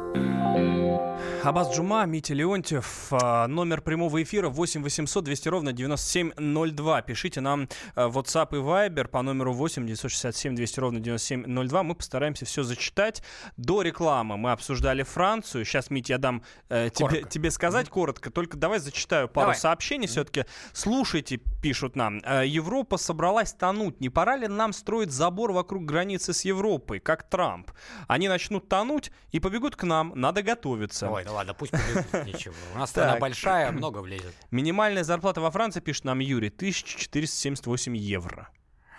Абаз 1.47 1.73
Джума, 1.73 2.05
Митя 2.07 2.35
Леонтьев, 2.35 3.07
а, 3.13 3.47
номер 3.47 3.81
прямого 3.81 4.21
эфира 4.21 4.49
8 4.49 4.83
800 4.83 5.25
200 5.25 5.49
ровно 5.49 5.73
9702. 5.73 7.03
Пишите 7.03 7.41
нам 7.41 7.69
а, 7.95 8.09
в 8.09 8.19
WhatsApp 8.19 8.49
и 8.51 8.61
Viber 8.61 9.07
по 9.07 9.23
номеру 9.23 9.53
8 9.53 9.87
967 9.87 10.57
200 10.57 10.81
ровно 10.81 10.99
9702. 10.99 11.83
Мы 11.85 11.95
постараемся 11.95 12.47
все 12.47 12.65
зачитать. 12.65 13.23
До 13.57 13.83
рекламы 13.83 14.37
мы 14.37 14.51
обсуждали 14.51 15.05
Францию. 15.05 15.65
Сейчас, 15.65 15.89
Митя, 15.89 16.15
я 16.15 16.19
дам 16.19 16.43
э, 16.69 16.91
тебе, 16.93 17.23
тебе 17.23 17.53
сказать 17.53 17.91
коротко. 17.91 18.33
Только 18.33 18.57
давай 18.57 18.81
зачитаю 18.81 19.29
пару 19.29 19.45
Давай. 19.45 19.57
сообщений 19.57 20.09
все-таки. 20.09 20.47
Слушайте, 20.73 21.39
пишут 21.63 21.95
нам. 21.95 22.23
э, 22.25 22.45
Европа 22.45 22.97
собралась 22.97 23.53
тонуть. 23.53 24.01
Не 24.01 24.09
пора 24.09 24.37
ли 24.37 24.49
нам 24.49 24.73
строить 24.73 25.13
забор 25.13 25.53
вокруг 25.53 25.85
границы 25.85 26.33
с 26.33 26.45
Европой, 26.45 26.99
как 26.99 27.23
Трамп? 27.23 27.71
Они 28.09 28.27
начнут 28.27 28.69
тонуть 28.69 29.13
и 29.31 29.39
побегут 29.39 29.77
к 29.77 29.85
нам. 29.85 30.13
Надо 30.17 30.43
готовиться. 30.43 31.09
Ой, 31.09 31.23
ну 31.25 31.36
ладно, 31.37 31.55
пусть 31.55 31.73
побегут, 31.73 32.13
ничего. 32.27 32.55
У 32.75 32.79
нас 32.79 32.91
страна 32.91 33.19
большая, 33.19 33.71
много 33.73 33.99
влезет. 33.99 34.35
Минимальная 34.51 35.05
зарплата 35.05 35.41
во 35.41 35.51
Франции, 35.51 35.81
пишет 35.81 36.05
нам 36.05 36.19
Юрий, 36.19 36.49
1478 36.49 37.97
евро. 37.97 38.49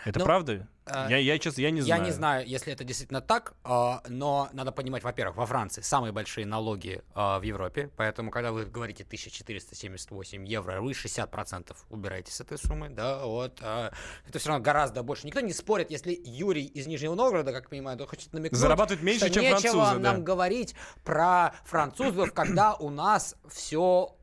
Это 0.08 0.20
Ну, 0.20 0.26
правда? 0.26 0.68
э, 0.86 1.08
я, 1.10 1.18
я, 1.18 1.38
честно, 1.38 1.60
я 1.62 1.70
не 1.70 1.80
Я 1.80 1.86
знаю. 1.86 2.04
не 2.04 2.12
знаю, 2.12 2.48
если 2.48 2.72
это 2.72 2.86
действительно 2.86 3.20
так, 3.20 3.56
а, 3.66 4.02
но 4.08 4.48
надо 4.54 4.72
понимать, 4.72 5.04
во-первых, 5.04 5.36
во 5.36 5.46
Франции 5.46 5.82
самые 5.82 6.14
большие 6.14 6.46
налоги 6.46 7.02
а, 7.14 7.40
в 7.40 7.42
Европе, 7.42 7.90
поэтому, 7.98 8.32
когда 8.32 8.54
вы 8.54 8.66
говорите 8.66 9.04
1478 9.04 10.46
евро, 10.46 10.80
вы 10.80 10.92
60% 10.94 11.76
убираете 11.90 12.32
с 12.32 12.40
этой 12.40 12.58
суммы, 12.58 12.90
да, 12.90 13.26
вот, 13.26 13.60
а, 13.62 13.92
это 14.26 14.40
все 14.40 14.50
равно 14.50 14.64
гораздо 14.64 15.04
больше. 15.04 15.28
Никто 15.28 15.42
не 15.42 15.52
спорит, 15.52 15.92
если 15.92 16.18
Юрий 16.24 16.66
из 16.66 16.88
Нижнего 16.88 17.16
Новгорода, 17.16 17.52
как 17.52 17.70
понимаю, 17.70 17.98
хочет 18.08 18.32
намекнуть, 18.32 18.60
Зарабатывает 18.60 19.04
меньше, 19.04 19.26
что 19.26 19.34
чем 19.34 19.44
нечего 19.44 19.60
французы, 19.60 20.00
да. 20.00 20.14
нам 20.14 20.24
говорить 20.24 20.74
про 21.04 21.54
французов, 21.66 22.32
когда 22.34 22.76
у 22.76 22.90
нас 22.90 23.36
все 23.50 24.17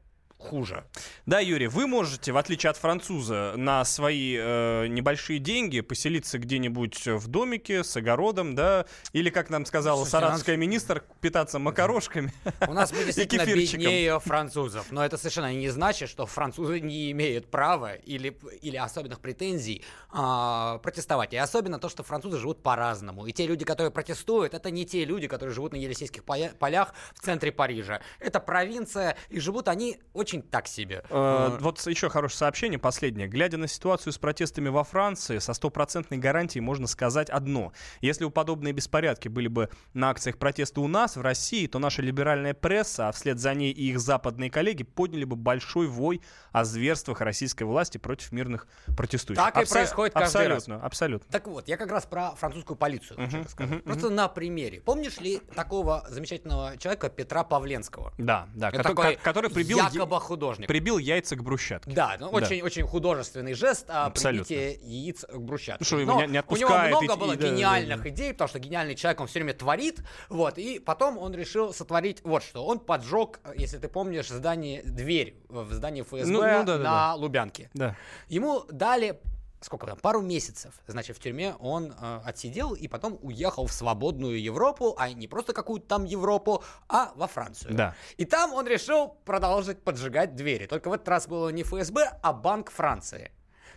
хуже. 0.44 0.84
Да, 1.26 1.40
Юрий, 1.40 1.66
вы 1.66 1.86
можете, 1.86 2.32
в 2.32 2.36
отличие 2.36 2.70
от 2.70 2.76
француза, 2.76 3.54
на 3.56 3.84
свои 3.84 4.36
э, 4.38 4.86
небольшие 4.88 5.38
деньги 5.38 5.80
поселиться 5.80 6.38
где-нибудь 6.38 7.06
в 7.06 7.28
домике 7.28 7.82
с 7.82 7.96
огородом, 7.96 8.54
да, 8.54 8.86
или, 9.12 9.30
как 9.30 9.50
нам 9.50 9.66
сказала 9.66 9.96
Слушайте, 9.96 10.18
саратовская 10.18 10.56
министр, 10.56 11.04
питаться 11.20 11.58
макарошками. 11.58 12.32
У 12.66 12.72
нас 12.72 12.92
мы 12.92 13.04
действительно 13.04 13.44
беднее 13.44 14.20
французов, 14.20 14.90
но 14.90 15.04
это 15.04 15.16
совершенно 15.16 15.52
не 15.52 15.70
значит, 15.70 16.08
что 16.08 16.26
французы 16.26 16.80
не 16.80 17.10
имеют 17.12 17.50
права 17.50 17.94
или, 17.94 18.36
или 18.62 18.76
особенных 18.76 19.20
претензий 19.20 19.82
а, 20.10 20.78
протестовать. 20.78 21.32
И 21.32 21.36
особенно 21.36 21.78
то, 21.78 21.88
что 21.88 22.02
французы 22.02 22.38
живут 22.38 22.62
по-разному. 22.62 23.26
И 23.26 23.32
те 23.32 23.46
люди, 23.46 23.64
которые 23.64 23.90
протестуют, 23.90 24.54
это 24.54 24.70
не 24.70 24.84
те 24.84 25.04
люди, 25.04 25.28
которые 25.28 25.54
живут 25.54 25.72
на 25.72 25.76
Елисейских 25.76 26.24
полях 26.24 26.94
в 27.14 27.20
центре 27.20 27.52
Парижа. 27.52 28.00
Это 28.18 28.40
провинция, 28.40 29.16
и 29.30 29.40
живут 29.40 29.68
они 29.68 29.98
очень 30.12 30.33
так 30.42 30.66
себе. 30.66 31.04
Э, 31.10 31.58
Вот 31.60 31.84
еще 31.86 32.08
хорошее 32.08 32.38
сообщение, 32.38 32.78
последнее. 32.78 33.28
Глядя 33.28 33.56
на 33.56 33.68
ситуацию 33.68 34.12
с 34.12 34.18
протестами 34.18 34.68
во 34.68 34.84
Франции, 34.84 35.38
со 35.38 35.54
стопроцентной 35.54 36.18
гарантией 36.18 36.60
можно 36.62 36.86
сказать 36.86 37.30
одно. 37.30 37.72
Если 38.00 38.24
бы 38.24 38.30
подобные 38.30 38.72
беспорядки 38.72 39.28
были 39.28 39.48
бы 39.48 39.68
на 39.92 40.10
акциях 40.10 40.38
протеста 40.38 40.80
у 40.80 40.88
нас, 40.88 41.16
в 41.16 41.20
России, 41.20 41.66
то 41.66 41.78
наша 41.78 42.02
либеральная 42.02 42.54
пресса, 42.54 43.08
а 43.08 43.12
вслед 43.12 43.38
за 43.38 43.54
ней 43.54 43.72
и 43.72 43.90
их 43.90 44.00
западные 44.00 44.50
коллеги, 44.50 44.82
подняли 44.82 45.24
бы 45.24 45.36
большой 45.36 45.86
вой 45.86 46.20
о 46.52 46.64
зверствах 46.64 47.20
российской 47.20 47.64
власти 47.64 47.98
против 47.98 48.32
мирных 48.32 48.66
протестующих. 48.96 49.42
Так 49.44 49.62
и 49.62 49.68
происходит 49.68 50.14
каждый 50.14 50.48
раз. 50.48 50.68
абсолютно. 50.68 51.30
Так 51.32 51.46
вот, 51.46 51.68
я 51.68 51.76
как 51.76 51.90
раз 51.90 52.06
про 52.06 52.30
французскую 52.36 52.76
полицию 52.76 53.18
хочу 53.18 53.42
рассказать. 53.44 53.82
Просто 53.84 54.10
на 54.10 54.28
примере. 54.28 54.80
Помнишь 54.80 55.18
ли 55.18 55.38
такого 55.54 56.04
замечательного 56.08 56.76
человека 56.78 57.08
Петра 57.08 57.44
Павленского? 57.44 58.12
Да, 58.18 58.48
да, 58.54 58.70
который, 58.70 58.88
такой 58.94 59.16
ко- 59.16 59.22
который 59.22 59.50
прибил, 59.50 59.78
якобы 59.78 60.06
художник. 60.24 60.66
прибил 60.68 60.98
яйца 60.98 61.36
к 61.36 61.42
брусчатке. 61.42 61.92
Да, 61.92 62.16
ну, 62.18 62.28
очень, 62.28 62.62
очень 62.62 62.84
художественный 62.86 63.54
жест 63.54 63.86
а, 63.88 64.06
Абсолютно. 64.06 64.46
прибитие 64.46 64.78
яиц 64.82 65.24
к 65.24 65.38
брусчатке. 65.38 65.78
Ну, 65.80 65.86
что, 65.86 65.96
Но 66.04 66.24
не- 66.24 66.42
у 66.46 66.56
него 66.56 66.70
много 66.70 67.04
и- 67.14 67.16
было 67.18 67.32
и- 67.32 67.36
да, 67.36 67.42
да, 67.42 67.48
гениальных 67.50 68.02
да. 68.02 68.08
идей, 68.08 68.32
потому 68.32 68.48
что 68.48 68.58
гениальный 68.58 68.94
человек, 68.94 69.20
он 69.20 69.26
все 69.26 69.38
время 69.40 69.54
творит, 69.54 70.00
вот, 70.28 70.58
и 70.58 70.78
потом 70.78 71.18
он 71.18 71.34
решил 71.34 71.72
сотворить 71.72 72.20
вот 72.24 72.42
что. 72.42 72.64
Он 72.64 72.78
поджег, 72.80 73.40
если 73.56 73.78
ты 73.78 73.88
помнишь, 73.88 74.28
здание, 74.28 74.82
дверь 74.82 75.36
в 75.48 75.72
здании 75.72 76.02
ФСБ 76.02 76.24
Ну, 76.26 76.32
ну, 76.32 76.40
да, 76.40 76.62
да, 76.64 76.78
на 76.78 76.82
да. 76.82 77.14
Лубянке. 77.14 77.70
Да. 77.74 77.96
Ему 78.28 78.64
дали 78.70 79.20
сколько 79.64 79.86
там, 79.86 79.98
пару 79.98 80.20
месяцев, 80.20 80.74
значит, 80.86 81.16
в 81.16 81.20
тюрьме 81.20 81.54
он 81.58 81.92
э, 81.92 82.20
отсидел 82.24 82.74
и 82.74 82.86
потом 82.86 83.18
уехал 83.22 83.66
в 83.66 83.72
свободную 83.72 84.40
Европу, 84.40 84.94
а 84.98 85.10
не 85.12 85.26
просто 85.26 85.52
какую-то 85.52 85.86
там 85.86 86.04
Европу, 86.04 86.62
а 86.88 87.12
во 87.16 87.26
Францию. 87.26 87.74
Да. 87.74 87.94
И 88.18 88.24
там 88.24 88.52
он 88.52 88.66
решил 88.66 89.16
продолжить 89.24 89.82
поджигать 89.82 90.34
двери. 90.34 90.66
Только 90.66 90.90
в 90.90 90.92
этот 90.92 91.08
раз 91.08 91.26
было 91.26 91.48
не 91.48 91.62
ФСБ, 91.62 92.18
а 92.22 92.32
Банк 92.32 92.70
Франции. 92.70 93.32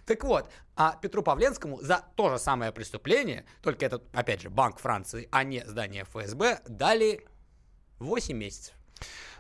Так 0.06 0.24
вот, 0.24 0.50
а 0.76 0.98
Петру 1.02 1.24
Павленскому 1.24 1.82
за 1.82 2.04
то 2.16 2.30
же 2.30 2.40
самое 2.40 2.72
преступление, 2.72 3.46
только 3.62 3.86
это, 3.86 4.02
опять 4.14 4.42
же, 4.42 4.50
Банк 4.50 4.80
Франции, 4.80 5.28
а 5.32 5.44
не 5.44 5.66
здание 5.66 6.04
ФСБ, 6.04 6.62
дали 6.68 7.26
8 8.00 8.38
месяцев. 8.38 8.74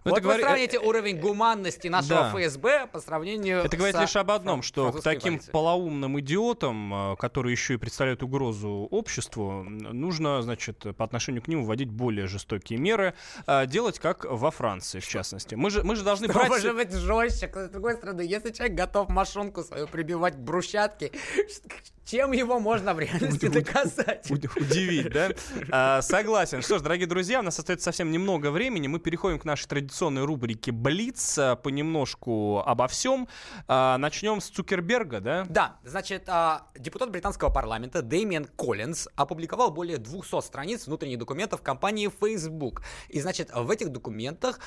Ну, 0.05 0.11
вот 0.11 0.19
это 0.19 0.27
вы 0.27 0.33
говори- 0.33 0.43
сравните 0.43 0.79
уровень 0.79 1.19
гуманности 1.19 1.87
нашего 1.87 2.21
Да. 2.21 2.29
ФСБ 2.31 2.87
по 2.91 2.99
сравнению 2.99 3.59
Это 3.63 3.75
говорит 3.75 3.99
лишь 3.99 4.15
об 4.15 4.31
одном, 4.31 4.61
что 4.61 4.91
к 4.91 5.01
таким 5.01 5.33
полицией. 5.33 5.51
полоумным 5.51 6.19
идиотам, 6.19 7.13
э, 7.13 7.15
которые 7.17 7.51
еще 7.51 7.73
и 7.73 7.77
представляют 7.77 8.23
угрозу 8.23 8.87
обществу, 8.91 9.63
нужно, 9.63 10.41
значит, 10.41 10.85
по 10.95 11.03
отношению 11.03 11.41
к 11.41 11.47
ним 11.47 11.65
вводить 11.65 11.89
более 11.89 12.27
жестокие 12.27 12.79
меры, 12.79 13.13
э, 13.47 13.65
делать 13.67 13.99
как 13.99 14.25
во 14.25 14.51
Франции, 14.51 14.99
в 14.99 15.07
частности. 15.07 15.55
Мы 15.55 15.69
же, 15.69 15.83
мы 15.83 15.95
же 15.95 16.03
должны 16.03 16.25
Что 16.25 16.33
брать... 16.33 16.49
может 16.49 16.75
быть 16.75 16.93
жестче? 16.93 17.51
С 17.53 17.69
другой 17.69 17.95
стороны, 17.95 18.21
если 18.21 18.51
человек 18.51 18.77
готов 18.77 19.09
машинку 19.09 19.63
свою 19.63 19.87
прибивать 19.87 20.35
к 20.35 20.39
брусчатке, 20.39 21.11
чем 22.07 22.31
его 22.31 22.59
можно 22.59 22.93
в 22.93 22.99
реальности 22.99 23.47
доказать? 23.49 24.31
Уд- 24.31 24.49
Удивить, 24.55 25.11
да? 25.11 25.29
А, 25.69 26.01
согласен. 26.01 26.61
Что 26.61 26.77
ж, 26.79 26.81
дорогие 26.81 27.05
друзья, 27.05 27.39
у 27.39 27.43
нас 27.43 27.59
остается 27.59 27.83
совсем 27.85 28.11
немного 28.11 28.49
времени. 28.49 28.87
Мы 28.87 28.99
переходим 28.99 29.39
к 29.39 29.45
нашей 29.45 29.67
традиционной 29.67 30.23
рубрике 30.23 30.71
«Блиц». 30.71 31.37
а, 31.37 31.55
Понемножку 31.57 32.59
обо 32.65 32.87
всем. 32.87 33.27
А, 33.67 33.97
начнем 33.97 34.39
с 34.39 34.45
Цукерберга, 34.47 35.19
да? 35.19 35.45
Да, 35.49 35.77
значит, 35.83 36.29
депутат 36.77 37.11
британского 37.11 37.49
парламента 37.49 38.01
Дэмиан 38.01 38.45
Коллинз 38.45 39.09
опубликовал 39.15 39.71
более 39.71 39.97
200 39.97 40.41
страниц 40.41 40.87
внутренних 40.87 41.17
документов 41.19 41.61
компании 41.61 42.09
Facebook. 42.21 42.83
И, 43.09 43.19
значит, 43.19 43.51
в 43.53 43.69
этих 43.69 43.89
документах 43.89 44.59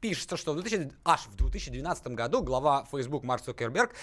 пишется, 0.00 0.36
что 0.36 0.52
в 0.52 0.60
2000 0.60 0.92
аж 1.04 1.20
в 1.26 1.36
2012 1.36 2.08
году 2.08 2.42
глава 2.42 2.86
Facebook 2.92 3.24
Марк 3.24 3.42
Цукерберг 3.42 3.94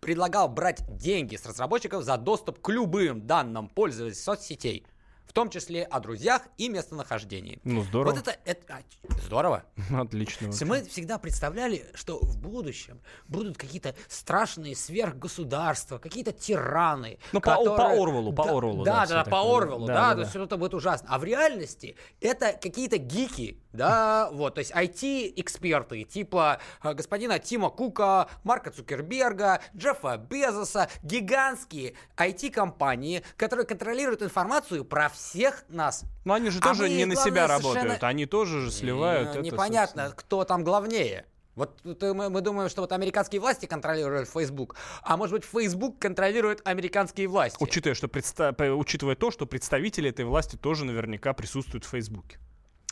предлагал 0.00 0.48
брать 0.48 0.82
деньги 0.96 1.36
с 1.36 1.46
разработчиков 1.46 2.04
за 2.04 2.16
доступ 2.16 2.60
к 2.60 2.68
любым 2.70 3.26
данным 3.26 3.68
пользователей 3.68 4.16
соцсетей, 4.16 4.86
в 5.30 5.32
том 5.32 5.48
числе 5.48 5.84
о 5.84 6.00
друзьях 6.00 6.42
и 6.58 6.68
местонахождении. 6.68 7.60
Ну, 7.62 7.82
здорово. 7.84 8.14
Вот 8.14 8.20
это, 8.26 8.36
это 8.44 8.74
а, 8.74 8.80
здорово. 9.24 9.62
Отлично. 9.96 10.46
Если 10.46 10.64
Мы 10.64 10.82
всегда 10.82 11.18
представляли, 11.18 11.86
что 11.94 12.18
в 12.18 12.36
будущем 12.36 13.00
будут 13.28 13.56
какие-то 13.56 13.94
страшные 14.08 14.74
сверхгосударства, 14.74 15.98
какие-то 15.98 16.32
тираны. 16.32 17.18
Ну, 17.30 17.40
по- 17.40 17.50
которые- 17.52 17.76
по 17.76 17.84
Орвелу, 17.92 18.32
по 18.32 18.44
Да, 18.44 18.50
Орвелу, 18.56 18.84
да, 18.84 18.92
Да, 18.92 19.04
всё 19.04 19.14
да, 19.14 19.24
по 19.24 19.30
такое. 19.30 19.56
Орвелу, 19.58 19.86
Да, 19.86 19.94
да, 19.94 20.00
да, 20.00 20.08
то 20.10 20.14
да. 20.16 20.20
есть 20.22 20.30
что-то 20.32 20.56
будет 20.56 20.74
ужасно. 20.74 21.06
А 21.08 21.18
в 21.20 21.24
реальности 21.24 21.94
это 22.20 22.52
какие-то 22.52 22.98
гики, 22.98 23.62
да, 23.72 24.30
вот, 24.32 24.56
то 24.56 24.58
есть 24.58 24.72
IT-эксперты, 24.72 26.02
типа 26.02 26.58
э, 26.82 26.92
господина 26.92 27.38
Тима 27.38 27.70
Кука, 27.70 28.28
Марка 28.42 28.72
Цукерберга, 28.72 29.60
Джеффа 29.76 30.16
Безоса, 30.16 30.88
гигантские 31.04 31.94
IT-компании, 32.16 33.22
которые 33.36 33.64
контролируют 33.64 34.22
информацию 34.22 34.84
про 34.84 35.08
всех 35.20 35.64
нас. 35.68 36.04
Но 36.24 36.34
они 36.34 36.50
же 36.50 36.58
А 36.60 36.62
тоже 36.62 36.82
мы, 36.82 36.88
не 36.90 37.04
на 37.04 37.14
главное, 37.14 37.30
себя 37.32 37.48
совершенно- 37.48 37.74
работают. 37.74 38.04
Они 38.04 38.26
тоже 38.26 38.60
же 38.60 38.70
сливают. 38.70 39.30
Это, 39.30 39.40
Непонятно, 39.40 40.12
кто 40.16 40.44
там 40.44 40.64
главнее. 40.64 41.26
Вот 41.56 41.80
мы, 41.84 42.30
мы 42.30 42.40
думаем, 42.40 42.70
что 42.70 42.80
вот 42.80 42.92
американские 42.92 43.40
власти 43.40 43.66
контролируют 43.66 44.28
Facebook, 44.30 44.76
а 45.02 45.16
может 45.16 45.34
быть 45.34 45.44
Facebook 45.44 45.98
контролирует 45.98 46.66
американские 46.66 47.26
власти. 47.28 47.58
Учитывая, 47.60 47.94
что 47.94 48.06
предста- 48.06 48.74
учитывая 48.74 49.14
то, 49.16 49.30
что 49.30 49.46
представители 49.46 50.08
этой 50.08 50.24
власти 50.24 50.56
тоже 50.56 50.84
наверняка 50.84 51.32
присутствуют 51.34 51.84
в 51.84 51.88
Фейсбуке. 51.88 52.38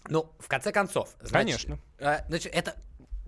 Ну, 0.08 0.32
в 0.38 0.48
конце 0.48 0.72
концов, 0.72 1.10
значит, 1.20 1.32
Конечно. 1.32 1.78
э, 1.98 2.18
значит, 2.28 2.52
это 2.54 2.74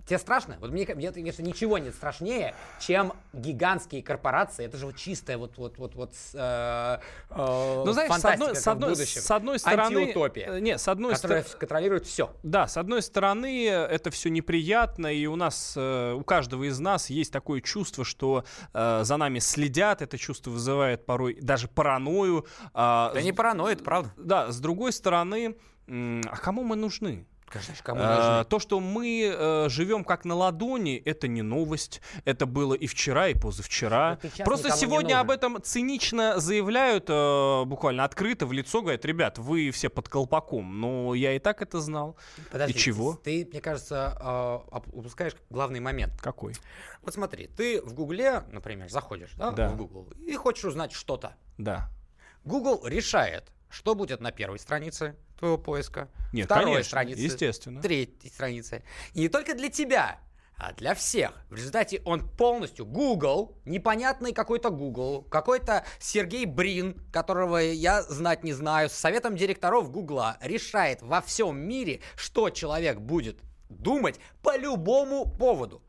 Тебе 0.05 0.17
страшно? 0.19 0.57
Вот 0.59 0.71
мне, 0.71 0.85
мне 0.95 1.11
кажется, 1.11 1.43
ничего 1.43 1.77
нет 1.77 1.93
страшнее, 1.95 2.55
чем 2.79 3.13
гигантские 3.33 4.01
корпорации. 4.03 4.65
Это 4.65 4.77
же 4.77 4.87
вот 4.87 4.95
чистая 4.95 5.37
вот 5.37 5.57
вот 5.57 5.77
вот 5.77 5.95
вот 5.95 6.13
э, 6.33 6.97
э, 7.29 7.83
Ну, 7.85 7.91
знаешь, 7.93 8.11
с 8.11 8.25
одной, 8.25 8.55
с 8.55 8.67
одной, 8.67 8.89
будущем. 8.91 9.21
с 9.21 9.31
одной 9.31 9.59
стороны... 9.59 9.97
Антиутопия, 9.99 10.53
э, 10.53 10.59
Не, 10.59 10.77
с 10.77 10.87
одной 10.87 11.13
которая 11.13 11.41
стороны... 11.43 11.59
контролирует 11.59 12.05
все. 12.07 12.31
Да, 12.43 12.67
с 12.67 12.77
одной 12.77 13.01
стороны, 13.01 13.67
это 13.67 14.11
все 14.11 14.29
неприятно, 14.29 15.07
и 15.07 15.25
у 15.27 15.35
нас, 15.35 15.73
э, 15.77 16.13
у 16.13 16.23
каждого 16.23 16.63
из 16.67 16.79
нас 16.79 17.09
есть 17.09 17.31
такое 17.31 17.61
чувство, 17.61 18.03
что 18.03 18.43
э, 18.73 19.01
за 19.03 19.17
нами 19.17 19.39
следят, 19.39 20.01
это 20.01 20.17
чувство 20.17 20.51
вызывает 20.51 21.05
порой 21.05 21.35
даже 21.41 21.67
паранойю. 21.67 22.45
а 22.73 23.11
Да 23.13 23.21
с- 23.21 23.23
не 23.23 23.31
параноид, 23.33 23.83
правда. 23.83 24.11
Да, 24.17 24.51
с 24.51 24.59
другой 24.59 24.91
стороны, 24.93 25.55
м, 25.87 26.21
а 26.29 26.37
кому 26.37 26.63
мы 26.63 26.75
нужны? 26.75 27.25
Нужны? 27.55 28.45
То, 28.45 28.59
что 28.59 28.79
мы 28.79 29.33
э, 29.33 29.69
живем 29.69 30.03
как 30.03 30.25
на 30.25 30.35
ладони, 30.35 30.95
это 31.05 31.27
не 31.27 31.41
новость. 31.41 32.01
Это 32.25 32.45
было 32.45 32.73
и 32.73 32.87
вчера, 32.87 33.27
и 33.29 33.33
позавчера. 33.33 34.19
Просто 34.43 34.71
сегодня 34.71 35.19
об 35.19 35.31
этом 35.31 35.61
цинично 35.61 36.39
заявляют, 36.39 37.05
э, 37.09 37.63
буквально 37.65 38.03
открыто 38.03 38.45
в 38.45 38.51
лицо, 38.53 38.81
говорят, 38.81 39.05
ребят, 39.05 39.37
вы 39.37 39.71
все 39.71 39.89
под 39.89 40.09
колпаком. 40.09 40.79
Но 40.79 41.13
я 41.15 41.33
и 41.35 41.39
так 41.39 41.61
это 41.61 41.79
знал. 41.81 42.15
Подожди, 42.51 42.73
и 42.73 42.77
чего? 42.77 43.15
Ты, 43.15 43.47
мне 43.51 43.61
кажется, 43.61 44.17
э, 44.71 44.79
упускаешь 44.91 45.33
главный 45.49 45.79
момент. 45.79 46.13
Какой? 46.21 46.53
Вот 47.01 47.13
смотри, 47.13 47.47
ты 47.47 47.81
в 47.81 47.93
Гугле, 47.93 48.43
например, 48.51 48.89
заходишь, 48.89 49.31
да, 49.35 49.51
Да. 49.51 49.69
в 49.69 49.77
Google, 49.77 50.07
и 50.25 50.35
хочешь 50.35 50.65
узнать 50.65 50.91
что-то. 50.91 51.35
Да. 51.57 51.89
Google 52.43 52.81
решает, 52.85 53.51
что 53.69 53.95
будет 53.95 54.19
на 54.21 54.31
первой 54.31 54.59
странице 54.59 55.15
твоего 55.41 55.57
поиска, 55.57 56.09
Нет, 56.31 56.45
второй 56.45 56.65
конечно, 56.65 56.83
странице, 56.83 57.21
естественно. 57.21 57.81
третьей 57.81 58.29
странице. 58.29 58.83
И 59.13 59.21
не 59.21 59.29
только 59.29 59.55
для 59.55 59.69
тебя, 59.69 60.19
а 60.55 60.73
для 60.73 60.93
всех. 60.93 61.31
В 61.49 61.55
результате 61.55 62.03
он 62.05 62.29
полностью 62.29 62.85
Google, 62.85 63.57
непонятный 63.65 64.31
какой-то 64.31 64.69
Google, 64.69 65.23
какой-то 65.23 65.83
Сергей 65.99 66.45
Брин, 66.45 67.01
которого 67.11 67.57
я 67.57 68.03
знать 68.03 68.43
не 68.43 68.53
знаю, 68.53 68.89
с 68.89 68.93
советом 68.93 69.35
директоров 69.35 69.91
Гугла 69.91 70.37
решает 70.39 71.01
во 71.01 71.19
всем 71.21 71.57
мире, 71.57 72.01
что 72.15 72.51
человек 72.51 72.99
будет 72.99 73.39
думать 73.69 74.19
по 74.43 74.55
любому 74.55 75.25
поводу. 75.25 75.81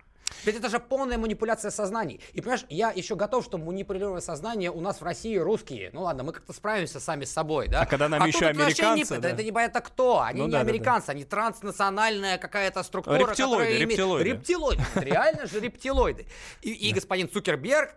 Ведь 0.44 0.56
это 0.56 0.68
же 0.68 0.78
полная 0.78 1.18
манипуляция 1.18 1.70
сознаний. 1.70 2.20
И 2.32 2.40
понимаешь, 2.40 2.64
я 2.68 2.90
еще 2.90 3.14
готов, 3.16 3.44
что 3.44 3.58
манипулируя 3.58 4.20
сознание 4.20 4.70
у 4.70 4.80
нас 4.80 5.00
в 5.00 5.04
России 5.04 5.36
русские. 5.36 5.90
Ну 5.92 6.02
ладно, 6.02 6.22
мы 6.22 6.32
как-то 6.32 6.52
справимся 6.52 7.00
сами 7.00 7.24
с 7.24 7.32
собой, 7.32 7.68
да? 7.68 7.82
А 7.82 7.86
когда 7.86 8.08
нам 8.08 8.20
тут 8.20 8.28
еще 8.34 8.44
вообще 8.46 8.56
не- 8.58 8.62
американцы, 8.64 9.14
да 9.16 9.20
да. 9.20 9.28
Это 9.30 9.42
не 9.44 9.52
понятно 9.52 9.80
кто. 9.80 10.20
Они 10.20 10.40
Ну 10.40 10.46
не 10.46 10.52
да, 10.52 10.58
да, 10.58 10.64
да. 10.64 10.70
американцы, 10.70 11.10
они 11.10 11.24
транснациональная 11.24 12.38
какая-то 12.38 12.82
структура. 12.82 13.16
Рептилоиды, 13.18 13.42
которая 13.44 13.76
имеет- 13.76 13.90
рептилоиды. 13.90 14.28
Рептилоиды. 14.30 14.82
Реально 14.96 15.46
же 15.46 15.60
рептилоиды. 15.60 16.26
И 16.62 16.92
господин 16.92 17.28
Цукерберг 17.30 17.94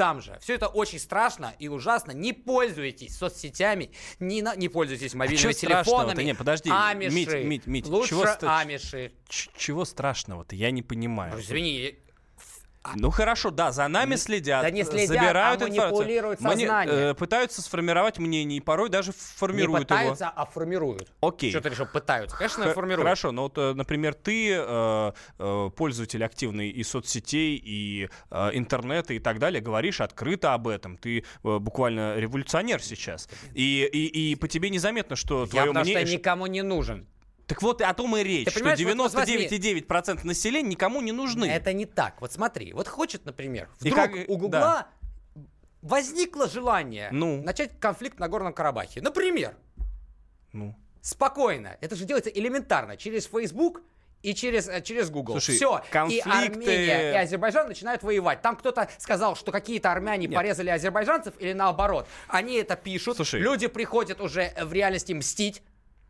там 0.00 0.22
же. 0.22 0.38
Все 0.40 0.54
это 0.54 0.68
очень 0.68 0.98
страшно 0.98 1.52
и 1.58 1.68
ужасно. 1.68 2.12
Не 2.12 2.32
пользуйтесь 2.32 3.18
соцсетями, 3.18 3.90
не, 4.18 4.40
на- 4.40 4.56
не 4.56 4.70
пользуйтесь 4.70 5.12
мобильными 5.12 5.52
чё 5.52 5.52
страшного-то? 5.52 5.84
телефонами. 6.14 6.22
Не, 6.24 6.34
подожди, 6.34 6.70
Амиши. 6.72 7.14
Мить, 7.14 7.28
Мить, 7.44 7.66
Мить, 7.66 7.86
Лучше 7.86 8.08
чего 8.08 8.24
амиши. 8.40 9.12
Чего 9.28 9.84
страшного-то? 9.84 10.56
Я 10.56 10.70
не 10.70 10.80
понимаю. 10.80 11.34
Ну, 11.34 11.40
Извини, 11.40 11.98
Ну 12.96 13.10
хорошо, 13.10 13.50
да, 13.50 13.72
за 13.72 13.86
нами 13.88 14.16
следят, 14.16 14.62
да 14.62 14.70
не 14.70 14.84
следят, 14.84 15.08
забирают 15.08 15.60
а 15.60 15.68
информацию, 15.68 15.92
манипулируют 15.98 16.40
мани- 16.40 16.66
э, 16.66 17.14
пытаются 17.14 17.60
сформировать 17.60 18.18
мнение 18.18 18.56
и 18.56 18.60
порой 18.60 18.88
даже 18.88 19.10
не 19.10 19.14
формируют 19.18 19.90
его. 19.90 19.98
пытаются, 19.98 20.28
а 20.34 20.46
формируют. 20.46 21.12
Окей. 21.20 21.50
Что 21.50 21.60
ты 21.60 21.68
решил, 21.68 21.86
пытаются? 21.86 22.36
Конечно, 22.36 22.64
Х- 22.64 22.72
формируют. 22.72 23.04
Хорошо, 23.04 23.32
но 23.32 23.42
вот, 23.42 23.58
э, 23.58 23.74
например, 23.74 24.14
ты 24.14 24.54
э, 24.54 25.12
э, 25.38 25.70
пользователь 25.76 26.24
активный 26.24 26.70
и 26.70 26.82
соцсетей, 26.82 27.60
и 27.62 28.08
э, 28.30 28.50
интернета 28.54 29.12
и 29.12 29.18
так 29.18 29.38
далее, 29.38 29.60
говоришь 29.60 30.00
открыто 30.00 30.54
об 30.54 30.66
этом. 30.66 30.96
Ты 30.96 31.18
э, 31.18 31.58
буквально 31.58 32.16
революционер 32.16 32.82
сейчас. 32.82 33.28
И, 33.54 33.88
и, 33.92 34.30
и 34.32 34.34
по 34.36 34.48
тебе 34.48 34.70
незаметно, 34.70 35.16
что 35.16 35.42
Я 35.42 35.46
твое 35.48 35.66
потому 35.66 35.84
что 35.84 35.92
мнение... 35.92 36.12
я 36.12 36.18
никому 36.18 36.46
не 36.46 36.62
нужен. 36.62 37.06
Так 37.50 37.62
вот, 37.62 37.82
о 37.82 37.92
том 37.94 38.16
и 38.16 38.22
речь, 38.22 38.44
Ты 38.46 38.50
что 38.52 38.60
понимаешь, 38.60 38.80
вот- 38.80 38.96
вот 38.96 39.14
возьми. 39.14 39.46
99,9% 39.48 40.24
населения 40.24 40.68
никому 40.70 41.00
не 41.02 41.12
нужны. 41.12 41.44
Это 41.44 41.72
не 41.72 41.84
так. 41.84 42.20
Вот 42.20 42.32
смотри, 42.32 42.72
вот 42.72 42.88
хочет, 42.88 43.26
например, 43.26 43.68
И 43.82 43.90
вдруг 43.90 43.96
как- 43.96 44.28
у 44.28 44.36
Гугла 44.36 44.60
да. 44.60 44.88
возникло 45.82 46.48
желание 46.48 47.08
Ну. 47.12 47.42
начать 47.42 47.72
конфликт 47.80 48.18
на 48.18 48.28
Горном 48.28 48.52
Карабахе. 48.52 49.00
Например, 49.02 49.54
Ну. 50.52 50.74
спокойно. 51.00 51.76
Это 51.80 51.96
же 51.96 52.04
делается 52.04 52.30
элементарно. 52.30 52.96
Через 52.96 53.26
Facebook 53.26 53.82
и 54.22 54.34
через, 54.34 54.68
э, 54.68 54.82
через 54.82 55.10
Google. 55.10 55.34
Слушай, 55.40 55.56
Все. 55.56 55.82
конфликты- 55.90 56.28
И 56.28 56.30
Армения, 56.30 57.12
и 57.12 57.16
Азербайджан 57.16 57.68
начинают 57.68 58.02
воевать. 58.02 58.42
Там 58.42 58.54
кто-то 58.56 58.88
сказал, 58.98 59.34
что 59.34 59.50
какие-то 59.50 59.90
армяне 59.90 60.26
Нет. 60.26 60.36
порезали 60.36 60.68
азербайджанцев 60.68 61.34
или 61.38 61.52
наоборот. 61.54 62.06
Они 62.28 62.54
это 62.56 62.76
пишут. 62.76 63.16
Слушай. 63.16 63.40
Люди 63.40 63.66
приходят 63.66 64.20
уже 64.20 64.52
в 64.62 64.72
реальности 64.72 65.12
мстить. 65.14 65.62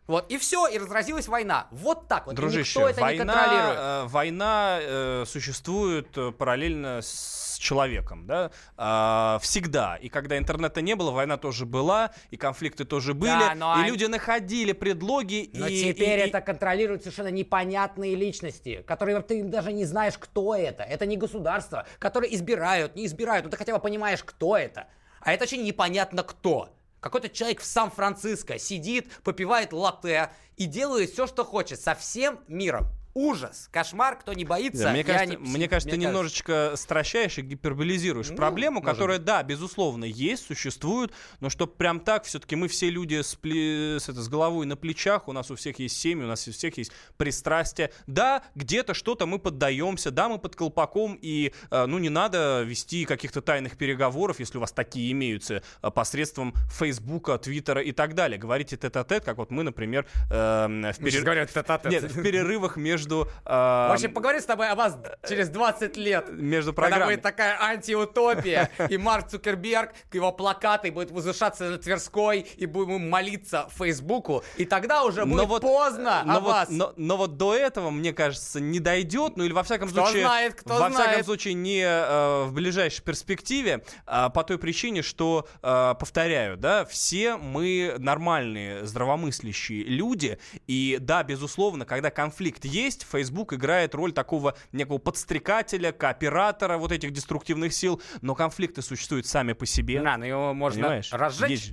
Вот, 0.07 0.31
и 0.33 0.39
все, 0.39 0.67
и 0.67 0.77
разразилась 0.79 1.29
война. 1.29 1.69
Вот 1.71 2.09
так 2.09 2.27
вот. 2.27 2.33
И 2.33 2.37
Дружище, 2.37 2.81
никто 2.81 2.91
это 2.91 3.13
не 3.13 3.19
контролирует. 3.19 3.77
война, 3.77 4.03
э, 4.03 4.07
война 4.09 4.79
э, 4.81 5.25
существует 5.27 6.09
э, 6.19 6.33
параллельно 6.33 6.99
с 7.01 7.57
человеком, 7.61 8.27
да, 8.27 8.51
А, 8.77 9.39
всегда. 9.43 9.97
И 9.97 10.09
когда 10.09 10.37
интернета 10.39 10.81
не 10.81 10.97
было, 10.97 11.11
война 11.13 11.37
тоже 11.37 11.65
была, 11.67 12.11
и 12.31 12.37
конфликты 12.37 12.85
тоже 12.85 13.13
были, 13.15 13.31
Да, 13.39 13.55
но 13.55 13.77
и 13.77 13.81
они- 13.83 13.91
люди 13.91 14.07
находили 14.07 14.73
предлоги. 14.73 15.51
Но 15.55 15.69
и, 15.69 15.79
теперь 15.93 16.19
и- 16.19 16.23
и- 16.25 16.29
это 16.29 16.41
контролируют 16.41 17.03
совершенно 17.03 17.29
непонятные 17.31 18.17
личности, 18.17 18.83
которые 18.87 19.21
ты 19.21 19.45
даже 19.45 19.73
не 19.73 19.85
знаешь, 19.85 20.15
кто 20.19 20.57
это. 20.57 20.83
Это 20.83 21.07
не 21.07 21.19
государство, 21.19 21.87
которые 22.01 22.35
избирают, 22.35 22.97
не 22.97 23.05
избирают. 23.07 23.45
Ну 23.45 23.51
ты 23.51 23.57
хотя 23.59 23.75
бы 23.75 23.79
понимаешь, 23.81 24.25
кто 24.25 24.57
это. 24.57 24.87
А 25.21 25.33
это 25.33 25.45
очень 25.45 25.63
непонятно 25.63 26.23
кто. 26.25 26.71
Какой-то 27.01 27.29
человек 27.29 27.61
в 27.61 27.65
Сан-Франциско 27.65 28.59
сидит, 28.59 29.11
попивает 29.25 29.73
латте 29.73 30.31
и 30.57 30.67
делает 30.67 31.11
все, 31.11 31.27
что 31.27 31.45
хочет 31.45 31.81
со 31.81 31.95
всем 31.95 32.41
миром. 32.47 32.87
Ужас, 33.15 33.69
кошмар, 33.73 34.19
кто 34.19 34.33
не 34.33 34.45
боится. 34.45 34.85
Да, 34.85 34.91
мне 34.91 35.01
я 35.01 35.05
кажется, 35.05 35.31
не 35.31 35.37
псих, 35.45 35.57
мне 35.57 35.69
кажется, 35.69 35.91
ты 35.91 35.97
мне 35.97 36.07
немножечко 36.07 36.73
стращаешь 36.77 37.39
и 37.39 37.43
гиперболизируешь 37.43 38.31
Ну, 38.31 38.37
проблему, 38.37 38.81
может 38.81 38.95
которая, 38.95 39.19
да, 39.19 39.43
безусловно, 39.43 40.05
есть, 40.05 40.47
существует, 40.47 41.13
но 41.41 41.51
что 41.51 41.67
прям 41.67 42.01
так, 42.01 42.25
все-таки 42.25 42.55
мы 42.55 42.69
все 42.69 42.89
люди 42.89 43.21
с, 43.21 43.37
пле- 43.37 43.99
с, 43.99 44.09
это, 44.09 44.23
с 44.23 44.29
головой 44.29 44.67
на 44.67 44.77
плечах, 44.77 45.27
у 45.27 45.33
нас 45.33 45.51
у 45.51 45.57
всех 45.57 45.79
есть 45.81 45.99
семьи, 45.99 46.25
у 46.25 46.29
нас 46.29 46.47
у 46.47 46.53
всех 46.53 46.79
есть 46.79 46.93
пристрастия. 47.17 47.91
Да, 48.07 48.45
где-то 48.55 48.95
что-то 48.95 49.27
мы 49.27 49.39
поддаемся, 49.41 50.11
да, 50.13 50.29
мы 50.29 50.39
под 50.39 50.55
колпаком, 50.55 51.19
и, 51.21 51.53
э, 51.71 51.87
ну, 51.87 51.99
не 51.99 52.11
надо 52.11 52.63
вести 52.63 53.05
каких-то 53.07 53.41
тайных 53.43 53.77
переговоров, 53.77 54.39
если 54.39 54.59
у 54.59 54.61
вас 54.61 54.71
такие 54.73 55.11
имеются, 55.11 55.63
э, 55.83 55.91
посредством 55.91 56.55
Фейсбука, 56.79 57.39
Твиттера 57.39 57.83
и 57.83 57.91
так 57.93 58.15
далее. 58.15 58.39
Говорите 58.39 58.77
тет-а-тет, 58.77 59.25
как 59.25 59.39
вот 59.39 59.51
мы, 59.51 59.65
например, 59.65 60.07
э, 60.31 60.67
в, 60.67 60.99
перер- 61.01 61.47
тет-а-тет. 61.53 61.91
Нет, 61.91 62.05
в 62.13 62.23
перерывах 62.23 62.77
между... 62.77 63.00
э, 63.09 63.25
В 63.45 63.93
общем, 63.93 64.13
поговорим 64.13 64.41
с 64.41 64.45
тобой 64.45 64.69
о 64.69 64.75
вас 64.75 64.99
через 65.29 65.49
20 65.49 65.97
лет. 65.97 66.29
между 66.31 66.73
Когда 66.73 66.89
программами. 66.89 67.15
будет 67.15 67.23
такая 67.23 67.61
антиутопия, 67.61 68.71
и 68.89 68.97
Марк 68.97 69.29
Цукерберг, 69.29 69.93
его 70.13 70.33
плакаты 70.33 70.91
будет 70.91 71.11
возвышаться 71.11 71.65
на 71.71 71.79
Тверской, 71.79 72.41
и 72.41 72.67
будем 72.67 73.09
молиться 73.09 73.69
Фейсбуку, 73.77 74.43
и 74.57 74.65
тогда 74.65 75.05
уже 75.05 75.25
будет 75.25 75.61
поздно 75.61 76.23
но 76.25 76.37
о 76.37 76.41
вот, 76.41 76.49
вас. 76.49 76.69
Но, 76.71 76.93
но 76.97 77.17
вот 77.17 77.37
до 77.37 77.55
этого, 77.55 77.91
мне 77.91 78.13
кажется, 78.13 78.61
не 78.61 78.81
дойдет, 78.81 79.37
ну 79.37 79.45
или 79.45 79.53
во 79.53 79.63
всяком 79.63 79.89
Кто 79.89 80.05
случае, 80.05 80.23
знает, 80.25 80.55
кто 80.55 80.75
во 80.75 80.89
всяком 80.89 80.95
знает. 81.05 81.25
случае 81.25 81.55
не 81.55 81.83
э, 81.83 82.45
в 82.45 82.53
ближайшей 82.53 83.03
перспективе, 83.03 83.85
а 84.07 84.29
по 84.29 84.43
той 84.45 84.59
причине, 84.59 85.03
что, 85.03 85.47
э, 85.63 85.95
повторяю, 85.99 86.57
да, 86.57 86.85
все 86.85 87.37
мы 87.37 87.95
нормальные, 87.99 88.87
здравомыслящие 88.87 89.85
люди, 89.85 90.39
и 90.67 90.99
да, 91.01 91.23
безусловно, 91.23 91.85
когда 91.85 92.11
конфликт 92.11 92.65
есть, 92.65 92.90
Facebook 93.09 93.53
играет 93.53 93.95
роль 93.95 94.13
такого 94.13 94.55
некого 94.73 94.99
подстрекателя, 94.99 95.93
кооператора 95.93 96.79
вот 96.79 96.93
этих 96.93 97.13
деструктивных 97.13 97.73
сил, 97.73 98.01
но 98.21 98.35
конфликты 98.35 98.83
существуют 98.83 99.27
сами 99.27 99.53
по 99.53 99.67
себе. 99.67 100.01
Да, 100.01 100.17
но 100.17 100.25
его 100.25 100.55
можно 100.55 100.83
Понимаешь? 100.83 101.13
разжечь. 101.13 101.51
Есть 101.51 101.73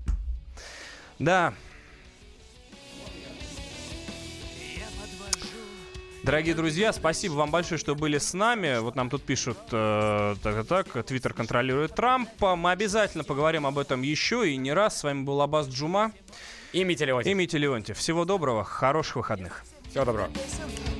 Да. 1.19 1.53
Дорогие 6.27 6.55
друзья, 6.55 6.91
спасибо 6.91 7.35
вам 7.35 7.51
большое, 7.51 7.79
что 7.79 7.95
были 7.95 8.17
с 8.17 8.33
нами. 8.33 8.79
Вот 8.79 8.95
нам 8.95 9.09
тут 9.09 9.23
пишут 9.23 9.57
э, 9.71 10.35
так, 10.43 10.67
так, 10.67 11.05
Твиттер 11.05 11.33
контролирует 11.33 11.95
Трампа. 11.95 12.57
Мы 12.57 12.71
обязательно 12.71 13.23
поговорим 13.23 13.65
об 13.65 13.79
этом 13.79 14.01
еще 14.01 14.51
и 14.51 14.57
не 14.57 14.73
раз. 14.73 14.99
С 14.99 15.03
вами 15.03 15.23
был 15.23 15.41
Аббас 15.41 15.69
Джума. 15.69 16.11
И 16.73 16.83
Митя 16.83 17.05
Леонтьев. 17.05 17.31
И 17.31 17.33
Митя 17.33 17.57
Леонтьев. 17.57 17.97
Всего 17.97 18.25
доброго, 18.25 18.65
хороших 18.65 19.15
выходных. 19.15 19.63
Всего 19.89 20.05
доброго. 20.05 20.29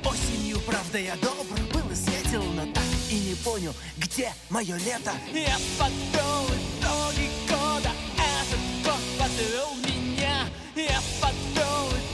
Осенью, 0.04 0.60
правда, 0.60 0.98
я 0.98 1.14
добр 1.16 1.58
был 1.72 1.90
и 1.90 1.94
светил, 1.94 2.42
но 2.42 2.64
так 2.72 2.84
и 3.10 3.18
не 3.20 3.34
понял, 3.36 3.74
где 3.96 4.32
мое 4.50 4.76
лето. 4.76 5.12
Я 5.32 5.56
подвел 5.78 6.46
итоги 6.46 7.30
года, 7.48 7.90
этот 8.16 8.60
год 8.84 9.00
подвел 9.18 9.74
меня. 9.84 10.46
Я 10.74 11.00
подвел 11.20 11.88
итоги 11.88 12.07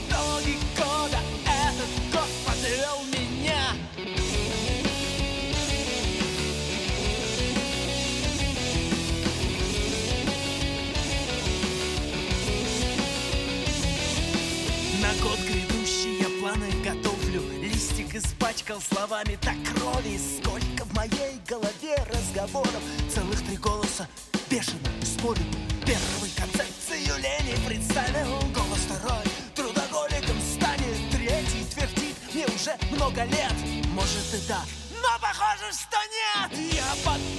пачкал 18.54 18.80
словами 18.80 19.36
так 19.40 19.56
крови 19.74 20.18
Сколько 20.18 20.84
в 20.84 20.94
моей 20.94 21.40
голове 21.48 21.96
разговоров. 22.08 22.82
Целых 23.12 23.44
три 23.46 23.56
голоса 23.56 24.06
бешено 24.48 24.88
спорят. 25.02 25.42
Первый 25.84 26.30
концепцию 26.36 27.16
лени 27.18 27.56
представил 27.66 28.40
Голос 28.54 28.80
второй 28.88 29.24
трудоголиком 29.54 30.40
станет 30.40 31.10
Третий 31.10 31.64
твердит 31.72 32.16
мне 32.32 32.46
уже 32.46 32.76
много 32.92 33.24
лет. 33.24 33.54
Может 33.88 34.34
и 34.34 34.48
да, 34.48 34.62
но 35.02 35.18
похоже, 35.20 35.72
что 35.72 35.98
нет. 36.14 36.72
Я 36.72 36.94
подвел 37.04 37.33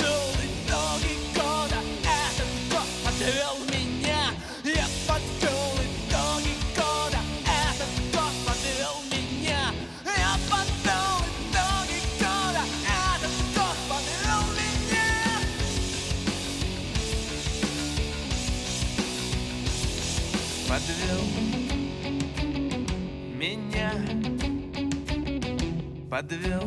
Подвел 26.16 26.61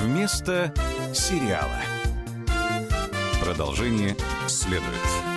Вместо 0.00 0.72
сериала. 1.12 1.68
Продолжение 3.42 4.16
следует. 4.48 5.29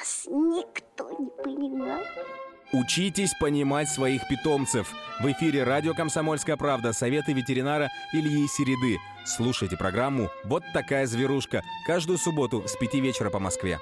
Нас 0.00 0.26
никто 0.26 1.10
не 1.18 1.30
понимал. 1.42 2.00
Учитесь 2.72 3.34
понимать 3.40 3.88
своих 3.88 4.26
питомцев. 4.28 4.92
В 5.20 5.30
эфире 5.32 5.64
радио 5.64 5.92
«Комсомольская 5.92 6.56
правда» 6.56 6.92
советы 6.92 7.32
ветеринара 7.32 7.88
Ильи 8.12 8.46
Середы. 8.46 8.98
Слушайте 9.26 9.76
программу 9.76 10.30
«Вот 10.44 10.62
такая 10.72 11.06
зверушка» 11.06 11.62
каждую 11.86 12.16
субботу 12.18 12.66
с 12.66 12.76
5 12.76 12.94
вечера 12.94 13.28
по 13.28 13.40
Москве. 13.40 13.78